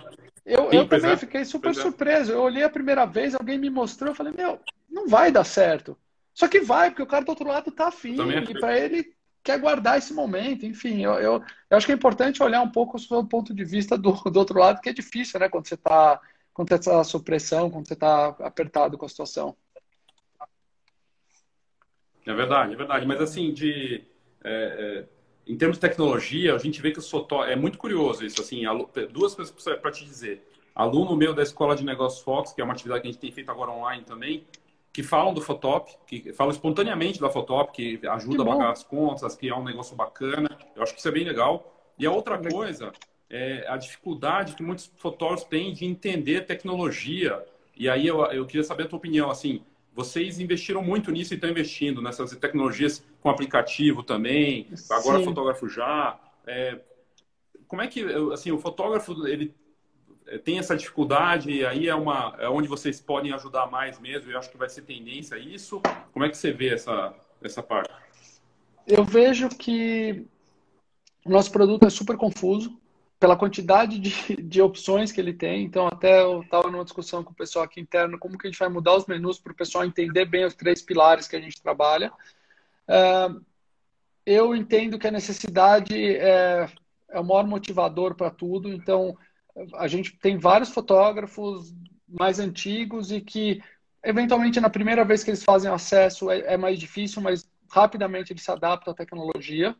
Eu, 0.45 0.69
Sim, 0.69 0.77
eu 0.77 0.87
também 0.87 1.11
é. 1.11 1.17
fiquei 1.17 1.43
super 1.43 1.71
é. 1.71 1.73
surpreso. 1.73 2.31
Eu 2.31 2.43
olhei 2.43 2.63
a 2.63 2.69
primeira 2.69 3.05
vez, 3.05 3.35
alguém 3.35 3.57
me 3.57 3.69
mostrou, 3.69 4.11
eu 4.11 4.15
falei, 4.15 4.31
meu, 4.31 4.57
não 4.89 5.09
vai 5.09 5.29
dar 5.29 5.43
certo. 5.43 5.97
Só 6.33 6.47
que 6.47 6.61
vai, 6.61 6.91
porque 6.91 7.03
o 7.03 7.07
cara 7.07 7.25
do 7.25 7.29
outro 7.29 7.49
lado 7.49 7.71
tá 7.71 7.89
afim. 7.89 8.15
E 8.49 8.57
para 8.57 8.79
ele 8.79 9.13
quer 9.43 9.59
guardar 9.59 9.97
esse 9.97 10.13
momento. 10.13 10.65
Enfim, 10.65 11.03
eu, 11.03 11.15
eu, 11.15 11.43
eu, 11.69 11.77
acho 11.77 11.85
que 11.85 11.91
é 11.91 11.95
importante 11.95 12.41
olhar 12.41 12.61
um 12.61 12.71
pouco 12.71 12.97
o 12.97 13.27
ponto 13.27 13.53
de 13.53 13.65
vista 13.65 13.97
do, 13.97 14.13
do 14.13 14.39
outro 14.39 14.57
lado, 14.57 14.79
que 14.79 14.87
é 14.87 14.93
difícil, 14.93 15.41
né? 15.41 15.49
Quando 15.49 15.67
você 15.67 15.73
está 15.73 16.21
quando 16.57 16.71
essa 16.71 17.03
supressão, 17.03 17.69
quando 17.69 17.87
você 17.87 17.93
está 17.93 18.29
apertado 18.39 18.97
com 18.97 19.05
a 19.05 19.09
situação. 19.09 19.55
É 22.25 22.33
verdade, 22.33 22.73
é 22.73 22.75
verdade. 22.75 23.05
Mas 23.05 23.21
assim, 23.21 23.53
de 23.53 24.03
é, 24.43 25.05
é, 25.05 25.07
em 25.45 25.55
termos 25.55 25.77
de 25.77 25.81
tecnologia, 25.81 26.55
a 26.55 26.57
gente 26.57 26.81
vê 26.81 26.91
que 26.91 26.97
o 26.97 27.01
Sotó 27.01 27.45
é 27.45 27.55
muito 27.55 27.77
curioso 27.77 28.25
isso. 28.25 28.41
Assim, 28.41 28.63
duas 29.11 29.35
coisas 29.35 29.53
para 29.79 29.91
te 29.91 30.03
dizer. 30.03 30.49
Aluno 30.73 31.15
meu 31.15 31.31
da 31.31 31.43
Escola 31.43 31.75
de 31.75 31.85
Negócios 31.85 32.23
Fox, 32.23 32.53
que 32.53 32.59
é 32.59 32.63
uma 32.63 32.73
atividade 32.73 33.01
que 33.01 33.07
a 33.07 33.11
gente 33.11 33.21
tem 33.21 33.31
feito 33.31 33.51
agora 33.51 33.69
online 33.69 34.03
também, 34.03 34.43
que 34.91 35.03
falam 35.03 35.35
do 35.35 35.41
Fotop, 35.41 35.95
que 36.07 36.33
falam 36.33 36.51
espontaneamente 36.51 37.21
da 37.21 37.29
Fotop, 37.29 37.71
que 37.71 37.99
ajuda 38.07 38.43
que 38.43 38.49
a 38.49 38.53
pagar 38.53 38.71
as 38.71 38.83
contas, 38.83 39.35
que 39.35 39.47
é 39.47 39.55
um 39.55 39.63
negócio 39.63 39.95
bacana. 39.95 40.49
Eu 40.75 40.81
acho 40.81 40.91
que 40.93 40.99
isso 40.99 41.07
é 41.07 41.11
bem 41.11 41.23
legal. 41.23 41.71
E 41.99 42.05
a 42.07 42.11
outra 42.11 42.39
coisa 42.39 42.91
é 43.29 43.65
a 43.67 43.77
dificuldade 43.77 44.55
que 44.55 44.63
muitos 44.63 44.91
fotógrafos 44.97 45.45
têm 45.47 45.73
de 45.73 45.85
entender 45.85 46.45
tecnologia. 46.45 47.43
E 47.75 47.89
aí 47.89 48.07
eu, 48.07 48.23
eu 48.25 48.45
queria 48.45 48.63
saber 48.63 48.83
a 48.83 48.87
tua 48.87 48.97
opinião, 48.97 49.29
assim, 49.29 49.61
vocês 49.93 50.39
investiram 50.39 50.83
muito 50.83 51.11
nisso 51.11 51.33
e 51.33 51.35
estão 51.35 51.49
investindo 51.49 52.01
nessas 52.01 52.35
tecnologias 52.35 53.03
com 53.21 53.29
aplicativo 53.29 54.03
também, 54.03 54.67
agora 54.89 55.19
Sim. 55.19 55.25
fotógrafo 55.25 55.67
já. 55.67 56.19
É, 56.45 56.79
como 57.67 57.81
é 57.81 57.87
que, 57.87 58.03
assim, 58.31 58.51
o 58.51 58.59
fotógrafo, 58.59 59.27
ele 59.27 59.53
é, 60.27 60.37
tem 60.37 60.59
essa 60.59 60.75
dificuldade 60.75 61.51
e 61.51 61.65
aí 61.65 61.87
é 61.87 61.95
uma 61.95 62.35
é 62.39 62.47
onde 62.47 62.67
vocês 62.67 63.01
podem 63.01 63.33
ajudar 63.33 63.67
mais 63.67 63.99
mesmo. 63.99 64.31
Eu 64.31 64.37
acho 64.37 64.49
que 64.49 64.57
vai 64.57 64.69
ser 64.69 64.83
tendência 64.83 65.35
a 65.35 65.39
isso. 65.39 65.81
Como 66.13 66.23
é 66.23 66.29
que 66.29 66.37
você 66.37 66.51
vê 66.51 66.73
essa 66.73 67.13
essa 67.41 67.61
parte? 67.61 67.91
Eu 68.85 69.03
vejo 69.03 69.49
que 69.49 70.25
o 71.25 71.29
nosso 71.29 71.51
produto 71.51 71.85
é 71.85 71.89
super 71.89 72.17
confuso 72.17 72.79
pela 73.19 73.35
quantidade 73.35 73.99
de, 73.99 74.35
de 74.41 74.61
opções 74.61 75.11
que 75.11 75.19
ele 75.19 75.33
tem. 75.33 75.63
Então, 75.63 75.87
até 75.87 76.21
eu 76.21 76.41
estava 76.41 76.69
numa 76.69 76.83
discussão 76.83 77.23
com 77.23 77.31
o 77.31 77.35
pessoal 77.35 77.65
aqui 77.65 77.79
interno 77.79 78.19
como 78.19 78.37
que 78.37 78.47
a 78.47 78.49
gente 78.49 78.59
vai 78.59 78.69
mudar 78.69 78.95
os 78.95 79.07
menus 79.07 79.39
para 79.39 79.51
o 79.51 79.55
pessoal 79.55 79.85
entender 79.85 80.25
bem 80.25 80.45
os 80.45 80.53
três 80.53 80.81
pilares 80.81 81.27
que 81.27 81.35
a 81.35 81.41
gente 81.41 81.61
trabalha. 81.61 82.11
Eu 84.25 84.55
entendo 84.55 84.99
que 84.99 85.07
a 85.07 85.11
necessidade 85.11 85.95
é, 85.95 86.69
é 87.09 87.19
o 87.19 87.23
maior 87.23 87.47
motivador 87.47 88.13
para 88.13 88.29
tudo. 88.29 88.71
Então, 88.71 89.17
a 89.75 89.87
gente 89.87 90.17
tem 90.19 90.37
vários 90.37 90.69
fotógrafos 90.69 91.73
mais 92.07 92.39
antigos 92.39 93.11
e 93.11 93.19
que, 93.19 93.61
eventualmente, 94.03 94.59
na 94.59 94.69
primeira 94.69 95.03
vez 95.03 95.23
que 95.23 95.31
eles 95.31 95.43
fazem 95.43 95.71
acesso 95.71 96.29
é, 96.29 96.53
é 96.53 96.57
mais 96.57 96.79
difícil, 96.79 97.21
mas 97.21 97.49
rapidamente 97.69 98.31
eles 98.31 98.43
se 98.43 98.51
adaptam 98.51 98.93
à 98.93 98.95
tecnologia. 98.95 99.75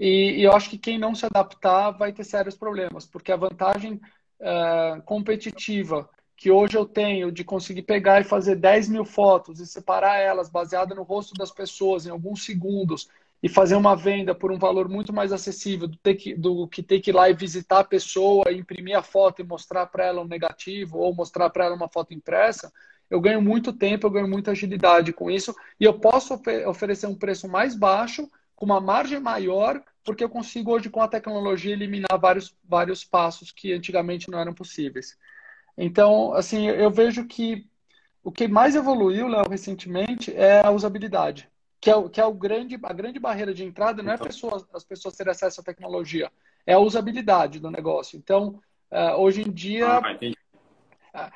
E, 0.00 0.40
e, 0.40 0.42
eu 0.42 0.52
acho 0.52 0.70
que 0.70 0.78
quem 0.78 0.98
não 0.98 1.14
se 1.14 1.26
adaptar 1.26 1.90
vai 1.90 2.10
ter 2.10 2.24
sérios 2.24 2.56
problemas, 2.56 3.04
porque 3.04 3.30
a 3.30 3.36
vantagem 3.36 4.00
uh, 4.40 5.02
competitiva 5.04 6.08
que 6.34 6.50
hoje 6.50 6.74
eu 6.74 6.86
tenho 6.86 7.30
de 7.30 7.44
conseguir 7.44 7.82
pegar 7.82 8.18
e 8.18 8.24
fazer 8.24 8.56
10 8.56 8.88
mil 8.88 9.04
fotos 9.04 9.60
e 9.60 9.66
separar 9.66 10.18
elas 10.18 10.48
baseada 10.48 10.94
no 10.94 11.02
rosto 11.02 11.34
das 11.34 11.50
pessoas 11.50 12.06
em 12.06 12.10
alguns 12.10 12.46
segundos 12.46 13.08
e 13.42 13.48
fazer 13.48 13.74
uma 13.74 13.94
venda 13.94 14.34
por 14.34 14.50
um 14.50 14.58
valor 14.58 14.88
muito 14.88 15.12
mais 15.12 15.32
acessível 15.32 15.86
do, 15.86 15.98
ter 15.98 16.14
que, 16.14 16.34
do 16.34 16.66
que 16.66 16.82
ter 16.82 17.00
que 17.00 17.10
ir 17.10 17.12
lá 17.12 17.28
e 17.28 17.34
visitar 17.34 17.80
a 17.80 17.84
pessoa, 17.84 18.50
imprimir 18.50 18.96
a 18.96 19.02
foto 19.02 19.42
e 19.42 19.44
mostrar 19.44 19.84
para 19.86 20.06
ela 20.06 20.22
um 20.22 20.26
negativo 20.26 20.96
ou 20.96 21.14
mostrar 21.14 21.50
para 21.50 21.66
ela 21.66 21.74
uma 21.74 21.90
foto 21.90 22.14
impressa, 22.14 22.72
eu 23.10 23.20
ganho 23.20 23.42
muito 23.42 23.70
tempo, 23.70 24.06
eu 24.06 24.10
ganho 24.10 24.28
muita 24.28 24.52
agilidade 24.52 25.12
com 25.12 25.30
isso 25.30 25.54
e 25.78 25.84
eu 25.84 26.00
posso 26.00 26.40
oferecer 26.66 27.06
um 27.06 27.14
preço 27.14 27.46
mais 27.46 27.76
baixo, 27.76 28.26
com 28.60 28.66
uma 28.66 28.80
margem 28.80 29.18
maior, 29.18 29.82
porque 30.04 30.22
eu 30.22 30.28
consigo 30.28 30.70
hoje 30.70 30.88
com 30.88 31.02
a 31.02 31.08
tecnologia 31.08 31.72
eliminar 31.72 32.16
vários, 32.20 32.56
vários 32.62 33.02
passos 33.02 33.50
que 33.50 33.72
antigamente 33.72 34.30
não 34.30 34.38
eram 34.38 34.54
possíveis. 34.54 35.18
Então, 35.76 36.32
assim, 36.34 36.68
eu 36.68 36.92
vejo 36.92 37.26
que 37.26 37.66
o 38.22 38.30
que 38.30 38.46
mais 38.46 38.76
evoluiu, 38.76 39.26
Léo, 39.26 39.48
recentemente 39.48 40.32
é 40.36 40.64
a 40.64 40.70
usabilidade 40.70 41.50
que 41.80 41.90
é, 41.90 42.08
que 42.08 42.20
é 42.20 42.24
o 42.24 42.34
grande, 42.34 42.78
a 42.82 42.92
grande 42.92 43.18
barreira 43.18 43.54
de 43.54 43.64
entrada 43.64 44.02
não 44.02 44.12
é 44.12 44.14
então. 44.14 44.26
pessoas, 44.26 44.64
as 44.74 44.84
pessoas 44.84 45.16
terem 45.16 45.30
acesso 45.30 45.60
à 45.60 45.64
tecnologia, 45.64 46.30
é 46.66 46.74
a 46.74 46.78
usabilidade 46.78 47.58
do 47.58 47.70
negócio. 47.70 48.18
Então, 48.18 48.60
uh, 48.92 49.16
hoje 49.16 49.40
em 49.40 49.50
dia. 49.50 49.88
Ah, 49.88 50.18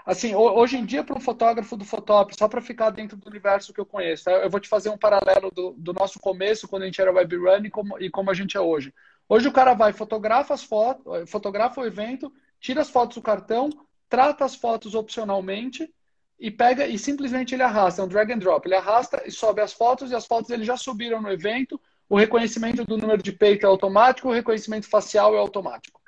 assim, 0.05 0.35
hoje 0.35 0.77
em 0.77 0.85
dia, 0.85 1.03
para 1.03 1.16
um 1.16 1.20
fotógrafo 1.20 1.77
do 1.77 1.85
Photop, 1.85 2.35
só 2.37 2.49
para 2.49 2.61
ficar 2.61 2.91
dentro 2.91 3.16
do 3.16 3.29
universo 3.29 3.72
que 3.72 3.81
eu 3.81 3.87
conheço, 3.87 4.29
eu 4.31 4.51
vou 4.51 4.61
te 4.61 4.68
fazer 4.68 4.89
um 4.89 4.99
paralelo 4.99 5.51
do, 5.51 5.72
do 5.77 5.93
nosso 5.93 6.18
começo, 6.18 6.68
quando 6.68 6.83
a 6.83 6.87
gente 6.87 7.01
era 7.01 7.12
web 7.12 7.37
run 7.37 7.64
e 7.64 7.70
como, 7.70 7.99
e 7.99 8.11
como 8.11 8.31
a 8.31 8.35
gente 8.35 8.57
é 8.57 8.61
hoje. 8.61 8.93
Hoje 9.29 9.49
o 9.49 9.53
cara 9.53 9.75
vai, 9.75 9.93
fotografa 9.93 10.55
as 10.55 10.62
fotos, 10.62 11.29
fotografa 11.31 11.81
o 11.81 11.87
evento, 11.87 12.33
tira 12.61 12.83
as 12.83 12.91
fotos 12.91 13.16
do 13.16 13.22
cartão, 13.22 13.70
trata 14.09 14.45
as 14.45 14.55
fotos 14.55 14.95
opcionalmente 14.95 15.93
e 16.39 16.51
pega 16.51 16.87
e 16.87 16.99
simplesmente 16.99 17.55
ele 17.55 17.62
arrasta, 17.62 18.03
é 18.03 18.05
um 18.05 18.09
drag 18.09 18.33
and 18.33 18.39
drop. 18.39 18.66
Ele 18.66 18.75
arrasta 18.75 19.22
e 19.27 19.31
sobe 19.31 19.61
as 19.61 19.72
fotos 19.72 20.11
e 20.11 20.14
as 20.14 20.27
fotos 20.27 20.51
ele 20.51 20.64
já 20.64 20.77
subiram 20.77 21.22
no 21.22 21.31
evento. 21.31 21.81
O 22.09 22.16
reconhecimento 22.18 22.85
do 22.85 22.99
número 22.99 23.22
de 23.22 23.33
peito 23.33 23.64
é 23.64 23.68
automático, 23.68 24.29
o 24.29 24.33
reconhecimento 24.33 24.89
facial 24.89 25.35
é 25.35 25.39
automático. 25.39 26.01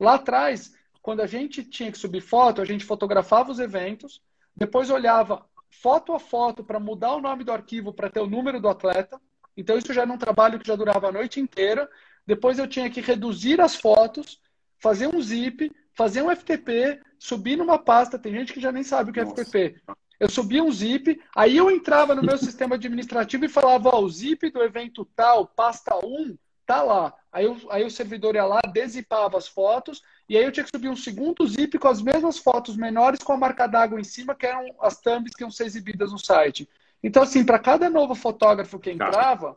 Lá 0.00 0.14
atrás, 0.14 0.72
quando 1.02 1.20
a 1.20 1.26
gente 1.26 1.64
tinha 1.64 1.90
que 1.92 1.98
subir 1.98 2.20
foto, 2.20 2.60
a 2.60 2.64
gente 2.64 2.84
fotografava 2.84 3.50
os 3.50 3.58
eventos, 3.58 4.20
depois 4.54 4.90
olhava 4.90 5.44
foto 5.70 6.12
a 6.12 6.18
foto 6.18 6.64
para 6.64 6.80
mudar 6.80 7.14
o 7.14 7.20
nome 7.20 7.44
do 7.44 7.52
arquivo 7.52 7.92
para 7.92 8.10
ter 8.10 8.20
o 8.20 8.26
número 8.26 8.60
do 8.60 8.68
atleta. 8.68 9.20
Então 9.56 9.76
isso 9.76 9.92
já 9.92 10.02
era 10.02 10.12
um 10.12 10.18
trabalho 10.18 10.58
que 10.58 10.66
já 10.66 10.76
durava 10.76 11.08
a 11.08 11.12
noite 11.12 11.40
inteira. 11.40 11.88
Depois 12.26 12.58
eu 12.58 12.66
tinha 12.66 12.90
que 12.90 13.00
reduzir 13.00 13.60
as 13.60 13.74
fotos, 13.74 14.40
fazer 14.78 15.06
um 15.06 15.20
zip, 15.20 15.70
fazer 15.94 16.22
um 16.22 16.34
FTP, 16.34 17.00
subir 17.18 17.56
numa 17.56 17.78
pasta, 17.78 18.18
tem 18.18 18.32
gente 18.32 18.52
que 18.52 18.60
já 18.60 18.70
nem 18.70 18.82
sabe 18.82 19.10
o 19.10 19.12
que 19.12 19.20
é 19.20 19.24
Nossa. 19.24 19.44
FTP. 19.44 19.80
Eu 20.20 20.28
subia 20.28 20.62
um 20.62 20.70
zip, 20.70 21.20
aí 21.34 21.56
eu 21.56 21.70
entrava 21.70 22.14
no 22.14 22.22
meu 22.22 22.36
sistema 22.38 22.74
administrativo 22.74 23.44
e 23.44 23.48
falava, 23.48 23.90
ó, 23.90 24.00
o 24.00 24.10
zip 24.10 24.50
do 24.50 24.62
evento 24.62 25.04
tal, 25.16 25.46
pasta 25.46 25.96
1, 25.96 26.36
tá 26.66 26.82
lá. 26.82 27.14
Aí, 27.32 27.44
eu, 27.44 27.56
aí 27.70 27.84
o 27.84 27.90
servidor 27.90 28.34
ia 28.34 28.44
lá, 28.44 28.60
desipava 28.72 29.38
as 29.38 29.48
fotos, 29.48 30.02
e 30.28 30.36
aí 30.36 30.44
eu 30.44 30.52
tinha 30.52 30.64
que 30.64 30.70
subir 30.70 30.88
um 30.88 30.96
segundo 30.96 31.46
zip 31.46 31.78
com 31.78 31.88
as 31.88 32.02
mesmas 32.02 32.38
fotos 32.38 32.76
menores 32.76 33.22
com 33.22 33.32
a 33.32 33.36
marca 33.36 33.66
d'água 33.66 34.00
em 34.00 34.04
cima, 34.04 34.34
que 34.34 34.46
eram 34.46 34.74
as 34.80 35.00
thumbs 35.00 35.34
que 35.34 35.42
iam 35.42 35.50
ser 35.50 35.64
exibidas 35.64 36.12
no 36.12 36.18
site. 36.18 36.68
Então, 37.02 37.22
assim, 37.22 37.44
para 37.44 37.58
cada 37.58 37.88
novo 37.88 38.14
fotógrafo 38.14 38.78
que 38.78 38.90
entrava, 38.90 39.56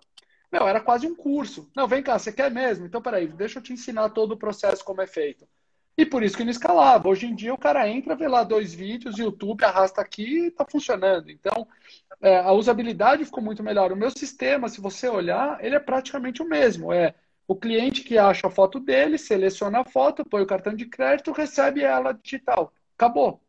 meu, 0.51 0.67
era 0.67 0.80
quase 0.80 1.07
um 1.07 1.15
curso. 1.15 1.69
Não, 1.76 1.88
vem 1.88 2.03
cá, 2.03 2.17
você 2.17 2.32
quer 2.32 2.51
mesmo? 2.51 2.86
Então, 2.86 3.01
peraí, 3.01 3.28
deixa 3.28 3.59
eu 3.59 3.63
te 3.63 3.74
ensinar 3.74 4.09
todo 4.09 4.34
o 4.34 4.38
processo 4.38 4.86
como 4.86 5.01
é 5.01 5.07
feito. 5.07 5.45
E 5.97 6.05
por 6.05 6.24
isso 6.24 6.38
que 6.38 6.43
não 6.43 6.51
escalava. 6.51 7.09
Hoje 7.09 7.26
em 7.26 7.36
dia 7.36 7.53
o 7.53 7.57
cara 7.57 7.88
entra, 7.88 8.15
vê 8.15 8.28
lá 8.28 8.43
dois 8.43 8.74
vídeos, 8.74 9.17
YouTube 9.17 9.63
arrasta 9.63 10.01
aqui 10.01 10.24
e 10.24 10.47
está 10.47 10.65
funcionando. 10.65 11.30
Então 11.30 11.67
é, 12.22 12.39
a 12.39 12.51
usabilidade 12.53 13.26
ficou 13.26 13.43
muito 13.43 13.61
melhor. 13.61 13.91
O 13.91 13.95
meu 13.95 14.09
sistema, 14.09 14.69
se 14.69 14.80
você 14.80 15.07
olhar, 15.09 15.63
ele 15.63 15.76
é 15.76 15.80
praticamente 15.80 16.41
o 16.41 16.47
mesmo. 16.47 16.93
É 16.93 17.13
o 17.48 17.56
cliente 17.56 18.04
que 18.04 18.18
acha 18.18 18.48
a 18.48 18.52
foto 18.52 18.80
dele, 18.80 19.18
seleciona 19.18 19.82
a 19.82 19.86
foto, 19.86 20.24
põe 20.24 20.42
o 20.42 20.48
cartão 20.48 20.74
de 20.74 20.86
crédito, 20.86 21.32
recebe 21.32 21.82
ela 21.82 22.14
digital. 22.14 22.74
Acabou. 22.96 23.42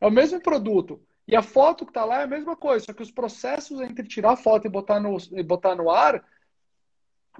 É 0.00 0.06
o 0.06 0.10
mesmo 0.10 0.40
produto. 0.40 1.00
E 1.28 1.34
a 1.34 1.42
foto 1.42 1.84
que 1.84 1.90
está 1.90 2.04
lá 2.04 2.20
é 2.20 2.24
a 2.24 2.28
mesma 2.28 2.56
coisa, 2.56 2.86
só 2.86 2.92
que 2.92 3.02
os 3.02 3.10
processos 3.10 3.80
entre 3.80 4.06
tirar 4.06 4.32
a 4.32 4.36
foto 4.36 4.66
e 4.66 4.70
botar 4.70 5.00
no, 5.00 5.16
e 5.32 5.42
botar 5.42 5.74
no 5.74 5.90
ar 5.90 6.24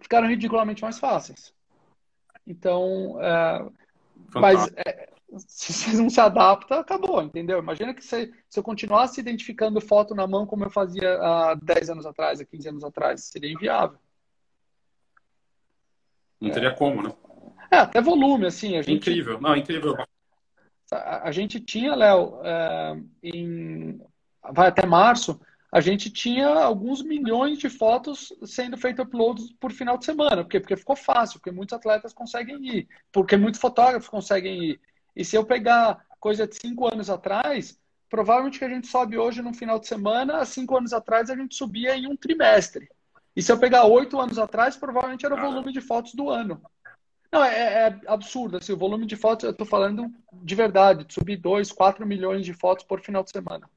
ficaram 0.01 0.29
ridiculamente 0.29 0.83
mais 0.83 0.99
fáceis. 0.99 1.55
Então, 2.47 3.17
é, 3.21 3.67
mas 4.35 4.69
é, 4.77 5.09
se 5.39 5.73
você 5.73 5.97
não 5.97 6.11
se 6.11 6.21
adapta, 6.21 6.81
acabou, 6.81 7.23
entendeu? 7.23 7.59
Imagina 7.59 7.95
que 7.95 8.05
você, 8.05 8.33
se 8.49 8.59
eu 8.59 8.63
continuasse 8.63 9.21
identificando 9.21 9.81
foto 9.81 10.15
na 10.15 10.27
mão 10.27 10.47
como 10.47 10.65
eu 10.65 10.71
fazia 10.71 11.19
há 11.21 11.55
10 11.55 11.91
anos 11.91 12.07
atrás, 12.07 12.41
há 12.41 12.45
15 12.45 12.69
anos 12.69 12.85
atrás, 12.85 13.25
seria 13.25 13.53
inviável. 13.53 13.99
Não 16.41 16.51
teria 16.51 16.71
é. 16.71 16.75
como, 16.75 17.03
né? 17.03 17.13
É, 17.71 17.79
até 17.79 18.01
volume, 18.01 18.47
assim. 18.47 18.77
A 18.77 18.83
gente, 18.83 19.11
incrível, 19.11 19.41
não, 19.41 19.57
incrível. 19.57 19.97
A, 20.93 21.29
a 21.29 21.33
gente 21.33 21.61
tinha, 21.61 21.95
Léo, 21.95 22.41
é, 22.45 23.01
em, 23.23 24.01
vai 24.53 24.69
até 24.69 24.87
março, 24.87 25.41
a 25.73 25.81
gente 25.81 26.11
tinha 26.11 26.49
alguns 26.49 27.03
milhões 27.03 27.59
de 27.59 27.69
fotos 27.69 28.33
sendo 28.45 28.79
feitas 28.79 29.05
uploads 29.05 29.53
por 29.61 29.73
final 29.73 29.99
de 29.99 30.05
semana. 30.05 30.43
Por 30.43 30.51
quê? 30.51 30.61
Porque 30.61 30.77
ficou 30.77 30.97
fácil, 30.97 31.39
porque 31.39 31.51
muitos 31.51 31.77
atletas 31.77 32.13
conseguem 32.13 32.65
ir, 32.67 32.89
porque 33.13 33.37
muitos 33.37 33.61
fotógrafos 33.61 34.09
conseguem 34.09 34.71
ir. 34.71 34.81
E 35.15 35.25
se 35.25 35.37
eu 35.37 35.45
pegar 35.45 36.05
coisa 36.21 36.47
de 36.47 36.57
cinco 36.57 36.87
anos 36.87 37.11
atrás, 37.11 37.79
provavelmente 38.09 38.59
que 38.59 38.65
a 38.65 38.69
gente 38.69 38.87
sobe 38.87 39.19
hoje 39.19 39.43
no 39.43 39.53
final 39.53 39.79
de 39.79 39.87
semana, 39.87 40.39
há 40.39 40.45
cinco 40.45 40.77
anos 40.77 40.93
atrás 40.93 41.31
a 41.31 41.37
gente 41.37 41.55
subia 41.55 41.97
em 41.97 42.07
um 42.07 42.17
trimestre. 42.17 42.89
E 43.37 43.43
se 43.43 43.53
eu 43.53 43.59
pegar 43.59 43.85
oito 43.85 44.19
anos 44.19 44.39
atrás, 44.39 44.77
provavelmente 44.77 45.27
era 45.27 45.35
o 45.35 45.41
volume 45.41 45.71
de 45.71 45.83
fotos 45.83 46.15
do 46.15 46.31
ano. 46.31 46.61
Não, 47.31 47.45
é, 47.45 47.89
é 47.89 48.01
absurdo. 48.07 48.57
Assim, 48.57 48.73
o 48.73 48.79
volume 48.79 49.05
de 49.05 49.15
fotos, 49.15 49.45
eu 49.45 49.51
estou 49.51 49.67
falando 49.67 50.11
de 50.33 50.55
verdade, 50.55 51.05
de 51.05 51.13
subir 51.13 51.37
2, 51.37 51.71
4 51.71 52.07
milhões 52.07 52.47
de 52.47 52.55
fotos 52.55 52.85
por 52.85 53.01
final 53.01 53.23
de 53.23 53.31
semana. 53.31 53.69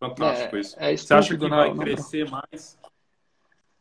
Fantástico 0.00 0.56
é, 0.56 0.60
isso. 0.60 0.76
É 0.78 0.96
Você 0.96 1.14
acha 1.14 1.36
que 1.36 1.48
vai 1.48 1.68
não, 1.68 1.78
crescer 1.78 2.24
não. 2.24 2.40
mais 2.50 2.78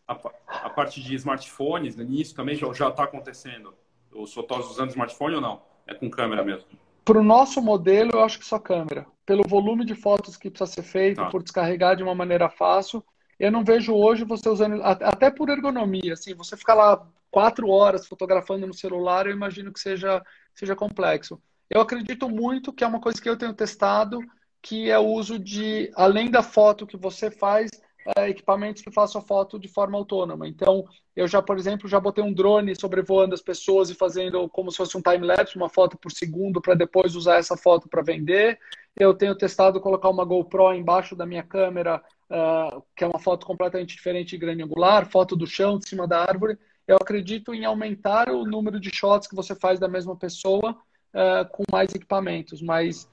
a, 0.08 0.14
a, 0.48 0.70
parte 0.70 1.02
de 1.02 1.16
smartphones? 1.16 1.96
Nisso 1.96 2.36
também 2.36 2.56
já 2.56 2.90
está 2.90 3.04
acontecendo? 3.04 3.74
Os 4.12 4.34
fotógrafos 4.34 4.74
usando 4.74 4.90
smartphone 4.90 5.36
ou 5.36 5.42
não? 5.42 5.62
É 5.88 5.96
com 5.96 6.10
câmera 6.10 6.44
mesmo? 6.44 6.68
Para 7.04 7.20
o 7.20 7.24
nosso 7.24 7.62
modelo, 7.62 8.12
eu 8.14 8.24
acho 8.24 8.38
que 8.38 8.46
só 8.46 8.60
câmera. 8.60 9.06
Pelo 9.26 9.48
volume 9.48 9.86
de 9.86 9.96
fotos 9.96 10.36
que 10.36 10.50
precisa 10.50 10.72
ser 10.72 10.84
feito, 10.84 11.18
tá. 11.18 11.30
por 11.30 11.42
descarregar 11.42 11.96
de 11.96 12.04
uma 12.04 12.14
maneira 12.14 12.50
fácil, 12.50 13.04
eu 13.40 13.52
não 13.52 13.64
vejo 13.64 13.94
hoje 13.94 14.24
você 14.24 14.50
usando, 14.50 14.82
até 14.84 15.30
por 15.30 15.50
ergonomia, 15.50 16.14
assim, 16.14 16.34
você 16.34 16.58
ficar 16.58 16.74
lá 16.74 17.08
quatro 17.30 17.70
horas 17.70 18.08
fotografando 18.08 18.66
no 18.66 18.74
celular, 18.74 19.28
eu 19.28 19.34
imagino 19.34 19.72
que 19.72 19.80
seja, 19.80 20.24
seja 20.56 20.76
complexo. 20.76 21.40
Eu 21.70 21.82
acredito 21.82 22.30
muito 22.30 22.74
que 22.74 22.84
é 22.84 22.88
uma 22.88 23.02
coisa 23.02 23.22
que 23.22 23.30
eu 23.30 23.38
tenho 23.38 23.54
testado, 23.54 24.20
que 24.62 24.90
é 24.90 24.98
o 24.98 25.06
uso 25.06 25.38
de, 25.38 25.92
além 25.96 26.32
da 26.32 26.42
foto 26.42 26.88
que 26.88 26.98
você 26.98 27.30
faz, 27.30 27.70
é, 28.16 28.30
equipamentos 28.30 28.82
que 28.82 28.92
façam 28.92 29.22
foto 29.22 29.60
de 29.60 29.68
forma 29.68 29.98
autônoma. 29.98 30.48
Então, 30.48 30.86
eu 31.16 31.28
já, 31.28 31.42
por 31.42 31.58
exemplo, 31.58 31.90
já 31.90 32.00
botei 32.00 32.24
um 32.24 32.34
drone 32.34 32.74
sobrevoando 32.80 33.34
as 33.34 33.42
pessoas 33.42 33.90
e 33.90 33.96
fazendo 33.96 34.48
como 34.50 34.72
se 34.72 34.78
fosse 34.78 34.98
um 34.98 35.02
time-lapse, 35.02 35.58
uma 35.58 35.68
foto 35.68 35.98
por 35.98 36.12
segundo, 36.12 36.62
para 36.62 36.74
depois 36.74 37.16
usar 37.16 37.36
essa 37.36 37.58
foto 37.58 37.90
para 37.90 38.02
vender. 38.02 38.58
Eu 38.96 39.14
tenho 39.14 39.36
testado 39.36 39.82
colocar 39.82 40.10
uma 40.10 40.24
GoPro 40.24 40.74
embaixo 40.74 41.16
da 41.16 41.26
minha 41.26 41.44
câmera, 41.44 42.02
uh, 42.30 42.84
que 42.96 43.04
é 43.04 43.08
uma 43.08 43.20
foto 43.20 43.46
completamente 43.46 43.96
diferente 43.96 44.30
de 44.30 44.38
grande 44.38 44.64
angular, 44.64 45.10
foto 45.10 45.36
do 45.36 45.48
chão, 45.48 45.78
de 45.78 45.88
cima 45.88 46.08
da 46.08 46.22
árvore. 46.22 46.58
Eu 46.88 46.96
acredito 46.96 47.54
em 47.54 47.66
aumentar 47.66 48.30
o 48.30 48.46
número 48.46 48.80
de 48.80 48.90
shots 48.94 49.28
que 49.28 49.36
você 49.36 49.56
faz 49.56 49.80
da 49.80 49.88
mesma 49.88 50.16
pessoa 50.16 50.72
uh, 50.72 51.50
com 51.52 51.64
mais 51.72 51.94
equipamentos, 51.94 52.62
mas 52.62 53.10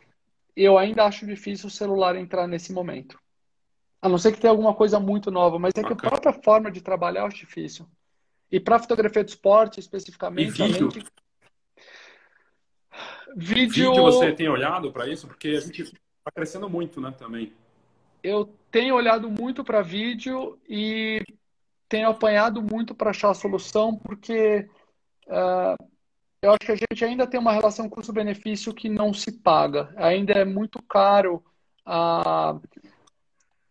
eu 0.57 0.79
ainda 0.79 1.05
acho 1.05 1.27
difícil 1.27 1.67
o 1.67 1.71
celular 1.71 2.17
entrar 2.17 2.47
nesse 2.47 2.73
momento. 2.73 3.19
A 4.01 4.09
não 4.09 4.19
ser 4.19 4.33
que 4.33 4.41
tenha 4.41 4.51
alguma 4.51 4.75
coisa 4.75 5.01
muito 5.01 5.31
nova, 5.31 5.59
mas 5.59 5.73
é 5.77 5.83
que 5.83 5.93
okay. 5.93 6.07
a 6.07 6.11
própria 6.11 6.33
forma 6.43 6.71
de 6.71 6.81
trabalhar 6.81 7.23
eu 7.23 7.27
acho 7.27 7.39
difícil. 7.39 7.87
E 8.53 8.61
para 8.61 8.79
fotografia 8.79 9.25
de 9.25 9.31
esporte, 9.31 9.81
especificamente. 9.81 10.62
E 10.62 10.67
vídeo? 10.67 10.89
Vídeo... 13.35 13.91
vídeo 13.91 13.95
você 13.95 14.33
tem 14.33 14.49
olhado 14.49 14.93
para 14.93 15.09
isso? 15.09 15.27
Porque 15.27 15.49
a 15.49 15.61
gente 15.61 15.83
está 15.83 16.31
crescendo 16.33 16.69
muito, 16.69 17.01
né, 17.01 17.11
também. 17.12 17.53
Eu 18.25 18.47
tenho 18.70 18.95
olhado 18.95 19.31
muito 19.31 19.62
para 19.62 19.83
vídeo 19.83 20.59
e 20.66 21.22
tenho 21.91 22.09
apanhado 22.09 22.62
muito 22.62 22.95
para 22.95 23.11
achar 23.11 23.31
a 23.31 23.35
solução, 23.35 23.95
porque 23.95 24.66
uh, 25.27 25.77
eu 26.41 26.51
acho 26.53 26.61
que 26.61 26.72
a 26.72 26.77
gente 26.77 27.05
ainda 27.05 27.27
tem 27.27 27.39
uma 27.39 27.53
relação 27.53 27.87
custo-benefício 27.87 28.72
que 28.72 28.89
não 28.89 29.12
se 29.12 29.31
paga. 29.31 29.93
Ainda 29.97 30.33
é 30.33 30.45
muito 30.45 30.83
caro 30.85 31.45
a... 31.85 32.59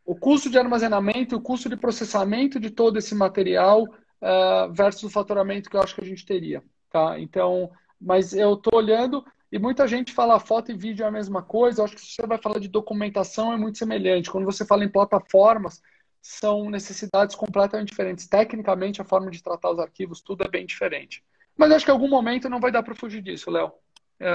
o 0.06 0.16
custo 0.16 0.51
de 0.51 0.60
armazenamento 0.60 1.36
o 1.36 1.41
custo 1.41 1.68
de 1.68 1.76
processamento 1.76 2.60
de 2.60 2.70
todo 2.70 2.99
esse 2.99 3.16
material 3.16 3.82
uh, 3.86 4.72
versus 4.72 5.06
o 5.06 5.10
faturamento 5.10 5.68
que 5.68 5.76
eu 5.76 5.82
acho 5.82 5.95
que 5.95 6.01
a 6.01 6.08
gente 6.08 6.28
teria. 6.28 6.64
Tá? 6.91 7.20
Então, 7.20 7.72
mas 7.99 8.36
eu 8.36 8.54
estou 8.54 8.78
olhando 8.78 9.26
e 9.54 9.60
muita 9.60 9.88
gente 9.88 10.12
fala 10.12 10.39
foto 10.39 10.72
e 10.72 10.76
vídeo 10.76 11.04
é 11.04 11.08
a 11.08 11.12
mesma 11.12 11.43
coisa. 11.43 11.80
Eu 11.80 11.86
acho 11.86 11.93
que 11.93 12.01
se 12.01 12.16
você 12.16 12.26
vai 12.26 12.39
falar 12.39 12.58
de 12.58 12.68
documentação 12.68 13.54
é 13.54 13.56
muito 13.56 13.78
semelhante. 13.78 14.32
Quando 14.32 14.45
você 14.45 14.66
fala 14.66 14.84
em 14.84 14.89
plataformas, 14.89 15.80
são 16.20 16.72
necessidades 16.72 17.36
completamente 17.36 17.89
diferentes. 17.89 18.28
Tecnicamente, 18.28 18.99
a 18.99 19.06
forma 19.06 19.30
de 19.30 19.43
tratar 19.43 19.70
os 19.70 19.78
arquivos, 19.78 20.22
tudo 20.22 20.43
é 20.43 20.47
bem 20.49 20.66
diferente. 20.66 21.24
Mas 21.56 21.72
acho 21.72 21.86
que 21.86 21.91
em 21.91 21.93
algum 21.93 22.10
momento 22.10 22.49
não 22.49 22.60
vai 22.60 22.72
dar 22.72 22.82
para 22.82 22.95
fugir 22.95 23.22
disso, 23.22 23.51
Léo. 23.51 23.72
É... 24.20 24.34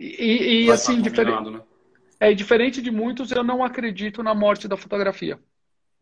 E, 0.00 0.64
e 0.64 0.70
assim, 0.70 1.02
diferente, 1.02 1.50
né? 1.50 1.60
é 2.20 2.32
diferente 2.32 2.80
de 2.80 2.90
muitos, 2.90 3.32
eu 3.32 3.44
não 3.44 3.62
acredito 3.62 4.22
na 4.22 4.34
morte 4.34 4.66
da 4.66 4.78
fotografia. 4.78 5.38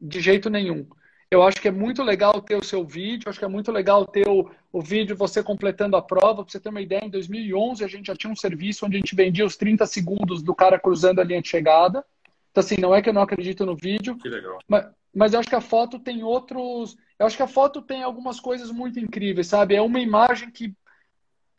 De 0.00 0.20
jeito 0.20 0.48
nenhum. 0.48 0.86
Eu 1.32 1.42
acho 1.42 1.62
que 1.62 1.68
é 1.68 1.70
muito 1.70 2.02
legal 2.02 2.42
ter 2.42 2.56
o 2.56 2.62
seu 2.62 2.84
vídeo, 2.84 3.30
acho 3.30 3.38
que 3.38 3.44
é 3.46 3.48
muito 3.48 3.72
legal 3.72 4.06
ter 4.06 4.28
o, 4.28 4.50
o 4.70 4.82
vídeo 4.82 5.16
você 5.16 5.42
completando 5.42 5.96
a 5.96 6.02
prova. 6.02 6.44
Para 6.44 6.52
você 6.52 6.60
ter 6.60 6.68
uma 6.68 6.82
ideia, 6.82 7.06
em 7.06 7.08
2011 7.08 7.82
a 7.82 7.88
gente 7.88 8.08
já 8.08 8.14
tinha 8.14 8.30
um 8.30 8.36
serviço 8.36 8.84
onde 8.84 8.96
a 8.96 8.98
gente 8.98 9.16
vendia 9.16 9.46
os 9.46 9.56
30 9.56 9.86
segundos 9.86 10.42
do 10.42 10.54
cara 10.54 10.78
cruzando 10.78 11.22
a 11.22 11.24
linha 11.24 11.40
de 11.40 11.48
chegada. 11.48 12.04
Então, 12.50 12.60
assim, 12.62 12.76
não 12.78 12.94
é 12.94 13.00
que 13.00 13.08
eu 13.08 13.14
não 13.14 13.22
acredito 13.22 13.64
no 13.64 13.74
vídeo. 13.74 14.18
Que 14.18 14.28
legal. 14.28 14.58
Mas, 14.68 14.90
mas 15.14 15.32
eu 15.32 15.40
acho 15.40 15.48
que 15.48 15.54
a 15.54 15.60
foto 15.62 15.98
tem 15.98 16.22
outros. 16.22 16.98
Eu 17.18 17.24
acho 17.24 17.38
que 17.38 17.42
a 17.42 17.48
foto 17.48 17.80
tem 17.80 18.02
algumas 18.02 18.38
coisas 18.38 18.70
muito 18.70 19.00
incríveis, 19.00 19.46
sabe? 19.46 19.74
É 19.74 19.80
uma 19.80 20.00
imagem 20.00 20.50
que, 20.50 20.76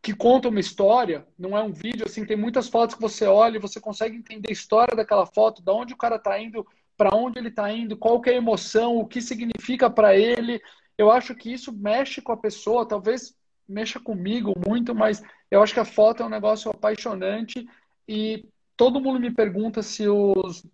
que 0.03 0.13
conta 0.13 0.49
uma 0.49 0.59
história, 0.59 1.26
não 1.36 1.57
é 1.57 1.63
um 1.63 1.71
vídeo, 1.71 2.05
assim, 2.05 2.24
tem 2.24 2.38
muitas 2.38 2.69
fotos 2.69 2.93
que 2.93 3.01
você 3.01 3.26
olha 3.26 3.57
e 3.57 3.61
você 3.61 3.82
consegue 3.82 4.15
entender 4.15 4.49
a 4.49 4.53
história 4.53 4.95
daquela 4.95 5.26
foto, 5.26 5.63
da 5.63 5.74
onde 5.74 5.95
o 5.95 5.97
cara 5.97 6.17
está 6.17 6.39
indo, 6.39 6.63
para 6.98 7.16
onde 7.16 7.39
ele 7.39 7.50
está 7.50 7.72
indo, 7.72 7.98
qual 7.98 8.22
que 8.22 8.30
é 8.30 8.34
a 8.34 8.38
emoção, 8.38 8.98
o 8.98 9.08
que 9.08 9.22
significa 9.22 9.89
para 9.89 10.16
ele. 10.16 10.62
Eu 10.98 11.12
acho 11.12 11.36
que 11.36 11.52
isso 11.52 11.72
mexe 11.72 12.22
com 12.22 12.32
a 12.32 12.38
pessoa, 12.38 12.88
talvez 12.88 13.36
mexa 13.68 14.00
comigo 14.00 14.54
muito, 14.68 14.94
mas 14.94 15.24
eu 15.50 15.62
acho 15.62 15.74
que 15.74 15.80
a 15.80 15.86
foto 15.86 16.22
é 16.22 16.26
um 16.26 16.30
negócio 16.30 16.70
apaixonante 16.70 17.68
e 18.08 18.46
todo 18.76 19.02
mundo 19.02 19.20
me 19.20 19.32
pergunta 19.32 19.82
se 19.82 20.08
os 20.08 20.66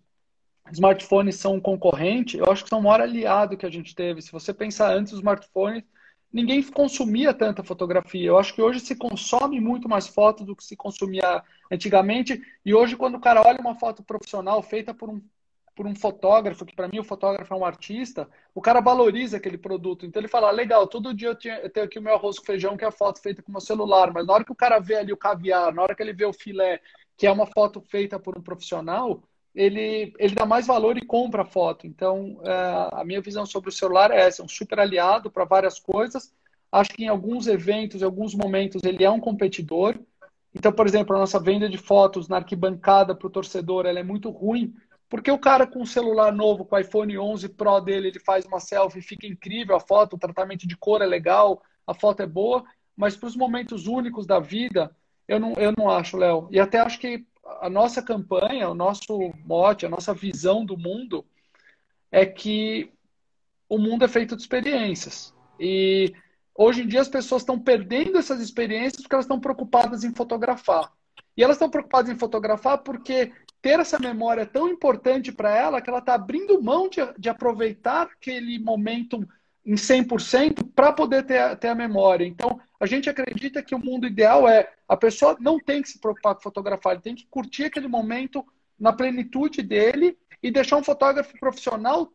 smartphones 0.72 1.36
são 1.36 1.54
um 1.54 1.60
concorrente, 1.60 2.36
eu 2.38 2.50
acho 2.50 2.64
que 2.64 2.70
são 2.70 2.80
o 2.80 2.82
maior 2.82 3.00
aliado 3.00 3.56
que 3.56 3.66
a 3.66 3.70
gente 3.70 3.94
teve. 3.94 4.22
Se 4.22 4.30
você 4.30 4.52
pensar 4.52 4.92
antes, 4.94 5.12
os 5.12 5.18
smartphones, 5.18 5.84
ninguém 6.32 6.62
consumia 6.62 7.34
tanta 7.34 7.64
fotografia. 7.64 8.28
Eu 8.28 8.38
acho 8.38 8.54
que 8.54 8.62
hoje 8.62 8.80
se 8.80 8.94
consome 8.94 9.60
muito 9.60 9.88
mais 9.88 10.06
fotos 10.06 10.46
do 10.46 10.54
que 10.54 10.64
se 10.64 10.76
consumia 10.76 11.42
antigamente. 11.70 12.40
E 12.64 12.72
hoje, 12.72 12.96
quando 12.96 13.16
o 13.16 13.20
cara 13.20 13.42
olha 13.44 13.60
uma 13.60 13.74
foto 13.74 14.02
profissional 14.02 14.62
feita 14.62 14.94
por 14.94 15.08
um, 15.08 15.20
por 15.74 15.86
um 15.86 15.94
fotógrafo, 15.94 16.66
que 16.66 16.74
para 16.74 16.88
mim 16.88 16.98
o 16.98 17.04
fotógrafo 17.04 17.52
é 17.52 17.56
um 17.56 17.64
artista, 17.64 18.28
o 18.54 18.60
cara 18.60 18.80
valoriza 18.80 19.36
aquele 19.36 19.58
produto. 19.58 20.04
Então 20.04 20.20
ele 20.20 20.28
fala: 20.28 20.48
ah, 20.48 20.52
legal, 20.52 20.86
todo 20.86 21.14
dia 21.14 21.28
eu, 21.28 21.34
tinha, 21.34 21.58
eu 21.58 21.70
tenho 21.70 21.86
aqui 21.86 21.98
o 21.98 22.02
meu 22.02 22.14
arroz 22.14 22.38
com 22.38 22.44
feijão, 22.44 22.76
que 22.76 22.84
é 22.84 22.88
a 22.88 22.92
foto 22.92 23.20
feita 23.20 23.42
com 23.42 23.50
o 23.50 23.52
meu 23.52 23.60
celular. 23.60 24.12
Mas 24.12 24.26
na 24.26 24.32
hora 24.34 24.44
que 24.44 24.52
o 24.52 24.56
cara 24.56 24.78
vê 24.78 24.96
ali 24.96 25.12
o 25.12 25.16
caviar, 25.16 25.72
na 25.74 25.82
hora 25.82 25.94
que 25.94 26.02
ele 26.02 26.12
vê 26.12 26.24
o 26.24 26.32
filé, 26.32 26.80
que 27.16 27.26
é 27.26 27.32
uma 27.32 27.46
foto 27.46 27.80
feita 27.80 28.18
por 28.18 28.36
um 28.36 28.42
profissional 28.42 29.22
ele, 29.54 30.12
ele 30.18 30.34
dá 30.34 30.46
mais 30.46 30.66
valor 30.66 30.96
e 30.96 31.04
compra 31.04 31.42
a 31.42 31.46
foto. 31.46 31.86
Então, 31.86 32.40
é, 32.44 32.88
a 32.92 33.04
minha 33.04 33.20
visão 33.20 33.44
sobre 33.44 33.70
o 33.70 33.72
celular 33.72 34.10
é 34.10 34.20
essa, 34.20 34.42
é 34.42 34.44
um 34.44 34.48
super 34.48 34.78
aliado 34.78 35.30
para 35.30 35.44
várias 35.44 35.78
coisas. 35.78 36.32
Acho 36.70 36.90
que 36.90 37.04
em 37.04 37.08
alguns 37.08 37.46
eventos, 37.46 38.00
em 38.00 38.04
alguns 38.04 38.34
momentos, 38.34 38.82
ele 38.84 39.04
é 39.04 39.10
um 39.10 39.20
competidor. 39.20 39.98
Então, 40.54 40.72
por 40.72 40.86
exemplo, 40.86 41.16
a 41.16 41.20
nossa 41.20 41.40
venda 41.40 41.68
de 41.68 41.78
fotos 41.78 42.28
na 42.28 42.36
arquibancada 42.36 43.14
para 43.14 43.26
o 43.26 43.30
torcedor 43.30 43.86
ela 43.86 43.98
é 43.98 44.02
muito 44.02 44.30
ruim, 44.30 44.74
porque 45.10 45.30
o 45.30 45.38
cara 45.38 45.66
com 45.66 45.82
um 45.82 45.86
celular 45.86 46.32
novo, 46.32 46.64
com 46.64 46.76
o 46.76 46.78
iPhone 46.78 47.18
11 47.18 47.48
Pro 47.50 47.80
dele, 47.80 48.08
ele 48.08 48.20
faz 48.20 48.46
uma 48.46 48.60
selfie, 48.60 49.02
fica 49.02 49.26
incrível 49.26 49.74
a 49.74 49.80
foto, 49.80 50.14
o 50.14 50.18
tratamento 50.18 50.68
de 50.68 50.76
cor 50.76 51.02
é 51.02 51.06
legal, 51.06 51.60
a 51.84 51.92
foto 51.92 52.22
é 52.22 52.26
boa, 52.26 52.64
mas 52.96 53.16
para 53.16 53.26
os 53.26 53.34
momentos 53.34 53.88
únicos 53.88 54.24
da 54.24 54.38
vida, 54.38 54.94
eu 55.26 55.40
não, 55.40 55.54
eu 55.54 55.74
não 55.76 55.90
acho, 55.90 56.16
Léo. 56.16 56.48
E 56.52 56.60
até 56.60 56.78
acho 56.78 57.00
que 57.00 57.26
a 57.60 57.68
nossa 57.68 58.00
campanha, 58.00 58.70
o 58.70 58.74
nosso 58.74 59.32
mote, 59.44 59.84
a 59.84 59.88
nossa 59.88 60.14
visão 60.14 60.64
do 60.64 60.78
mundo 60.78 61.26
é 62.12 62.24
que 62.24 62.92
o 63.68 63.78
mundo 63.78 64.04
é 64.04 64.08
feito 64.08 64.36
de 64.36 64.42
experiências. 64.42 65.34
E 65.58 66.14
hoje 66.54 66.82
em 66.82 66.86
dia 66.86 67.00
as 67.00 67.08
pessoas 67.08 67.42
estão 67.42 67.58
perdendo 67.58 68.16
essas 68.16 68.40
experiências 68.40 69.02
porque 69.02 69.14
elas 69.16 69.24
estão 69.24 69.40
preocupadas 69.40 70.04
em 70.04 70.14
fotografar. 70.14 70.92
E 71.36 71.42
elas 71.42 71.56
estão 71.56 71.70
preocupadas 71.70 72.10
em 72.12 72.18
fotografar 72.18 72.78
porque 72.78 73.32
ter 73.62 73.78
essa 73.78 73.98
memória 73.98 74.42
é 74.42 74.46
tão 74.46 74.68
importante 74.68 75.32
para 75.32 75.54
ela 75.54 75.80
que 75.80 75.90
ela 75.90 75.98
está 75.98 76.14
abrindo 76.14 76.62
mão 76.62 76.88
de, 76.88 77.00
de 77.18 77.28
aproveitar 77.28 78.02
aquele 78.02 78.58
momento 78.58 79.26
em 79.64 79.74
100% 79.74 80.70
para 80.74 80.92
poder 80.92 81.24
ter, 81.24 81.56
ter 81.56 81.68
a 81.68 81.74
memória. 81.74 82.24
Então, 82.24 82.58
a 82.78 82.86
gente 82.86 83.10
acredita 83.10 83.62
que 83.62 83.74
o 83.74 83.78
mundo 83.78 84.06
ideal 84.06 84.48
é 84.48 84.72
a 84.88 84.96
pessoa 84.96 85.36
não 85.38 85.58
tem 85.58 85.82
que 85.82 85.90
se 85.90 86.00
preocupar 86.00 86.34
com 86.34 86.40
fotografar, 86.40 86.94
ele 86.94 87.02
tem 87.02 87.14
que 87.14 87.26
curtir 87.30 87.64
aquele 87.64 87.86
momento 87.86 88.44
na 88.78 88.92
plenitude 88.92 89.62
dele 89.62 90.16
e 90.42 90.50
deixar 90.50 90.76
um 90.76 90.84
fotógrafo 90.84 91.38
profissional 91.38 92.10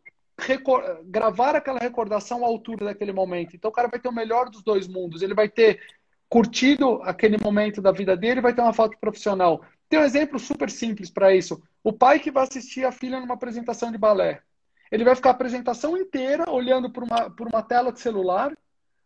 gravar 1.04 1.56
aquela 1.56 1.78
recordação 1.78 2.44
à 2.44 2.46
altura 2.46 2.84
daquele 2.86 3.12
momento. 3.12 3.56
Então, 3.56 3.70
o 3.70 3.74
cara 3.74 3.88
vai 3.88 3.98
ter 3.98 4.08
o 4.08 4.12
melhor 4.12 4.50
dos 4.50 4.62
dois 4.62 4.86
mundos. 4.86 5.22
Ele 5.22 5.32
vai 5.32 5.48
ter 5.48 5.80
curtido 6.28 7.00
aquele 7.04 7.38
momento 7.38 7.80
da 7.80 7.90
vida 7.90 8.16
dele, 8.16 8.40
vai 8.40 8.52
ter 8.52 8.60
uma 8.60 8.72
foto 8.72 8.98
profissional. 8.98 9.62
Tem 9.88 9.98
um 9.98 10.04
exemplo 10.04 10.38
super 10.38 10.70
simples 10.70 11.10
para 11.10 11.34
isso. 11.34 11.62
O 11.82 11.92
pai 11.92 12.18
que 12.18 12.30
vai 12.30 12.44
assistir 12.44 12.84
a 12.84 12.92
filha 12.92 13.20
numa 13.20 13.34
apresentação 13.34 13.92
de 13.92 13.98
balé. 13.98 14.42
Ele 14.90 15.04
vai 15.04 15.14
ficar 15.14 15.30
a 15.30 15.32
apresentação 15.32 15.96
inteira 15.96 16.50
olhando 16.50 16.90
por 16.90 17.02
uma, 17.02 17.30
por 17.30 17.48
uma 17.48 17.62
tela 17.62 17.92
de 17.92 18.00
celular, 18.00 18.56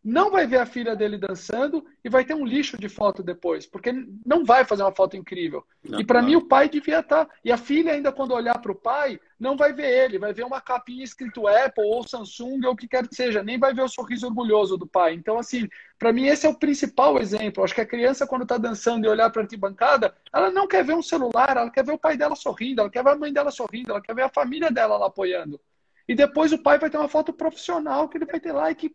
não 0.03 0.31
vai 0.31 0.47
ver 0.47 0.57
a 0.57 0.67
filha 0.67 0.97
dele 0.97 1.19
dançando 1.19 1.85
e 2.03 2.09
vai 2.09 2.25
ter 2.25 2.35
um 2.35 2.47
lixo 2.47 2.79
de 2.79 2.89
foto 2.89 3.23
depois, 3.23 3.67
porque 3.67 3.93
não 4.25 4.45
vai 4.45 4.65
fazer 4.65 4.83
uma 4.83 4.95
foto 4.95 5.15
incrível. 5.15 5.63
Não, 5.85 6.01
e 6.01 6.05
para 6.05 6.23
mim 6.23 6.37
o 6.37 6.49
pai 6.49 6.71
devia 6.71 7.01
estar. 7.01 7.27
Tá, 7.27 7.35
e 7.45 7.53
a 7.53 7.59
filha, 7.59 7.93
ainda 7.93 8.11
quando 8.11 8.33
olhar 8.33 8.59
para 8.59 8.73
o 8.73 8.75
pai, 8.75 9.21
não 9.39 9.57
vai 9.57 9.75
ver 9.75 10.05
ele, 10.05 10.19
vai 10.19 10.33
ver 10.33 10.45
uma 10.45 10.61
capinha 10.61 11.05
escrito 11.05 11.47
Apple 11.47 11.85
ou 11.85 12.07
Samsung 12.07 12.65
ou 12.65 12.73
o 12.73 12.77
que 12.77 12.89
quer 12.89 13.07
que 13.07 13.15
seja, 13.15 13.43
nem 13.43 13.59
vai 13.59 13.75
ver 13.75 13.83
o 13.83 13.89
sorriso 13.89 14.27
orgulhoso 14.27 14.79
do 14.79 14.87
pai. 14.87 15.13
Então, 15.13 15.39
assim, 15.39 15.69
para 15.99 16.13
mim 16.13 16.27
esse 16.27 16.47
é 16.47 16.49
o 16.49 16.55
principal 16.55 17.19
exemplo. 17.21 17.63
Acho 17.63 17.75
que 17.75 17.81
a 17.83 17.87
criança, 17.87 18.27
quando 18.27 18.43
está 18.43 18.57
dançando 18.57 19.05
e 19.05 19.09
olhar 19.09 19.29
para 19.29 19.43
a 19.43 19.45
arquibancada, 19.45 20.15
ela 20.33 20.51
não 20.51 20.67
quer 20.67 20.83
ver 20.83 20.95
um 20.95 21.03
celular, 21.03 21.57
ela 21.57 21.71
quer 21.71 21.85
ver 21.85 21.93
o 21.93 21.99
pai 21.99 22.17
dela 22.17 22.35
sorrindo, 22.35 22.81
ela 22.81 22.91
quer 22.91 23.05
ver 23.05 23.11
a 23.11 23.17
mãe 23.17 23.33
dela 23.33 23.51
sorrindo, 23.51 23.91
ela 23.91 24.01
quer 24.01 24.15
ver 24.15 24.23
a 24.23 24.31
família 24.31 24.71
dela 24.71 24.97
lá 24.97 25.07
apoiando. 25.07 25.61
E 26.09 26.15
depois 26.15 26.53
o 26.53 26.63
pai 26.63 26.79
vai 26.79 26.89
ter 26.89 26.97
uma 26.97 27.09
foto 27.09 27.33
profissional 27.33 28.09
que 28.09 28.17
ele 28.17 28.25
vai 28.25 28.41
ter 28.41 28.53
lá 28.53 28.71
e 28.71 28.75
que 28.75 28.93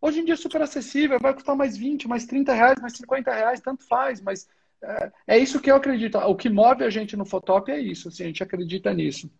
hoje 0.00 0.20
em 0.20 0.24
dia 0.24 0.34
é 0.34 0.36
super 0.36 0.62
acessível, 0.62 1.18
vai 1.20 1.34
custar 1.34 1.56
mais 1.56 1.76
20, 1.76 2.08
mais 2.08 2.26
30 2.26 2.52
reais, 2.52 2.80
mais 2.80 2.94
50 2.94 3.32
reais, 3.32 3.60
tanto 3.60 3.86
faz, 3.86 4.20
mas 4.20 4.48
é, 4.82 5.12
é 5.26 5.38
isso 5.38 5.60
que 5.60 5.70
eu 5.70 5.76
acredito. 5.76 6.18
O 6.18 6.36
que 6.36 6.48
move 6.48 6.84
a 6.84 6.90
gente 6.90 7.16
no 7.16 7.24
Fotop 7.24 7.70
é 7.70 7.78
isso, 7.78 8.08
assim, 8.08 8.24
a 8.24 8.26
gente 8.26 8.42
acredita 8.42 8.92
nisso. 8.92 9.30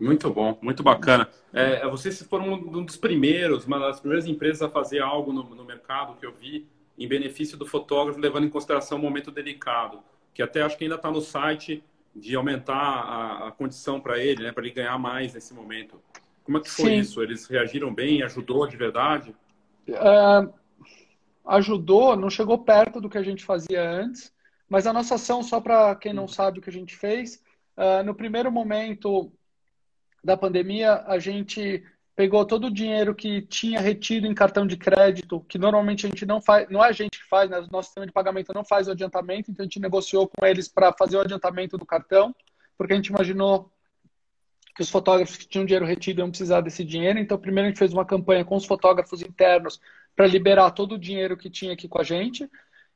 Muito 0.00 0.30
bom, 0.30 0.58
muito 0.62 0.82
bacana. 0.82 1.28
É, 1.52 1.86
vocês 1.88 2.22
foram 2.22 2.54
um 2.54 2.84
dos 2.84 2.96
primeiros, 2.96 3.66
uma 3.66 3.78
das 3.78 4.00
primeiras 4.00 4.26
empresas 4.26 4.62
a 4.62 4.68
fazer 4.70 5.00
algo 5.00 5.30
no, 5.30 5.42
no 5.54 5.64
mercado 5.64 6.16
que 6.16 6.24
eu 6.24 6.32
vi 6.32 6.66
em 6.98 7.06
benefício 7.06 7.56
do 7.56 7.66
fotógrafo, 7.66 8.18
levando 8.18 8.46
em 8.46 8.50
consideração 8.50 8.98
o 8.98 9.00
momento 9.00 9.30
delicado, 9.30 10.02
que 10.32 10.42
até 10.42 10.62
acho 10.62 10.76
que 10.76 10.84
ainda 10.84 10.96
está 10.96 11.10
no 11.10 11.20
site, 11.20 11.84
de 12.14 12.34
aumentar 12.34 12.74
a, 12.74 13.48
a 13.48 13.52
condição 13.52 14.00
para 14.00 14.18
ele, 14.18 14.42
né, 14.42 14.52
para 14.52 14.64
ele 14.64 14.74
ganhar 14.74 14.98
mais 14.98 15.34
nesse 15.34 15.54
momento. 15.54 16.00
Como 16.50 16.58
é 16.58 16.62
que 16.62 16.70
foi 16.70 16.90
Sim. 16.90 16.98
isso? 16.98 17.22
Eles 17.22 17.46
reagiram 17.46 17.94
bem? 17.94 18.24
Ajudou 18.24 18.66
de 18.66 18.76
verdade? 18.76 19.32
Uh, 19.88 20.52
ajudou, 21.46 22.16
não 22.16 22.28
chegou 22.28 22.58
perto 22.58 23.00
do 23.00 23.08
que 23.08 23.16
a 23.16 23.22
gente 23.22 23.44
fazia 23.44 23.88
antes, 23.88 24.32
mas 24.68 24.84
a 24.84 24.92
nossa 24.92 25.14
ação, 25.14 25.44
só 25.44 25.60
para 25.60 25.94
quem 25.94 26.12
não 26.12 26.26
sabe 26.26 26.58
o 26.58 26.62
que 26.62 26.68
a 26.68 26.72
gente 26.72 26.96
fez, 26.96 27.40
uh, 27.76 28.02
no 28.04 28.16
primeiro 28.16 28.50
momento 28.50 29.32
da 30.24 30.36
pandemia, 30.36 31.04
a 31.06 31.20
gente 31.20 31.84
pegou 32.16 32.44
todo 32.44 32.66
o 32.66 32.74
dinheiro 32.74 33.14
que 33.14 33.42
tinha 33.42 33.78
retido 33.78 34.26
em 34.26 34.34
cartão 34.34 34.66
de 34.66 34.76
crédito, 34.76 35.46
que 35.48 35.56
normalmente 35.56 36.04
a 36.04 36.08
gente 36.08 36.26
não 36.26 36.42
faz, 36.42 36.68
não 36.68 36.84
é 36.84 36.88
a 36.88 36.92
gente 36.92 37.20
que 37.20 37.28
faz, 37.28 37.48
né? 37.48 37.64
nosso 37.70 37.90
sistema 37.90 38.06
de 38.06 38.12
pagamento 38.12 38.52
não 38.52 38.64
faz 38.64 38.88
o 38.88 38.90
adiantamento, 38.90 39.52
então 39.52 39.62
a 39.62 39.66
gente 39.68 39.78
negociou 39.78 40.26
com 40.26 40.44
eles 40.44 40.66
para 40.66 40.92
fazer 40.98 41.16
o 41.16 41.20
adiantamento 41.20 41.78
do 41.78 41.86
cartão, 41.86 42.34
porque 42.76 42.92
a 42.92 42.96
gente 42.96 43.06
imaginou 43.06 43.70
que 44.74 44.82
os 44.82 44.90
fotógrafos 44.90 45.36
que 45.36 45.46
tinham 45.46 45.64
dinheiro 45.64 45.86
retido 45.86 46.20
iam 46.20 46.30
precisar 46.30 46.60
desse 46.60 46.84
dinheiro. 46.84 47.18
Então, 47.18 47.38
primeiro 47.38 47.66
a 47.66 47.70
gente 47.70 47.78
fez 47.78 47.92
uma 47.92 48.04
campanha 48.04 48.44
com 48.44 48.56
os 48.56 48.64
fotógrafos 48.64 49.22
internos 49.22 49.80
para 50.14 50.26
liberar 50.26 50.70
todo 50.70 50.92
o 50.94 50.98
dinheiro 50.98 51.36
que 51.36 51.50
tinha 51.50 51.72
aqui 51.72 51.88
com 51.88 52.00
a 52.00 52.04
gente. 52.04 52.48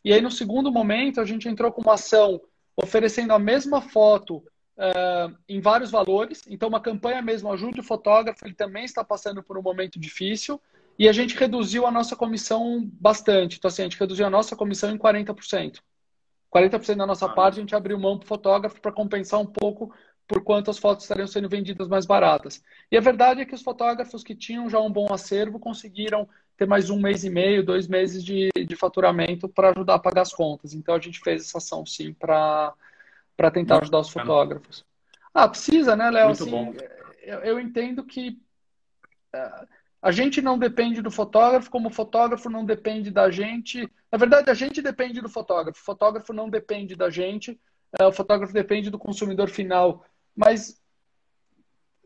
E 0.05 0.12
aí, 0.12 0.20
no 0.20 0.31
segundo 0.31 0.70
momento, 0.70 1.20
a 1.20 1.25
gente 1.25 1.49
entrou 1.49 1.72
com 1.72 1.83
uma 1.83 1.95
ação 1.95 2.41
oferecendo 2.77 3.33
a 3.33 3.39
mesma 3.39 3.81
foto 3.81 4.37
uh, 4.77 5.35
em 5.49 5.61
vários 5.61 5.91
valores. 5.91 6.43
Então, 6.49 6.68
uma 6.68 6.81
campanha 6.81 7.22
mesmo, 7.22 7.51
ajude 7.53 7.81
o 7.81 7.85
fotógrafo, 7.85 8.45
ele 8.45 8.55
também 8.55 8.85
está 8.85 9.03
passando 9.03 9.43
por 9.43 9.59
um 9.59 9.62
momento 9.62 9.99
difícil. 9.99 10.61
E 10.99 11.09
a 11.09 11.12
gente 11.12 11.37
reduziu 11.37 11.87
a 11.87 11.91
nossa 11.91 12.14
comissão 12.14 12.89
bastante. 13.01 13.57
Então, 13.57 13.68
assim, 13.68 13.83
a 13.83 13.85
gente 13.87 13.99
reduziu 13.99 14.27
a 14.27 14.31
nossa 14.31 14.55
comissão 14.55 14.91
em 14.91 14.99
40%. 14.99 15.81
40% 16.55 16.97
da 16.97 17.07
nossa 17.07 17.27
ah, 17.27 17.31
parte 17.31 17.59
a 17.59 17.61
gente 17.61 17.75
abriu 17.75 17.99
mão 17.99 18.16
para 18.16 18.27
o 18.27 18.29
fotógrafo 18.29 18.81
para 18.81 18.93
compensar 18.93 19.41
um 19.41 19.47
pouco 19.47 19.93
por 20.27 20.43
quanto 20.43 20.70
as 20.70 20.79
fotos 20.79 21.05
estariam 21.05 21.27
sendo 21.27 21.49
vendidas 21.49 21.89
mais 21.89 22.07
baratas. 22.07 22.62
E 22.91 22.97
a 22.97 23.01
verdade 23.01 23.41
é 23.41 23.45
que 23.45 23.55
os 23.55 23.62
fotógrafos 23.62 24.25
que 24.25 24.35
tinham 24.35 24.68
já 24.70 24.81
um 24.81 24.91
bom 24.91 25.12
acervo 25.12 25.59
conseguiram 25.59 26.29
ter 26.57 26.66
mais 26.66 26.89
um 26.89 26.99
mês 26.99 27.25
e 27.25 27.31
meio, 27.31 27.64
dois 27.64 27.89
meses 27.89 28.25
de, 28.25 28.49
de 28.55 28.77
faturamento 28.77 29.49
para 29.49 29.70
ajudar 29.70 29.95
a 29.95 29.99
pagar 29.99 30.22
as 30.22 30.33
contas. 30.33 30.72
Então 30.72 30.95
a 30.95 31.01
gente 31.01 31.20
fez 31.20 31.43
essa 31.43 31.59
ação 31.59 31.85
sim 31.85 32.12
para 32.12 32.75
tentar 33.53 33.83
ajudar 33.83 34.01
os 34.01 34.11
fotógrafos. 34.11 34.85
Ah, 35.33 35.49
precisa, 35.49 35.97
né, 35.97 36.11
Léo? 36.11 36.27
Muito 36.27 36.43
assim, 36.43 36.51
bom. 36.51 36.75
eu, 37.22 37.39
eu 37.41 37.61
entendo 37.61 38.05
que 38.05 38.39
uh, 39.35 39.66
a 40.01 40.12
gente 40.12 40.41
não 40.41 40.57
depende 40.57 41.03
do 41.03 41.11
fotógrafo, 41.11 41.70
como 41.70 41.89
o 41.89 41.93
fotógrafo 41.93 42.49
não 42.49 42.64
depende 42.64 43.11
da 43.11 43.31
gente. 43.31 43.91
Na 44.12 44.16
verdade, 44.16 44.49
a 44.49 44.55
gente 44.55 44.81
depende 44.81 45.20
do 45.20 45.29
fotógrafo. 45.29 45.81
O 45.81 45.85
fotógrafo 45.85 46.33
não 46.33 46.49
depende 46.49 46.95
da 46.95 47.11
gente. 47.11 47.61
Uh, 48.01 48.07
o 48.07 48.12
fotógrafo 48.12 48.53
depende 48.53 48.91
do 48.91 48.99
consumidor 48.99 49.49
final. 49.49 50.05
Mas 50.37 50.80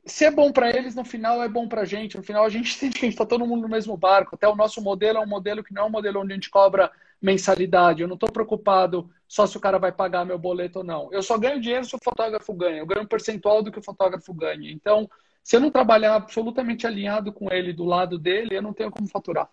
se 0.05 0.25
é 0.25 0.31
bom 0.31 0.51
para 0.51 0.71
eles, 0.71 0.95
no 0.95 1.05
final 1.05 1.43
é 1.43 1.49
bom 1.49 1.69
para 1.69 1.83
a 1.83 1.85
gente. 1.85 2.17
No 2.17 2.23
final 2.23 2.45
a 2.45 2.49
gente 2.49 2.75
entende 2.77 2.99
que 2.99 3.05
a 3.05 3.09
gente 3.09 3.15
está 3.15 3.27
todo 3.27 3.47
mundo 3.47 3.63
no 3.63 3.69
mesmo 3.69 3.97
barco. 3.97 4.35
Até 4.35 4.49
o 4.49 4.57
nosso 4.57 4.81
modelo 4.81 5.19
é 5.19 5.21
um 5.21 5.27
modelo 5.27 5.63
que 5.63 5.75
não 5.75 5.83
é 5.83 5.87
um 5.87 5.91
modelo 5.91 6.21
onde 6.21 6.33
a 6.33 6.35
gente 6.35 6.51
cobra 6.51 6.91
mensalidade. 7.21 8.03
Eu 8.03 8.09
não 8.09 8.15
estou 8.15 8.31
preocupado 8.31 9.11
só 9.27 9.47
se 9.47 9.57
o 9.57 9.61
cara 9.61 9.79
vai 9.79 9.93
pagar 9.93 10.25
meu 10.25 10.39
boleto 10.39 10.79
ou 10.79 10.85
não. 10.85 11.13
Eu 11.13 11.23
só 11.23 11.37
ganho 11.37 11.61
dinheiro 11.61 11.85
se 11.85 11.95
o 11.95 12.01
fotógrafo 12.03 12.53
ganha. 12.55 12.79
Eu 12.79 12.87
ganho 12.87 13.03
um 13.03 13.07
percentual 13.07 13.63
do 13.63 13.71
que 13.71 13.79
o 13.79 13.83
fotógrafo 13.83 14.33
ganha. 14.33 14.71
Então, 14.71 15.09
se 15.43 15.57
eu 15.57 15.61
não 15.61 15.71
trabalhar 15.71 16.15
absolutamente 16.15 16.87
alinhado 16.87 17.33
com 17.33 17.53
ele, 17.53 17.73
do 17.73 17.85
lado 17.85 18.19
dele, 18.19 18.57
eu 18.57 18.63
não 18.63 18.73
tenho 18.73 18.91
como 18.91 19.09
faturar. 19.09 19.49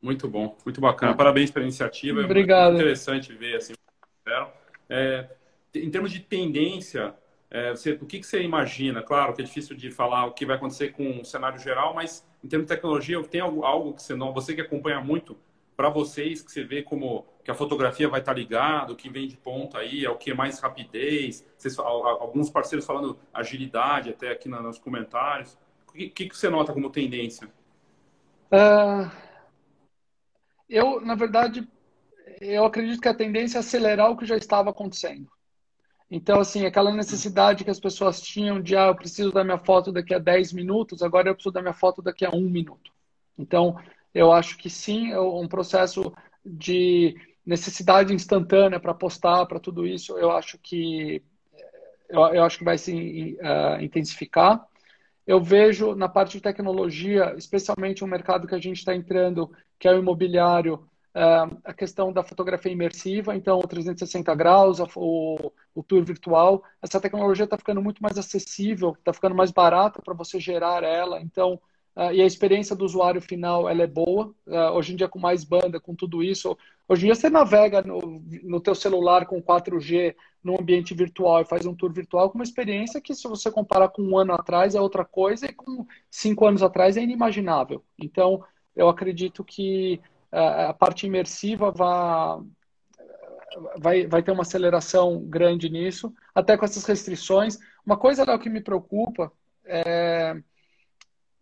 Muito 0.00 0.28
bom, 0.28 0.56
muito 0.64 0.80
bacana. 0.80 1.14
Parabéns 1.14 1.50
pela 1.50 1.64
iniciativa. 1.64 2.20
Obrigado. 2.20 2.62
É 2.62 2.70
muito 2.70 2.82
interessante 2.82 3.32
ver 3.32 3.56
assim. 3.56 3.72
É, 4.88 5.28
em 5.74 5.90
termos 5.90 6.10
de 6.10 6.20
tendência, 6.20 7.14
é, 7.50 7.70
você, 7.70 7.92
o 7.92 8.06
que, 8.06 8.18
que, 8.18 8.26
você 8.26 8.42
imagina? 8.42 9.02
Claro 9.02 9.34
que 9.34 9.42
é 9.42 9.44
difícil 9.44 9.76
de 9.76 9.90
falar 9.90 10.26
o 10.26 10.32
que 10.32 10.46
vai 10.46 10.56
acontecer 10.56 10.92
com 10.92 11.20
o 11.20 11.24
cenário 11.24 11.58
geral, 11.58 11.94
mas 11.94 12.26
em 12.42 12.48
termos 12.48 12.66
de 12.66 12.74
tecnologia, 12.74 13.22
tem 13.24 13.40
algo, 13.40 13.64
algo 13.64 13.92
que 13.94 14.02
você 14.02 14.14
não, 14.14 14.32
você 14.32 14.54
que 14.54 14.60
acompanha 14.60 15.00
muito, 15.00 15.36
para 15.76 15.88
vocês 15.88 16.42
que 16.42 16.50
você 16.50 16.64
vê 16.64 16.82
como 16.82 17.26
que 17.44 17.50
a 17.50 17.54
fotografia 17.54 18.08
vai 18.08 18.20
estar 18.20 18.32
tá 18.32 18.38
ligado, 18.38 18.92
o 18.92 18.96
que 18.96 19.08
vem 19.08 19.26
de 19.26 19.36
ponta 19.36 19.78
aí, 19.78 20.04
é 20.04 20.10
o 20.10 20.16
que 20.16 20.30
é 20.30 20.34
mais 20.34 20.60
rapidez, 20.60 21.44
vocês, 21.56 21.78
alguns 21.78 22.50
parceiros 22.50 22.86
falando 22.86 23.18
agilidade 23.32 24.10
até 24.10 24.30
aqui 24.30 24.48
nos 24.48 24.78
comentários. 24.78 25.58
O 25.88 25.92
que, 25.92 26.08
que, 26.08 26.36
você 26.36 26.48
nota 26.48 26.72
como 26.72 26.88
tendência? 26.88 27.48
Uh, 28.50 29.10
eu, 30.68 31.00
na 31.00 31.14
verdade, 31.14 31.68
eu 32.40 32.64
acredito 32.64 33.00
que 33.00 33.08
a 33.08 33.14
tendência 33.14 33.58
é 33.58 33.60
acelerar 33.60 34.10
o 34.10 34.16
que 34.16 34.24
já 34.24 34.36
estava 34.36 34.70
acontecendo. 34.70 35.30
Então, 36.14 36.40
assim, 36.40 36.66
aquela 36.66 36.92
necessidade 36.92 37.64
que 37.64 37.70
as 37.70 37.80
pessoas 37.80 38.20
tinham 38.20 38.60
de, 38.60 38.76
ah, 38.76 38.88
eu 38.88 38.94
preciso 38.94 39.32
da 39.32 39.42
minha 39.42 39.56
foto 39.56 39.90
daqui 39.90 40.12
a 40.12 40.18
10 40.18 40.52
minutos, 40.52 41.02
agora 41.02 41.30
eu 41.30 41.34
preciso 41.34 41.54
da 41.54 41.62
minha 41.62 41.72
foto 41.72 42.02
daqui 42.02 42.22
a 42.26 42.30
um 42.30 42.50
minuto. 42.50 42.92
Então, 43.38 43.78
eu 44.12 44.30
acho 44.30 44.58
que 44.58 44.68
sim, 44.68 45.10
é 45.10 45.18
um 45.18 45.48
processo 45.48 46.12
de 46.44 47.16
necessidade 47.46 48.12
instantânea 48.12 48.78
para 48.78 48.92
postar, 48.92 49.46
para 49.46 49.58
tudo 49.58 49.86
isso, 49.86 50.18
eu 50.18 50.30
acho 50.30 50.58
que 50.58 51.22
eu, 52.10 52.20
eu 52.26 52.44
acho 52.44 52.58
que 52.58 52.64
vai 52.64 52.76
se 52.76 53.38
uh, 53.40 53.82
intensificar. 53.82 54.62
Eu 55.26 55.40
vejo 55.40 55.94
na 55.94 56.10
parte 56.10 56.32
de 56.32 56.42
tecnologia, 56.42 57.32
especialmente 57.38 58.04
um 58.04 58.06
mercado 58.06 58.46
que 58.46 58.54
a 58.54 58.60
gente 58.60 58.76
está 58.76 58.94
entrando, 58.94 59.50
que 59.78 59.88
é 59.88 59.94
o 59.94 59.98
imobiliário, 59.98 60.86
uh, 61.14 61.58
a 61.64 61.72
questão 61.72 62.12
da 62.12 62.22
fotografia 62.22 62.72
imersiva, 62.72 63.36
então 63.36 63.58
o 63.58 63.66
360 63.66 64.34
graus, 64.34 64.80
o, 64.96 65.52
o 65.74 65.82
tour 65.82 66.04
virtual. 66.04 66.62
Essa 66.80 67.00
tecnologia 67.00 67.44
está 67.44 67.56
ficando 67.56 67.82
muito 67.82 68.02
mais 68.02 68.18
acessível, 68.18 68.94
está 68.98 69.12
ficando 69.12 69.34
mais 69.34 69.50
barata 69.50 70.00
para 70.02 70.14
você 70.14 70.40
gerar 70.40 70.82
ela. 70.82 71.20
Então, 71.20 71.60
uh, 71.96 72.12
e 72.12 72.20
a 72.20 72.26
experiência 72.26 72.74
do 72.74 72.84
usuário 72.84 73.20
final 73.20 73.68
ela 73.68 73.82
é 73.82 73.86
boa. 73.86 74.34
Uh, 74.46 74.72
hoje 74.74 74.92
em 74.92 74.96
dia, 74.96 75.08
com 75.08 75.18
mais 75.18 75.44
banda, 75.44 75.80
com 75.80 75.94
tudo 75.94 76.22
isso, 76.22 76.56
hoje 76.88 77.02
em 77.02 77.06
dia 77.06 77.14
você 77.14 77.30
navega 77.30 77.82
no, 77.82 78.22
no 78.42 78.60
teu 78.60 78.74
celular 78.74 79.26
com 79.26 79.42
4G 79.42 80.14
no 80.42 80.60
ambiente 80.60 80.92
virtual 80.92 81.42
e 81.42 81.44
faz 81.44 81.64
um 81.66 81.74
tour 81.74 81.92
virtual 81.92 82.28
com 82.28 82.36
uma 82.36 82.44
experiência 82.44 83.00
que, 83.00 83.14
se 83.14 83.28
você 83.28 83.50
comparar 83.50 83.88
com 83.90 84.02
um 84.02 84.18
ano 84.18 84.32
atrás, 84.32 84.74
é 84.74 84.80
outra 84.80 85.04
coisa 85.04 85.46
e 85.46 85.52
com 85.52 85.86
cinco 86.10 86.46
anos 86.46 86.62
atrás 86.64 86.96
é 86.96 87.02
inimaginável. 87.02 87.84
Então, 87.96 88.42
eu 88.74 88.88
acredito 88.88 89.44
que 89.44 90.00
a 90.32 90.72
parte 90.72 91.06
imersiva 91.06 91.70
vai, 91.70 92.40
vai, 93.78 94.06
vai 94.06 94.22
ter 94.22 94.30
uma 94.30 94.42
aceleração 94.42 95.22
grande 95.24 95.68
nisso, 95.68 96.12
até 96.34 96.56
com 96.56 96.64
essas 96.64 96.84
restrições. 96.84 97.58
Uma 97.84 97.98
coisa 97.98 98.24
Léo, 98.24 98.38
que 98.38 98.48
me 98.48 98.60
preocupa, 98.60 99.30
é, 99.64 100.34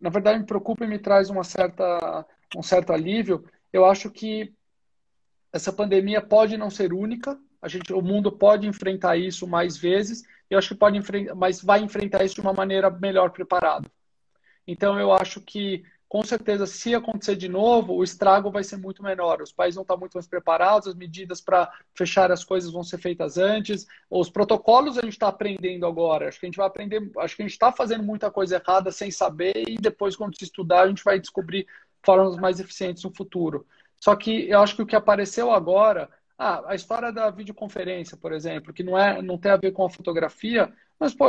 na 0.01 0.11
verdade 0.11 0.41
me 0.41 0.47
preocupa 0.47 0.85
e 0.85 0.89
me 0.89 0.99
traz 0.99 1.31
uma 1.31 1.45
certa, 1.45 2.27
um 2.57 2.63
certo 2.63 2.93
alívio. 2.93 3.45
Eu 3.73 3.85
acho 3.85 4.11
que 4.11 4.53
essa 5.53 5.73
pandemia 5.73 6.21
pode 6.21 6.57
não 6.57 6.71
ser 6.71 6.93
única, 6.93 7.39
a 7.63 7.69
gente, 7.69 7.93
o 7.93 8.03
mundo 8.03 8.33
pode 8.33 8.67
enfrentar 8.67 9.17
isso 9.17 9.47
mais 9.47 9.77
vezes, 9.77 10.23
eu 10.49 10.59
acho 10.59 10.71
que 10.71 10.75
pode 10.81 10.97
enfrentar, 10.97 11.35
mas 11.35 11.63
vai 11.63 11.81
enfrentar 11.81 12.25
isso 12.25 12.35
de 12.35 12.41
uma 12.41 12.53
maneira 12.53 12.91
melhor 12.91 13.31
preparada. 13.31 13.89
Então 14.67 14.99
eu 14.99 15.13
acho 15.13 15.41
que 15.41 15.85
com 16.11 16.25
certeza, 16.25 16.67
se 16.67 16.93
acontecer 16.93 17.37
de 17.37 17.49
novo, 17.49 17.95
o 17.95 18.03
estrago 18.03 18.51
vai 18.51 18.65
ser 18.65 18.77
muito 18.77 19.01
menor. 19.01 19.41
Os 19.41 19.53
países 19.53 19.77
vão 19.77 19.83
estar 19.83 19.97
muito 19.97 20.15
mais 20.15 20.27
preparados, 20.27 20.89
as 20.89 20.95
medidas 20.97 21.41
para 21.41 21.73
fechar 21.95 22.33
as 22.33 22.43
coisas 22.43 22.73
vão 22.73 22.83
ser 22.83 22.99
feitas 22.99 23.39
antes. 23.39 23.87
Os 24.11 24.29
protocolos 24.29 24.99
a 24.99 25.03
gente 25.03 25.13
está 25.13 25.29
aprendendo 25.29 25.87
agora. 25.87 26.27
Acho 26.27 26.41
que 26.41 26.47
a 26.47 26.49
gente 26.49 26.57
vai 26.57 26.67
aprender, 26.67 27.09
acho 27.19 27.37
que 27.37 27.43
a 27.43 27.47
gente 27.47 27.53
está 27.53 27.71
fazendo 27.71 28.03
muita 28.03 28.29
coisa 28.29 28.57
errada 28.57 28.91
sem 28.91 29.09
saber, 29.09 29.69
e 29.69 29.77
depois, 29.77 30.17
quando 30.17 30.37
se 30.37 30.43
estudar, 30.43 30.83
a 30.83 30.89
gente 30.89 31.05
vai 31.05 31.21
descobrir 31.21 31.65
formas 32.05 32.37
mais 32.39 32.59
eficientes 32.59 33.05
no 33.05 33.15
futuro. 33.15 33.65
Só 34.01 34.17
que 34.17 34.51
eu 34.51 34.59
acho 34.61 34.75
que 34.75 34.83
o 34.83 34.87
que 34.87 34.97
apareceu 34.97 35.53
agora, 35.53 36.11
ah, 36.37 36.73
a 36.73 36.75
história 36.75 37.13
da 37.13 37.31
videoconferência, 37.31 38.17
por 38.17 38.33
exemplo, 38.33 38.73
que 38.73 38.83
não, 38.83 38.99
é, 38.99 39.23
não 39.23 39.39
tem 39.39 39.53
a 39.53 39.57
ver 39.57 39.71
com 39.71 39.85
a 39.85 39.91
fotografia, 39.91 40.73
mas, 40.99 41.15
pô, 41.15 41.27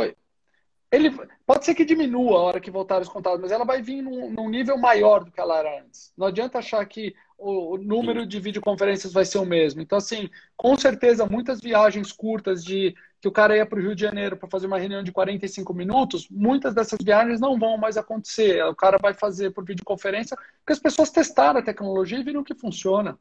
ele 0.92 1.10
pode 1.46 1.64
ser 1.64 1.74
que 1.74 1.86
diminua 1.86 2.36
a 2.36 2.42
hora 2.42 2.60
que 2.60 2.70
voltar 2.70 3.00
os 3.00 3.08
contatos, 3.08 3.40
mas 3.40 3.50
ela 3.50 3.64
vai 3.64 3.80
vir 3.80 4.02
num, 4.02 4.30
num, 4.30 4.50
nível 4.50 4.76
maior 4.76 5.24
do 5.24 5.30
que 5.30 5.40
ela 5.40 5.58
era 5.58 5.80
antes. 5.80 6.12
Não 6.18 6.26
adianta 6.26 6.58
achar 6.58 6.84
que 6.84 7.14
o, 7.38 7.74
o 7.74 7.78
número 7.78 8.20
Sim. 8.20 8.28
de 8.28 8.38
videoconferências 8.38 9.10
vai 9.10 9.24
ser 9.24 9.38
o 9.38 9.46
mesmo. 9.46 9.80
Então, 9.80 9.96
assim, 9.96 10.28
com 10.54 10.76
certeza, 10.76 11.24
muitas 11.24 11.62
viagens 11.62 12.12
curtas 12.12 12.62
de 12.62 12.94
que 13.22 13.26
o 13.26 13.32
cara 13.32 13.56
ia 13.56 13.64
para 13.64 13.78
o 13.78 13.82
Rio 13.82 13.94
de 13.94 14.02
Janeiro 14.02 14.36
para 14.36 14.50
fazer 14.50 14.66
uma 14.66 14.78
reunião 14.78 15.02
de 15.02 15.12
45 15.12 15.72
minutos, 15.72 16.28
muitas 16.28 16.74
dessas 16.74 16.98
viagens 17.02 17.40
não 17.40 17.58
vão 17.58 17.78
mais 17.78 17.96
acontecer. 17.96 18.62
O 18.64 18.74
cara 18.74 18.98
vai 19.00 19.14
fazer 19.14 19.50
por 19.52 19.64
videoconferência, 19.64 20.36
porque 20.36 20.74
as 20.74 20.78
pessoas 20.78 21.10
testaram 21.10 21.60
a 21.60 21.62
tecnologia 21.62 22.18
e 22.18 22.24
viram 22.24 22.44
que 22.44 22.54
funciona. 22.54 23.18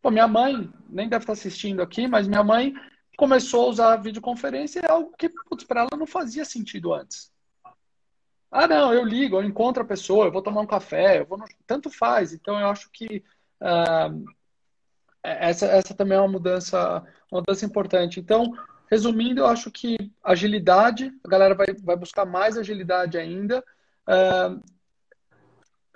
Pô, 0.00 0.10
minha 0.10 0.28
mãe, 0.28 0.70
nem 0.88 1.08
deve 1.08 1.24
estar 1.24 1.34
assistindo 1.34 1.82
aqui, 1.82 2.08
mas 2.08 2.26
minha 2.26 2.44
mãe 2.44 2.72
começou 3.16 3.66
a 3.66 3.68
usar 3.68 3.92
a 3.92 3.96
videoconferência 3.96 4.80
é 4.80 4.90
algo 4.90 5.14
que 5.16 5.30
para 5.66 5.82
ela 5.82 5.98
não 5.98 6.06
fazia 6.06 6.44
sentido 6.44 6.92
antes. 6.92 7.32
Ah, 8.50 8.68
não, 8.68 8.94
eu 8.94 9.04
ligo, 9.04 9.36
eu 9.36 9.42
encontro 9.42 9.82
a 9.82 9.86
pessoa, 9.86 10.26
eu 10.26 10.32
vou 10.32 10.40
tomar 10.40 10.60
um 10.60 10.66
café, 10.66 11.18
eu 11.20 11.26
vou 11.26 11.36
no... 11.36 11.44
tanto 11.66 11.90
faz. 11.90 12.32
Então 12.32 12.58
eu 12.58 12.68
acho 12.68 12.88
que 12.92 13.24
uh, 13.60 14.24
essa, 15.22 15.66
essa 15.66 15.94
também 15.94 16.16
é 16.16 16.20
uma 16.20 16.28
mudança, 16.28 17.02
uma 17.32 17.40
mudança 17.40 17.64
importante. 17.66 18.20
Então, 18.20 18.52
resumindo, 18.88 19.40
eu 19.40 19.46
acho 19.46 19.70
que 19.72 19.96
agilidade, 20.22 21.12
a 21.24 21.28
galera 21.28 21.54
vai, 21.54 21.66
vai 21.82 21.96
buscar 21.96 22.24
mais 22.24 22.56
agilidade 22.56 23.18
ainda. 23.18 23.64
Uh, 24.06 24.62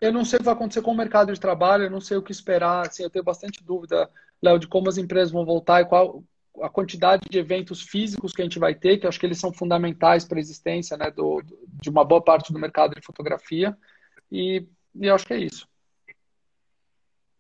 eu 0.01 0.13
não 0.13 0.25
sei 0.25 0.37
o 0.37 0.41
que 0.41 0.47
vai 0.47 0.55
acontecer 0.55 0.83
com 0.83 0.93
o 0.93 0.97
mercado 0.97 1.33
de 1.33 1.41
trabalho, 1.41 1.85
eu 1.85 1.91
não 1.91 2.01
sei 2.01 2.17
o 2.17 2.23
que 2.23 2.33
esperar. 2.33 2.87
Assim, 2.87 3.03
eu 3.03 3.11
tenho 3.11 3.25
bastante 3.25 3.63
dúvida, 3.63 4.11
Léo, 4.43 4.59
de 4.59 4.67
como 4.67 4.89
as 4.89 4.99
empresas 4.99 5.31
vão 5.31 5.45
voltar 5.45 5.81
e 5.83 5.85
qual, 5.85 6.25
a 6.63 6.69
quantidade 6.69 7.23
de 7.29 7.39
eventos 7.39 7.83
físicos 7.83 8.33
que 8.33 8.43
a 8.43 8.45
gente 8.45 8.59
vai 8.59 8.75
ter, 8.75 8.99
que 8.99 9.07
eu 9.07 9.09
acho 9.09 9.19
que 9.19 9.27
eles 9.27 9.39
são 9.39 9.53
fundamentais 9.53 10.25
para 10.25 10.39
a 10.39 10.41
existência 10.41 10.97
né, 10.97 11.11
do, 11.11 11.43
de 11.81 11.91
uma 11.91 12.05
boa 12.05 12.23
parte 12.23 12.53
do 12.53 12.59
mercado 12.59 12.95
de 12.95 13.05
fotografia. 13.05 13.77
E, 14.31 14.67
e 14.95 15.07
eu 15.07 15.15
acho 15.15 15.27
que 15.27 15.35
é 15.35 15.39
isso. 15.39 15.69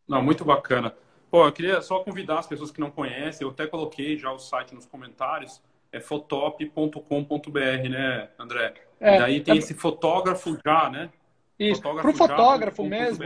Não, 0.07 0.23
muito 0.23 0.45
bacana. 0.45 0.95
Pô, 1.31 1.47
eu 1.47 1.53
queria 1.53 1.83
só 1.83 2.01
convidar 2.01 2.39
as 2.39 2.47
pessoas 2.47 2.71
que 2.71 2.81
não 2.81 2.91
conhecem, 2.91 3.47
eu 3.47 3.51
até 3.51 3.67
coloquei 3.67 4.17
já 4.17 4.33
o 4.33 4.39
site 4.39 4.75
nos 4.75 4.87
comentários, 4.87 5.63
é 5.93 6.01
fotop.com.br, 6.01 7.89
né, 7.91 8.31
André? 8.39 8.75
É, 8.99 9.15
e 9.15 9.19
daí 9.19 9.41
tem 9.41 9.55
é... 9.55 9.59
esse 9.59 9.75
fotógrafo 9.75 10.59
já, 10.65 10.89
né? 10.89 11.11
Isso, 11.59 11.83
para 11.83 12.09
o 12.09 12.15
fotógrafo 12.15 12.85
mesmo, 12.85 13.25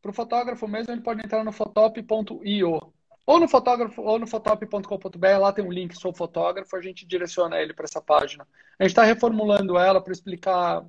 para 0.00 0.10
o 0.10 0.14
fotógrafo 0.14 0.68
mesmo, 0.68 0.92
ele 0.92 1.02
pode 1.02 1.24
entrar 1.24 1.44
no 1.44 1.52
fotop.io. 1.52 2.92
Ou 3.28 3.38
no 3.38 3.46
fotógrafo, 3.46 4.00
ou 4.00 4.18
no 4.18 4.26
fotop.com.br, 4.26 5.38
lá 5.38 5.52
tem 5.52 5.62
um 5.62 5.70
link, 5.70 5.94
sou 5.94 6.14
fotógrafo, 6.14 6.74
a 6.74 6.80
gente 6.80 7.06
direciona 7.06 7.60
ele 7.60 7.74
para 7.74 7.84
essa 7.84 8.00
página. 8.00 8.48
A 8.78 8.84
gente 8.84 8.92
está 8.92 9.02
reformulando 9.04 9.76
ela 9.76 10.00
para 10.00 10.14
explicar, 10.14 10.82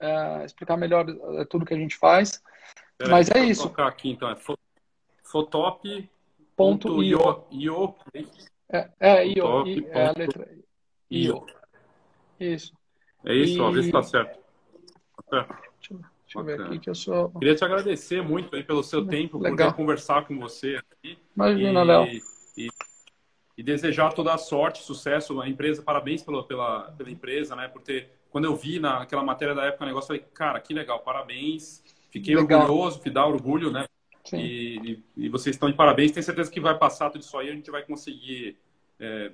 é, 0.00 0.44
explicar 0.44 0.76
melhor 0.76 1.06
é, 1.08 1.44
tudo 1.44 1.64
que 1.64 1.72
a 1.72 1.78
gente 1.78 1.96
faz. 1.96 2.42
Pera 2.98 3.12
Mas 3.12 3.30
aí, 3.30 3.42
é 3.42 3.44
isso. 3.44 3.62
colocar 3.62 3.86
aqui 3.86 4.10
então, 4.10 4.28
é 4.28 4.36
fotop.io. 5.22 5.94
É, 8.68 8.90
é, 8.98 9.28
io, 9.28 9.64
é 9.92 10.08
a 10.08 10.12
letra 10.18 10.48
io. 11.08 11.46
Isso. 12.40 12.74
É 13.24 13.32
isso, 13.32 13.58
e... 13.58 13.60
ó, 13.60 13.70
vê 13.70 13.82
se 13.82 13.90
está 13.90 14.02
certo. 14.02 14.40
Tá 15.30 15.46
certo. 15.46 15.69
Deixa 16.32 16.38
eu... 16.38 16.44
Ver 16.44 16.60
aqui 16.60 16.78
que 16.78 16.90
eu 16.90 16.94
sou. 16.94 17.30
Queria 17.30 17.54
te 17.56 17.64
agradecer 17.64 18.22
muito 18.22 18.54
aí 18.54 18.62
pelo 18.62 18.82
seu 18.82 19.04
tempo, 19.04 19.38
Legal. 19.38 19.70
por 19.70 19.76
conversar 19.76 20.26
com 20.26 20.38
você 20.38 20.76
aqui. 20.76 21.18
Imagina, 21.34 21.82
Léo. 21.82 22.06
E, 22.06 22.68
e 23.60 23.62
desejar 23.62 24.14
toda 24.14 24.32
a 24.32 24.38
sorte, 24.38 24.82
sucesso, 24.82 25.38
a 25.38 25.46
empresa, 25.46 25.82
parabéns 25.82 26.22
pela, 26.22 26.42
pela, 26.42 26.92
pela 26.92 27.10
empresa, 27.10 27.54
né, 27.54 27.68
por 27.68 27.82
ter, 27.82 28.10
quando 28.30 28.46
eu 28.46 28.56
vi 28.56 28.78
naquela 28.78 29.22
matéria 29.22 29.54
da 29.54 29.66
época 29.66 29.84
o 29.84 29.86
negócio, 29.86 30.06
falei, 30.06 30.24
cara, 30.32 30.58
que 30.60 30.72
legal, 30.72 31.00
parabéns, 31.00 31.84
fiquei 32.10 32.34
legal. 32.34 32.62
orgulhoso, 32.62 33.02
que 33.02 33.10
dá 33.10 33.26
orgulho, 33.26 33.70
né, 33.70 33.84
e, 34.32 35.02
e, 35.16 35.24
e, 35.26 35.28
vocês 35.28 35.56
estão 35.56 35.70
de 35.70 35.76
parabéns, 35.76 36.10
tenho 36.10 36.24
certeza 36.24 36.50
que 36.50 36.58
vai 36.58 36.78
passar 36.78 37.10
tudo 37.10 37.20
isso 37.20 37.36
aí, 37.36 37.50
a 37.50 37.54
gente 37.54 37.70
vai 37.70 37.82
conseguir 37.82 38.56
é, 38.98 39.30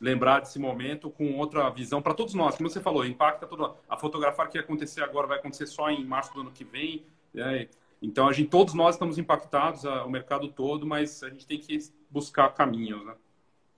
lembrar 0.00 0.40
desse 0.40 0.58
momento 0.58 1.10
com 1.10 1.36
outra 1.36 1.68
visão 1.70 2.00
para 2.00 2.14
todos 2.14 2.34
nós, 2.34 2.56
como 2.56 2.68
você 2.68 2.80
falou, 2.80 3.04
impacta 3.04 3.46
toda 3.46 3.74
a 3.88 3.96
fotografar 3.96 4.48
que 4.48 4.58
ia 4.58 4.62
acontecer 4.62 5.02
agora 5.02 5.26
vai 5.26 5.38
acontecer 5.38 5.66
só 5.66 5.90
em 5.90 6.04
março 6.04 6.32
do 6.34 6.40
ano 6.40 6.50
que 6.50 6.64
vem, 6.64 7.04
né? 7.34 7.68
então 8.00 8.28
a 8.28 8.32
gente, 8.32 8.48
todos 8.48 8.74
nós 8.74 8.94
estamos 8.94 9.18
impactados, 9.18 9.84
o 9.84 10.08
mercado 10.08 10.48
todo, 10.48 10.86
mas 10.86 11.22
a 11.22 11.28
gente 11.28 11.46
tem 11.46 11.58
que 11.58 11.78
buscar 12.10 12.48
caminhos, 12.54 13.04
né? 13.04 13.14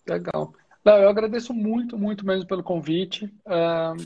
Legal. 0.06 0.52
Não, 0.84 0.94
eu 0.96 1.08
agradeço 1.08 1.52
muito, 1.52 1.98
muito 1.98 2.24
mesmo 2.24 2.46
pelo 2.46 2.62
convite. 2.62 3.26
Uh, 3.46 4.04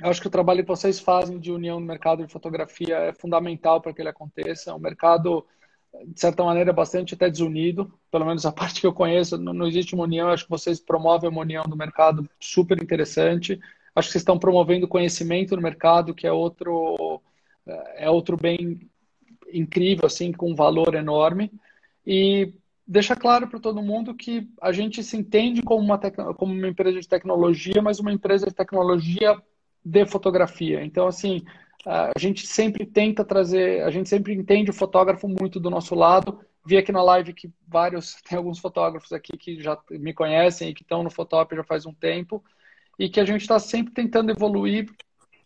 acho 0.00 0.20
que 0.20 0.26
o 0.26 0.30
trabalho 0.30 0.62
que 0.62 0.68
vocês 0.68 0.98
fazem 0.98 1.38
de 1.38 1.52
união 1.52 1.78
no 1.78 1.86
mercado 1.86 2.24
de 2.24 2.32
fotografia 2.32 2.96
é 2.96 3.12
fundamental 3.12 3.80
para 3.80 3.92
que 3.92 4.00
ele 4.00 4.08
aconteça. 4.08 4.70
É 4.70 4.74
um 4.74 4.78
mercado, 4.78 5.46
de 6.06 6.18
certa 6.18 6.42
maneira, 6.42 6.72
bastante 6.72 7.14
até 7.14 7.28
desunido. 7.28 7.92
Pelo 8.10 8.24
menos 8.24 8.46
a 8.46 8.52
parte 8.52 8.80
que 8.80 8.86
eu 8.86 8.92
conheço, 8.92 9.38
não, 9.38 9.52
não 9.52 9.66
existe 9.66 9.94
uma 9.94 10.04
união. 10.04 10.28
Acho 10.28 10.44
que 10.44 10.50
vocês 10.50 10.80
promovem 10.80 11.28
uma 11.28 11.42
união 11.42 11.64
do 11.64 11.76
mercado 11.76 12.28
super 12.40 12.82
interessante. 12.82 13.60
Acho 13.94 14.08
que 14.08 14.12
vocês 14.12 14.22
estão 14.22 14.38
promovendo 14.38 14.88
conhecimento 14.88 15.54
no 15.54 15.62
mercado, 15.62 16.14
que 16.14 16.26
é 16.26 16.32
outro, 16.32 17.20
é 17.96 18.08
outro 18.08 18.36
bem 18.36 18.80
incrível, 19.52 20.06
assim, 20.06 20.32
com 20.32 20.50
um 20.50 20.54
valor 20.54 20.94
enorme. 20.94 21.52
E 22.06 22.54
deixa 22.86 23.14
claro 23.14 23.46
para 23.46 23.60
todo 23.60 23.82
mundo 23.82 24.14
que 24.14 24.48
a 24.60 24.72
gente 24.72 25.04
se 25.04 25.16
entende 25.16 25.62
como 25.62 25.84
uma, 25.84 25.98
como 26.34 26.54
uma 26.54 26.68
empresa 26.68 26.98
de 27.00 27.08
tecnologia, 27.08 27.82
mas 27.82 28.00
uma 28.00 28.12
empresa 28.12 28.46
de 28.46 28.54
tecnologia 28.54 29.36
de 29.84 30.06
fotografia. 30.06 30.82
Então, 30.84 31.06
assim, 31.06 31.42
a 31.84 32.18
gente 32.18 32.46
sempre 32.46 32.86
tenta 32.86 33.24
trazer, 33.24 33.82
a 33.82 33.90
gente 33.90 34.08
sempre 34.08 34.32
entende 34.32 34.70
o 34.70 34.74
fotógrafo 34.74 35.26
muito 35.28 35.58
do 35.58 35.70
nosso 35.70 35.94
lado. 35.94 36.40
Vi 36.64 36.76
aqui 36.76 36.92
na 36.92 37.02
live 37.02 37.32
que 37.32 37.50
vários, 37.66 38.14
tem 38.28 38.38
alguns 38.38 38.58
fotógrafos 38.58 39.12
aqui 39.12 39.36
que 39.36 39.60
já 39.60 39.76
me 39.90 40.14
conhecem 40.14 40.70
e 40.70 40.74
que 40.74 40.82
estão 40.82 41.02
no 41.02 41.10
Fotop 41.10 41.54
já 41.54 41.64
faz 41.64 41.84
um 41.84 41.92
tempo, 41.92 42.42
e 42.98 43.08
que 43.08 43.18
a 43.18 43.24
gente 43.24 43.40
está 43.40 43.58
sempre 43.58 43.92
tentando 43.92 44.30
evoluir 44.30 44.88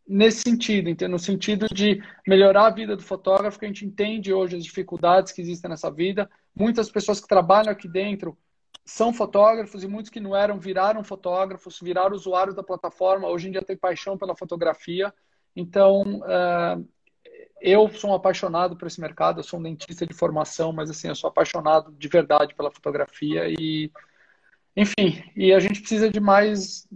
nesse 0.06 0.42
sentido, 0.42 1.08
no 1.08 1.18
sentido 1.18 1.66
de 1.72 2.02
melhorar 2.26 2.66
a 2.66 2.70
vida 2.70 2.96
do 2.96 3.02
fotógrafo, 3.02 3.58
que 3.58 3.64
a 3.64 3.68
gente 3.68 3.84
entende 3.84 4.32
hoje 4.32 4.56
as 4.56 4.64
dificuldades 4.64 5.32
que 5.32 5.40
existem 5.40 5.70
nessa 5.70 5.90
vida. 5.90 6.30
Muitas 6.54 6.90
pessoas 6.90 7.20
que 7.20 7.26
trabalham 7.26 7.72
aqui 7.72 7.88
dentro 7.88 8.36
são 8.84 9.12
fotógrafos 9.12 9.82
e 9.82 9.88
muitos 9.88 10.10
que 10.10 10.20
não 10.20 10.36
eram 10.36 10.60
viraram 10.60 11.02
fotógrafos, 11.02 11.80
viraram 11.80 12.14
usuários 12.14 12.54
da 12.54 12.62
plataforma. 12.62 13.28
Hoje 13.28 13.48
em 13.48 13.50
dia 13.50 13.62
tem 13.62 13.76
paixão 13.76 14.16
pela 14.16 14.36
fotografia. 14.36 15.12
Então, 15.56 16.02
uh, 16.20 16.86
eu 17.60 17.88
sou 17.88 18.10
um 18.10 18.14
apaixonado 18.14 18.76
por 18.76 18.86
esse 18.86 19.00
mercado. 19.00 19.40
Eu 19.40 19.44
sou 19.44 19.58
um 19.58 19.62
dentista 19.62 20.06
de 20.06 20.14
formação, 20.14 20.72
mas 20.72 20.90
assim, 20.90 21.08
eu 21.08 21.16
sou 21.16 21.28
apaixonado 21.28 21.90
de 21.92 22.08
verdade 22.08 22.54
pela 22.54 22.70
fotografia 22.70 23.48
e 23.48 23.90
enfim, 24.76 25.24
e 25.34 25.54
a 25.54 25.58
gente 25.58 25.80
precisa 25.80 26.10
de 26.10 26.20
mais, 26.20 26.86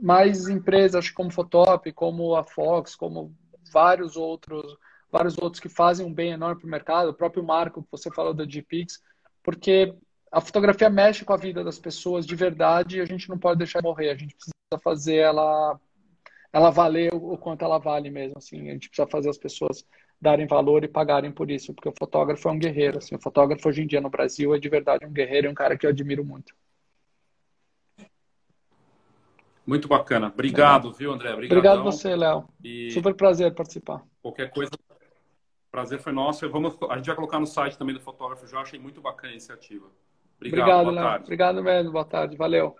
mais 0.00 0.46
empresas 0.46 1.08
como 1.08 1.30
Fotop, 1.30 1.90
como 1.92 2.36
a 2.36 2.44
Fox, 2.44 2.94
como 2.94 3.34
vários 3.72 4.14
outros, 4.14 4.76
vários 5.10 5.38
outros 5.38 5.58
que 5.58 5.70
fazem 5.70 6.04
um 6.04 6.12
bem 6.12 6.32
enorme 6.32 6.60
para 6.60 6.66
o 6.66 6.70
mercado, 6.70 7.08
o 7.08 7.14
próprio 7.14 7.42
Marco, 7.42 7.82
que 7.82 7.90
você 7.90 8.10
falou 8.10 8.34
da 8.34 8.44
GPix, 8.44 9.02
porque 9.42 9.94
a 10.30 10.38
fotografia 10.38 10.90
mexe 10.90 11.24
com 11.24 11.32
a 11.32 11.38
vida 11.38 11.64
das 11.64 11.78
pessoas 11.78 12.26
de 12.26 12.36
verdade 12.36 12.98
e 12.98 13.00
a 13.00 13.06
gente 13.06 13.26
não 13.30 13.38
pode 13.38 13.56
deixar 13.56 13.82
morrer, 13.82 14.10
a 14.10 14.16
gente 14.16 14.34
precisa 14.34 14.82
fazer 14.82 15.16
ela 15.16 15.80
ela 16.54 16.70
valer 16.70 17.12
o 17.12 17.36
quanto 17.36 17.64
ela 17.64 17.78
vale 17.78 18.08
mesmo, 18.08 18.38
assim, 18.38 18.68
a 18.68 18.72
gente 18.74 18.88
precisa 18.88 19.08
fazer 19.08 19.28
as 19.28 19.36
pessoas 19.36 19.84
darem 20.20 20.46
valor 20.46 20.84
e 20.84 20.88
pagarem 20.88 21.32
por 21.32 21.50
isso, 21.50 21.74
porque 21.74 21.88
o 21.88 21.94
fotógrafo 21.98 22.48
é 22.48 22.52
um 22.52 22.58
guerreiro, 22.60 22.98
assim, 22.98 23.16
o 23.16 23.20
fotógrafo 23.20 23.68
hoje 23.68 23.82
em 23.82 23.86
dia 23.88 24.00
no 24.00 24.08
Brasil 24.08 24.54
é 24.54 24.58
de 24.60 24.68
verdade 24.68 25.04
um 25.04 25.12
guerreiro, 25.12 25.48
é 25.48 25.50
um 25.50 25.54
cara 25.54 25.76
que 25.76 25.84
eu 25.84 25.90
admiro 25.90 26.24
muito. 26.24 26.54
Muito 29.66 29.88
bacana. 29.88 30.28
Obrigado, 30.28 30.92
viu, 30.92 31.10
André? 31.10 31.32
Obrigadão. 31.32 31.58
Obrigado 31.58 31.82
você, 31.82 32.14
Léo. 32.14 32.46
E... 32.62 32.90
Super 32.92 33.14
prazer 33.14 33.52
participar. 33.52 34.04
Qualquer 34.22 34.50
coisa, 34.50 34.70
prazer 35.72 35.98
foi 35.98 36.12
nosso. 36.12 36.48
Vamos, 36.50 36.76
a 36.88 36.96
gente 36.98 37.06
vai 37.06 37.16
colocar 37.16 37.40
no 37.40 37.46
site 37.46 37.76
também 37.76 37.94
do 37.94 38.00
fotógrafo. 38.00 38.46
Já 38.46 38.60
achei 38.60 38.78
muito 38.78 39.00
bacana 39.00 39.30
a 39.30 39.32
iniciativa. 39.32 39.86
Obrigado, 40.36 40.88
Obrigado 40.88 40.90
Léo. 40.90 41.20
Obrigado 41.22 41.62
mesmo. 41.64 41.92
Boa 41.92 42.04
tarde. 42.04 42.36
Valeu. 42.36 42.76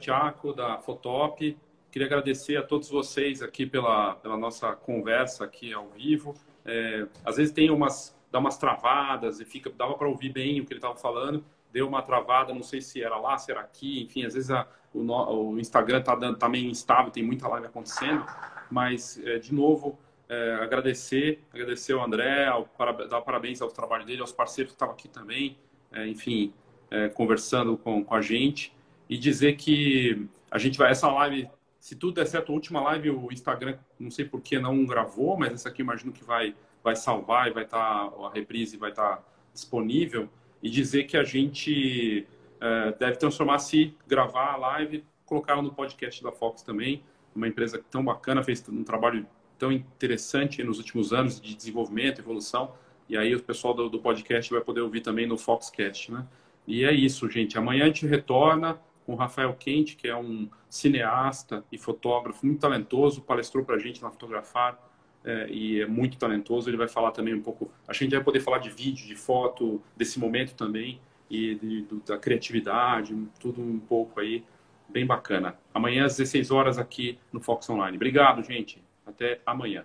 Tiago, 0.00 0.52
da 0.52 0.78
Fotop. 0.78 1.56
Queria 1.90 2.06
agradecer 2.06 2.56
a 2.56 2.62
todos 2.62 2.88
vocês 2.88 3.42
aqui 3.42 3.66
pela, 3.66 4.14
pela 4.16 4.36
nossa 4.36 4.74
conversa 4.74 5.44
aqui 5.44 5.72
ao 5.72 5.88
vivo. 5.90 6.34
É, 6.64 7.06
às 7.24 7.36
vezes 7.36 7.52
tem 7.52 7.70
umas, 7.70 8.16
dá 8.30 8.38
umas 8.38 8.56
travadas 8.56 9.40
e 9.40 9.44
fica, 9.44 9.70
dava 9.70 9.94
para 9.94 10.08
ouvir 10.08 10.30
bem 10.30 10.60
o 10.60 10.66
que 10.66 10.72
ele 10.72 10.78
estava 10.78 10.96
falando 10.96 11.44
deu 11.72 11.88
uma 11.88 12.02
travada, 12.02 12.52
não 12.52 12.62
sei 12.62 12.80
se 12.80 13.02
era 13.02 13.16
lá, 13.16 13.38
se 13.38 13.50
era 13.50 13.60
aqui, 13.60 14.02
enfim, 14.02 14.26
às 14.26 14.34
vezes 14.34 14.50
a, 14.50 14.68
o, 14.92 15.00
o, 15.00 15.58
Instagram 15.58 16.00
está 16.00 16.34
tá 16.34 16.48
meio 16.48 16.68
instável, 16.68 17.10
tem 17.10 17.22
muita 17.22 17.48
live 17.48 17.66
acontecendo, 17.66 18.24
mas, 18.70 19.18
é, 19.24 19.38
de 19.38 19.54
novo, 19.54 19.98
é, 20.28 20.54
agradecer, 20.60 21.42
agradecer 21.52 21.94
ao 21.94 22.04
André, 22.04 22.46
ao, 22.46 22.66
para, 22.66 22.92
dar 23.08 23.22
parabéns 23.22 23.62
ao 23.62 23.68
trabalho 23.70 24.04
dele, 24.04 24.20
aos 24.20 24.32
parceiros 24.32 24.72
que 24.72 24.76
estavam 24.76 24.94
aqui 24.94 25.08
também, 25.08 25.56
é, 25.90 26.06
enfim, 26.06 26.52
é, 26.90 27.08
conversando 27.08 27.76
com, 27.76 28.04
com 28.04 28.14
a 28.14 28.20
gente, 28.20 28.72
e 29.12 29.18
dizer 29.18 29.56
que 29.56 30.26
a 30.50 30.56
gente 30.56 30.78
vai, 30.78 30.90
essa 30.90 31.06
live, 31.12 31.46
se 31.78 31.94
tudo 31.94 32.14
der 32.14 32.26
certo, 32.26 32.50
a 32.50 32.54
última 32.54 32.80
live 32.80 33.10
o 33.10 33.30
Instagram, 33.30 33.76
não 34.00 34.10
sei 34.10 34.24
por 34.24 34.40
que 34.40 34.58
não 34.58 34.86
gravou, 34.86 35.36
mas 35.36 35.52
essa 35.52 35.68
aqui 35.68 35.82
imagino 35.82 36.10
que 36.12 36.24
vai, 36.24 36.54
vai 36.82 36.96
salvar 36.96 37.48
e 37.48 37.52
vai 37.52 37.64
estar, 37.64 38.08
tá, 38.08 38.26
a 38.26 38.30
reprise 38.32 38.78
vai 38.78 38.88
estar 38.88 39.16
tá 39.16 39.24
disponível, 39.52 40.30
e 40.62 40.70
dizer 40.70 41.04
que 41.04 41.18
a 41.18 41.24
gente 41.24 42.26
é, 42.58 42.92
deve 42.92 43.16
transformar-se, 43.16 43.94
gravar 44.08 44.54
a 44.54 44.56
live, 44.56 45.04
colocar 45.26 45.60
no 45.60 45.74
podcast 45.74 46.22
da 46.22 46.32
Fox 46.32 46.62
também, 46.62 47.02
uma 47.36 47.46
empresa 47.46 47.84
tão 47.90 48.02
bacana, 48.02 48.42
fez 48.42 48.66
um 48.66 48.82
trabalho 48.82 49.26
tão 49.58 49.70
interessante 49.70 50.64
nos 50.64 50.78
últimos 50.78 51.12
anos 51.12 51.38
de 51.38 51.54
desenvolvimento, 51.54 52.18
evolução, 52.18 52.72
e 53.10 53.18
aí 53.18 53.34
o 53.34 53.42
pessoal 53.42 53.74
do, 53.74 53.90
do 53.90 53.98
podcast 53.98 54.50
vai 54.50 54.62
poder 54.62 54.80
ouvir 54.80 55.02
também 55.02 55.26
no 55.26 55.36
Foxcast, 55.36 56.10
né? 56.10 56.26
E 56.66 56.82
é 56.82 56.92
isso, 56.92 57.28
gente. 57.28 57.58
Amanhã 57.58 57.84
a 57.84 57.86
gente 57.88 58.06
retorna 58.06 58.80
com 59.04 59.12
o 59.12 59.16
Rafael 59.16 59.54
Quente, 59.54 59.96
que 59.96 60.08
é 60.08 60.16
um 60.16 60.48
cineasta 60.68 61.64
e 61.70 61.78
fotógrafo 61.78 62.44
muito 62.46 62.60
talentoso, 62.60 63.22
palestrou 63.22 63.64
para 63.64 63.76
a 63.76 63.78
gente 63.78 64.02
na 64.02 64.10
Fotografar 64.10 64.78
é, 65.24 65.48
e 65.48 65.80
é 65.80 65.86
muito 65.86 66.18
talentoso. 66.18 66.68
Ele 66.68 66.76
vai 66.76 66.88
falar 66.88 67.10
também 67.10 67.34
um 67.34 67.42
pouco. 67.42 67.70
A 67.86 67.92
gente 67.92 68.12
vai 68.12 68.22
poder 68.22 68.40
falar 68.40 68.58
de 68.58 68.70
vídeo, 68.70 69.06
de 69.06 69.16
foto, 69.16 69.82
desse 69.96 70.18
momento 70.18 70.54
também 70.54 71.00
e 71.30 71.54
de, 71.54 71.82
de, 71.82 72.00
da 72.06 72.18
criatividade, 72.18 73.16
tudo 73.40 73.62
um 73.62 73.78
pouco 73.78 74.20
aí 74.20 74.44
bem 74.88 75.06
bacana. 75.06 75.56
Amanhã 75.72 76.04
às 76.04 76.16
16 76.16 76.50
horas 76.50 76.78
aqui 76.78 77.18
no 77.32 77.40
Fox 77.40 77.68
Online. 77.70 77.96
Obrigado, 77.96 78.42
gente. 78.42 78.82
Até 79.06 79.40
amanhã. 79.46 79.84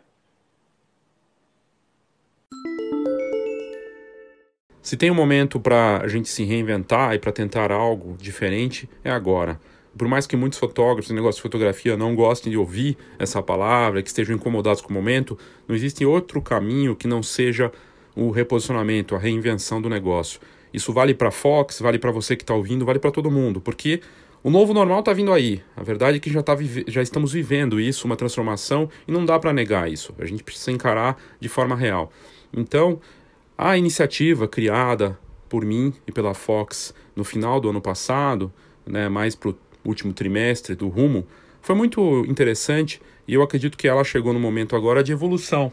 Se 4.88 4.96
tem 4.96 5.12
um 5.12 5.14
momento 5.14 5.60
para 5.60 6.02
a 6.02 6.08
gente 6.08 6.30
se 6.30 6.46
reinventar 6.46 7.14
e 7.14 7.20
para 7.20 7.30
tentar 7.30 7.74
algo 7.74 8.16
diferente, 8.18 8.90
é 9.04 9.12
agora 9.12 9.60
por 9.98 10.08
mais 10.08 10.26
que 10.26 10.38
muitos 10.38 10.58
fotógrafos, 10.58 11.12
negócio 11.12 11.40
de 11.40 11.42
fotografia, 11.42 11.98
não 11.98 12.16
gostem 12.16 12.50
de 12.50 12.58
ouvir 12.58 12.98
essa 13.20 13.44
palavra, 13.44 14.02
que 14.02 14.08
estejam 14.08 14.34
incomodados 14.34 14.82
com 14.82 14.90
o 14.90 14.94
momento, 14.94 15.38
não 15.68 15.76
existe 15.76 16.06
outro 16.06 16.42
caminho 16.42 16.96
que 16.96 17.06
não 17.06 17.22
seja 17.22 17.70
o 18.16 18.32
reposicionamento, 18.32 19.14
a 19.14 19.20
reinvenção 19.20 19.82
do 19.82 19.90
negócio. 19.90 20.40
Isso 20.74 20.94
vale 20.94 21.14
para 21.14 21.32
Fox, 21.32 21.82
vale 21.82 22.00
para 22.00 22.12
você 22.12 22.38
que 22.38 22.44
está 22.44 22.54
ouvindo, 22.54 22.86
vale 22.86 23.00
para 23.00 23.12
todo 23.12 23.30
mundo, 23.30 23.60
porque 23.60 24.00
o 24.42 24.50
novo 24.50 24.74
normal 24.74 25.02
está 25.02 25.12
vindo 25.12 25.34
aí. 25.34 25.62
A 25.76 25.84
verdade 25.84 26.16
é 26.16 26.20
que 26.22 26.32
já, 26.32 26.42
tá 26.42 26.56
já 26.88 27.02
estamos 27.02 27.34
vivendo 27.34 27.78
isso, 27.78 28.06
uma 28.06 28.16
transformação, 28.16 28.90
e 29.06 29.12
não 29.12 29.26
dá 29.26 29.38
para 29.38 29.52
negar 29.52 29.92
isso. 29.92 30.16
A 30.18 30.26
gente 30.26 30.46
precisa 30.46 30.72
encarar 30.72 31.22
de 31.42 31.50
forma 31.50 31.76
real. 31.76 32.10
Então, 32.56 33.02
a 33.58 33.78
iniciativa 33.78 34.48
criada 34.48 35.18
por 35.50 35.66
mim 35.66 35.94
e 36.06 36.12
pela 36.12 36.34
Fox 36.34 36.94
no 37.16 37.24
final 37.24 37.60
do 37.60 37.70
ano 37.70 37.82
passado, 37.82 38.54
né, 38.86 39.10
mais 39.10 39.36
para 39.36 39.50
o 39.50 39.58
último 39.84 40.14
trimestre 40.14 40.76
do 40.76 40.88
Rumo, 40.88 41.26
foi 41.62 41.76
muito 41.76 42.24
interessante 42.28 43.02
e 43.28 43.34
eu 43.34 43.42
acredito 43.42 43.78
que 43.78 43.88
ela 43.88 44.04
chegou 44.04 44.32
no 44.32 44.40
momento 44.40 44.76
agora 44.76 45.04
de 45.04 45.12
evolução 45.12 45.72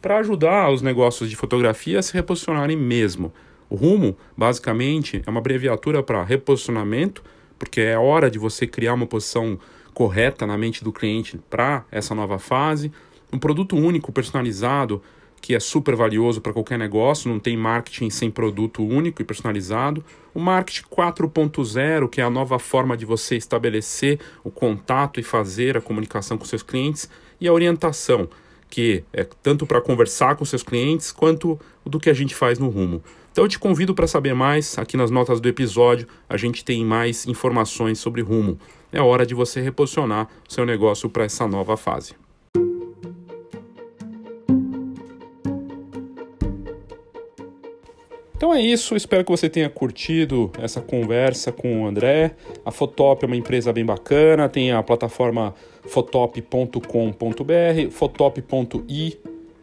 para 0.00 0.18
ajudar 0.18 0.70
os 0.70 0.80
negócios 0.80 1.28
de 1.28 1.36
fotografia 1.36 1.98
a 1.98 2.02
se 2.02 2.14
reposicionarem 2.14 2.76
mesmo. 2.76 3.32
O 3.68 3.76
Rumo, 3.76 4.16
basicamente, 4.36 5.22
é 5.26 5.30
uma 5.30 5.40
abreviatura 5.40 6.02
para 6.02 6.24
reposicionamento, 6.24 7.22
porque 7.58 7.80
é 7.80 7.98
hora 7.98 8.30
de 8.30 8.38
você 8.38 8.66
criar 8.66 8.94
uma 8.94 9.06
posição 9.06 9.58
correta 9.92 10.46
na 10.46 10.56
mente 10.56 10.82
do 10.82 10.92
cliente 10.92 11.38
para 11.50 11.84
essa 11.90 12.14
nova 12.14 12.38
fase. 12.38 12.90
Um 13.32 13.38
produto 13.38 13.76
único, 13.76 14.12
personalizado, 14.12 15.02
que 15.40 15.54
é 15.54 15.60
super 15.60 15.94
valioso 15.94 16.40
para 16.40 16.52
qualquer 16.52 16.78
negócio, 16.78 17.30
não 17.30 17.38
tem 17.38 17.56
marketing 17.56 18.10
sem 18.10 18.30
produto 18.30 18.84
único 18.84 19.22
e 19.22 19.24
personalizado. 19.24 20.04
O 20.34 20.40
marketing 20.40 20.84
4.0, 20.84 22.08
que 22.08 22.20
é 22.20 22.24
a 22.24 22.30
nova 22.30 22.58
forma 22.58 22.96
de 22.96 23.04
você 23.04 23.36
estabelecer 23.36 24.20
o 24.44 24.50
contato 24.50 25.18
e 25.18 25.22
fazer 25.22 25.76
a 25.76 25.80
comunicação 25.80 26.36
com 26.36 26.44
seus 26.44 26.62
clientes, 26.62 27.08
e 27.40 27.46
a 27.46 27.52
orientação, 27.52 28.28
que 28.68 29.04
é 29.12 29.26
tanto 29.42 29.66
para 29.66 29.80
conversar 29.80 30.36
com 30.36 30.44
seus 30.44 30.62
clientes 30.62 31.12
quanto 31.12 31.58
do 31.84 31.98
que 31.98 32.10
a 32.10 32.14
gente 32.14 32.34
faz 32.34 32.58
no 32.58 32.68
rumo. 32.68 33.02
Então 33.32 33.44
eu 33.44 33.48
te 33.48 33.58
convido 33.58 33.94
para 33.94 34.06
saber 34.06 34.34
mais, 34.34 34.76
aqui 34.78 34.96
nas 34.96 35.10
notas 35.10 35.40
do 35.40 35.48
episódio 35.48 36.08
a 36.28 36.36
gente 36.36 36.64
tem 36.64 36.84
mais 36.84 37.26
informações 37.26 37.98
sobre 37.98 38.20
rumo. 38.20 38.58
É 38.92 39.00
hora 39.00 39.24
de 39.24 39.34
você 39.34 39.60
reposicionar 39.60 40.28
seu 40.48 40.66
negócio 40.66 41.08
para 41.08 41.24
essa 41.24 41.46
nova 41.46 41.76
fase. 41.76 42.27
Então 48.38 48.54
é 48.54 48.62
isso, 48.62 48.94
espero 48.94 49.24
que 49.24 49.32
você 49.32 49.50
tenha 49.50 49.68
curtido 49.68 50.52
essa 50.62 50.80
conversa 50.80 51.50
com 51.50 51.82
o 51.82 51.86
André. 51.88 52.36
A 52.64 52.70
Fotop 52.70 53.24
é 53.24 53.26
uma 53.26 53.34
empresa 53.34 53.72
bem 53.72 53.84
bacana, 53.84 54.48
tem 54.48 54.70
a 54.70 54.80
plataforma 54.80 55.52
fotop.com.br, 55.82 57.90
fotop.i, 57.90 59.18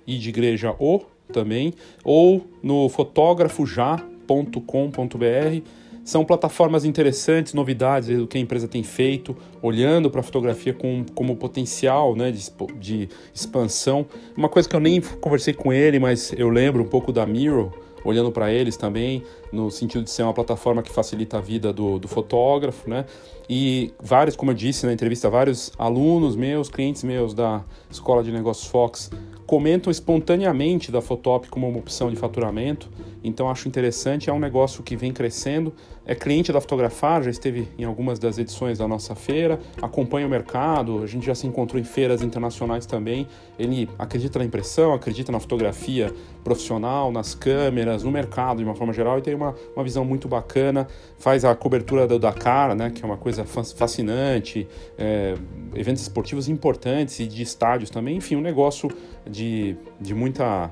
i 0.05 0.17
de 0.17 0.27
igreja 0.27 0.75
o 0.77 0.99
também, 1.31 1.73
ou 2.03 2.45
no 2.61 2.89
fotógrafojá.com.br. 2.89 5.61
São 6.03 6.25
plataformas 6.25 6.83
interessantes, 6.83 7.53
novidades 7.53 8.17
do 8.17 8.27
que 8.27 8.37
a 8.37 8.41
empresa 8.41 8.67
tem 8.67 8.83
feito, 8.83 9.37
olhando 9.61 10.11
para 10.11 10.19
a 10.19 10.23
fotografia 10.23 10.73
com, 10.73 11.05
como 11.15 11.37
potencial 11.37 12.13
né, 12.13 12.29
de, 12.29 12.51
de 12.77 13.07
expansão. 13.33 14.05
Uma 14.35 14.49
coisa 14.49 14.67
que 14.67 14.75
eu 14.75 14.81
nem 14.81 14.99
conversei 14.99 15.53
com 15.53 15.71
ele, 15.71 15.97
mas 15.97 16.33
eu 16.33 16.49
lembro 16.49 16.83
um 16.83 16.87
pouco 16.87 17.13
da 17.13 17.25
Miro, 17.25 17.84
olhando 18.05 18.31
para 18.31 18.51
eles 18.53 18.77
também, 18.77 19.23
no 19.51 19.69
sentido 19.69 20.03
de 20.03 20.11
ser 20.11 20.23
uma 20.23 20.33
plataforma 20.33 20.81
que 20.81 20.91
facilita 20.91 21.39
a 21.39 21.41
vida 21.41 21.73
do, 21.73 21.99
do 21.99 22.07
fotógrafo, 22.07 22.89
né? 22.89 23.05
E 23.49 23.93
vários, 24.01 24.35
como 24.35 24.51
eu 24.51 24.55
disse 24.55 24.85
na 24.85 24.93
entrevista, 24.93 25.29
vários 25.29 25.71
alunos 25.77 26.35
meus, 26.35 26.69
clientes 26.69 27.03
meus 27.03 27.33
da 27.33 27.63
Escola 27.89 28.23
de 28.23 28.31
Negócios 28.31 28.67
Fox 28.67 29.11
comentam 29.45 29.91
espontaneamente 29.91 30.91
da 30.91 31.01
Fotop 31.01 31.49
como 31.49 31.67
uma 31.67 31.77
opção 31.77 32.09
de 32.09 32.15
faturamento. 32.15 32.89
Então 33.23 33.49
acho 33.49 33.67
interessante, 33.67 34.29
é 34.29 34.33
um 34.33 34.39
negócio 34.39 34.83
que 34.83 34.95
vem 34.95 35.11
crescendo. 35.11 35.73
É 36.07 36.13
cliente 36.13 36.51
da 36.53 36.61
Fotografar, 36.61 37.23
já 37.23 37.31
esteve 37.31 37.67
em 37.79 37.83
algumas 37.83 38.19
das 38.19 38.37
edições 38.37 38.77
da 38.77 38.87
nossa 38.87 39.15
feira, 39.15 39.59
acompanha 39.81 40.27
o 40.27 40.29
mercado, 40.29 41.01
a 41.01 41.07
gente 41.07 41.25
já 41.25 41.33
se 41.33 41.47
encontrou 41.47 41.81
em 41.81 41.83
feiras 41.83 42.21
internacionais 42.21 42.85
também. 42.85 43.27
Ele 43.57 43.89
acredita 43.97 44.37
na 44.37 44.45
impressão, 44.45 44.93
acredita 44.93 45.31
na 45.31 45.39
fotografia 45.39 46.13
profissional, 46.43 47.11
nas 47.11 47.33
câmeras, 47.33 48.03
no 48.03 48.11
mercado 48.11 48.57
de 48.57 48.63
uma 48.63 48.75
forma 48.75 48.93
geral 48.93 49.17
e 49.17 49.21
tem 49.23 49.33
uma, 49.33 49.55
uma 49.75 49.83
visão 49.83 50.05
muito 50.05 50.27
bacana. 50.27 50.87
Faz 51.17 51.43
a 51.43 51.55
cobertura 51.55 52.05
do 52.07 52.19
Dakar, 52.19 52.75
né, 52.75 52.91
que 52.91 53.01
é 53.01 53.05
uma 53.05 53.17
coisa 53.17 53.43
fascinante, 53.43 54.67
é, 54.97 55.33
eventos 55.73 56.03
esportivos 56.03 56.47
importantes 56.47 57.19
e 57.19 57.25
de 57.25 57.41
estádios 57.41 57.89
também. 57.89 58.17
Enfim, 58.17 58.35
um 58.35 58.41
negócio 58.41 58.91
de, 59.27 59.75
de 59.99 60.13
muita 60.13 60.71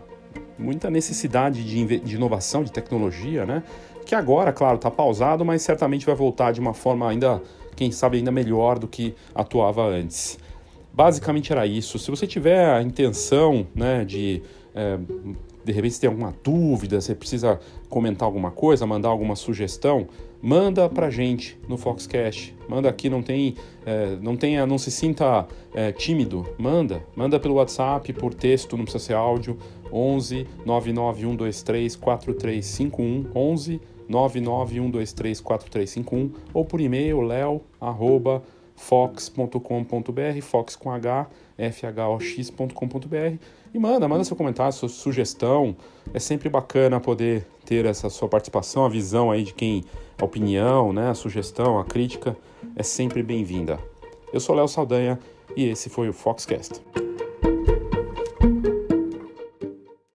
muita 0.57 0.89
necessidade 0.89 1.63
de, 1.63 1.99
de 1.99 2.15
inovação, 2.15 2.63
de 2.63 2.71
tecnologia, 2.71 3.45
né? 3.45 3.63
Que 4.13 4.17
agora, 4.17 4.53
claro, 4.53 4.75
está 4.75 4.91
pausado, 4.91 5.43
mas 5.43 5.63
certamente 5.63 6.05
vai 6.05 6.13
voltar 6.13 6.51
de 6.51 6.59
uma 6.59 6.71
forma 6.71 7.09
ainda, 7.09 7.41
quem 7.75 7.91
sabe, 7.91 8.17
ainda 8.17 8.29
melhor 8.31 8.77
do 8.77 8.87
que 8.87 9.15
atuava 9.33 9.83
antes. 9.87 10.37
Basicamente 10.93 11.51
era 11.51 11.65
isso. 11.65 11.97
Se 11.97 12.11
você 12.11 12.27
tiver 12.27 12.63
a 12.63 12.79
intenção 12.83 13.65
né, 13.73 14.05
de 14.05 14.43
é, 14.75 14.99
de 15.65 15.71
repente 15.71 15.95
você 15.95 16.01
tem 16.01 16.09
alguma 16.11 16.31
dúvida, 16.43 17.01
você 17.01 17.15
precisa 17.15 17.59
comentar 17.89 18.27
alguma 18.27 18.51
coisa, 18.51 18.85
mandar 18.85 19.09
alguma 19.09 19.35
sugestão, 19.35 20.07
manda 20.39 20.87
pra 20.87 21.09
gente 21.09 21.57
no 21.67 21.75
Foxcast. 21.75 22.55
Manda 22.69 22.89
aqui, 22.89 23.09
não 23.09 23.23
tem, 23.23 23.55
é, 23.83 24.15
não 24.21 24.37
tenha, 24.37 24.67
não 24.67 24.77
se 24.77 24.91
sinta 24.91 25.47
é, 25.73 25.91
tímido. 25.91 26.47
Manda, 26.59 27.03
manda 27.15 27.39
pelo 27.39 27.55
WhatsApp, 27.55 28.13
por 28.13 28.31
texto, 28.35 28.77
não 28.77 28.83
precisa 28.83 29.03
ser 29.03 29.13
áudio. 29.13 29.57
11 29.91 30.47
99123 30.65 31.95
4351 31.95 33.31
11 33.33 33.81
99123 34.13 35.41
4351 35.41 36.31
ou 36.53 36.63
por 36.63 36.79
e-mail 36.79 37.21
leo 37.21 37.61
arroba 37.81 38.43
fox.com.br, 38.75 40.41
fox 40.41 40.75
com 40.75 40.91
H, 40.91 41.27
fhox.com.br 41.71 43.37
e 43.73 43.79
manda, 43.79 44.07
manda 44.07 44.23
seu 44.23 44.35
comentário, 44.35 44.73
sua 44.73 44.89
sugestão. 44.89 45.75
É 46.13 46.19
sempre 46.19 46.49
bacana 46.49 46.99
poder 46.99 47.47
ter 47.65 47.85
essa 47.85 48.09
sua 48.09 48.27
participação, 48.27 48.85
a 48.85 48.89
visão 48.89 49.31
aí 49.31 49.43
de 49.43 49.53
quem, 49.53 49.83
a 50.19 50.25
opinião, 50.25 50.93
né, 50.93 51.09
a 51.09 51.13
sugestão, 51.13 51.79
a 51.79 51.85
crítica 51.85 52.37
é 52.75 52.83
sempre 52.83 53.23
bem-vinda. 53.23 53.79
Eu 54.31 54.39
sou 54.39 54.55
Léo 54.55 54.67
Saldanha 54.67 55.19
e 55.55 55.65
esse 55.65 55.89
foi 55.89 56.09
o 56.09 56.13
Foxcast. 56.13 56.81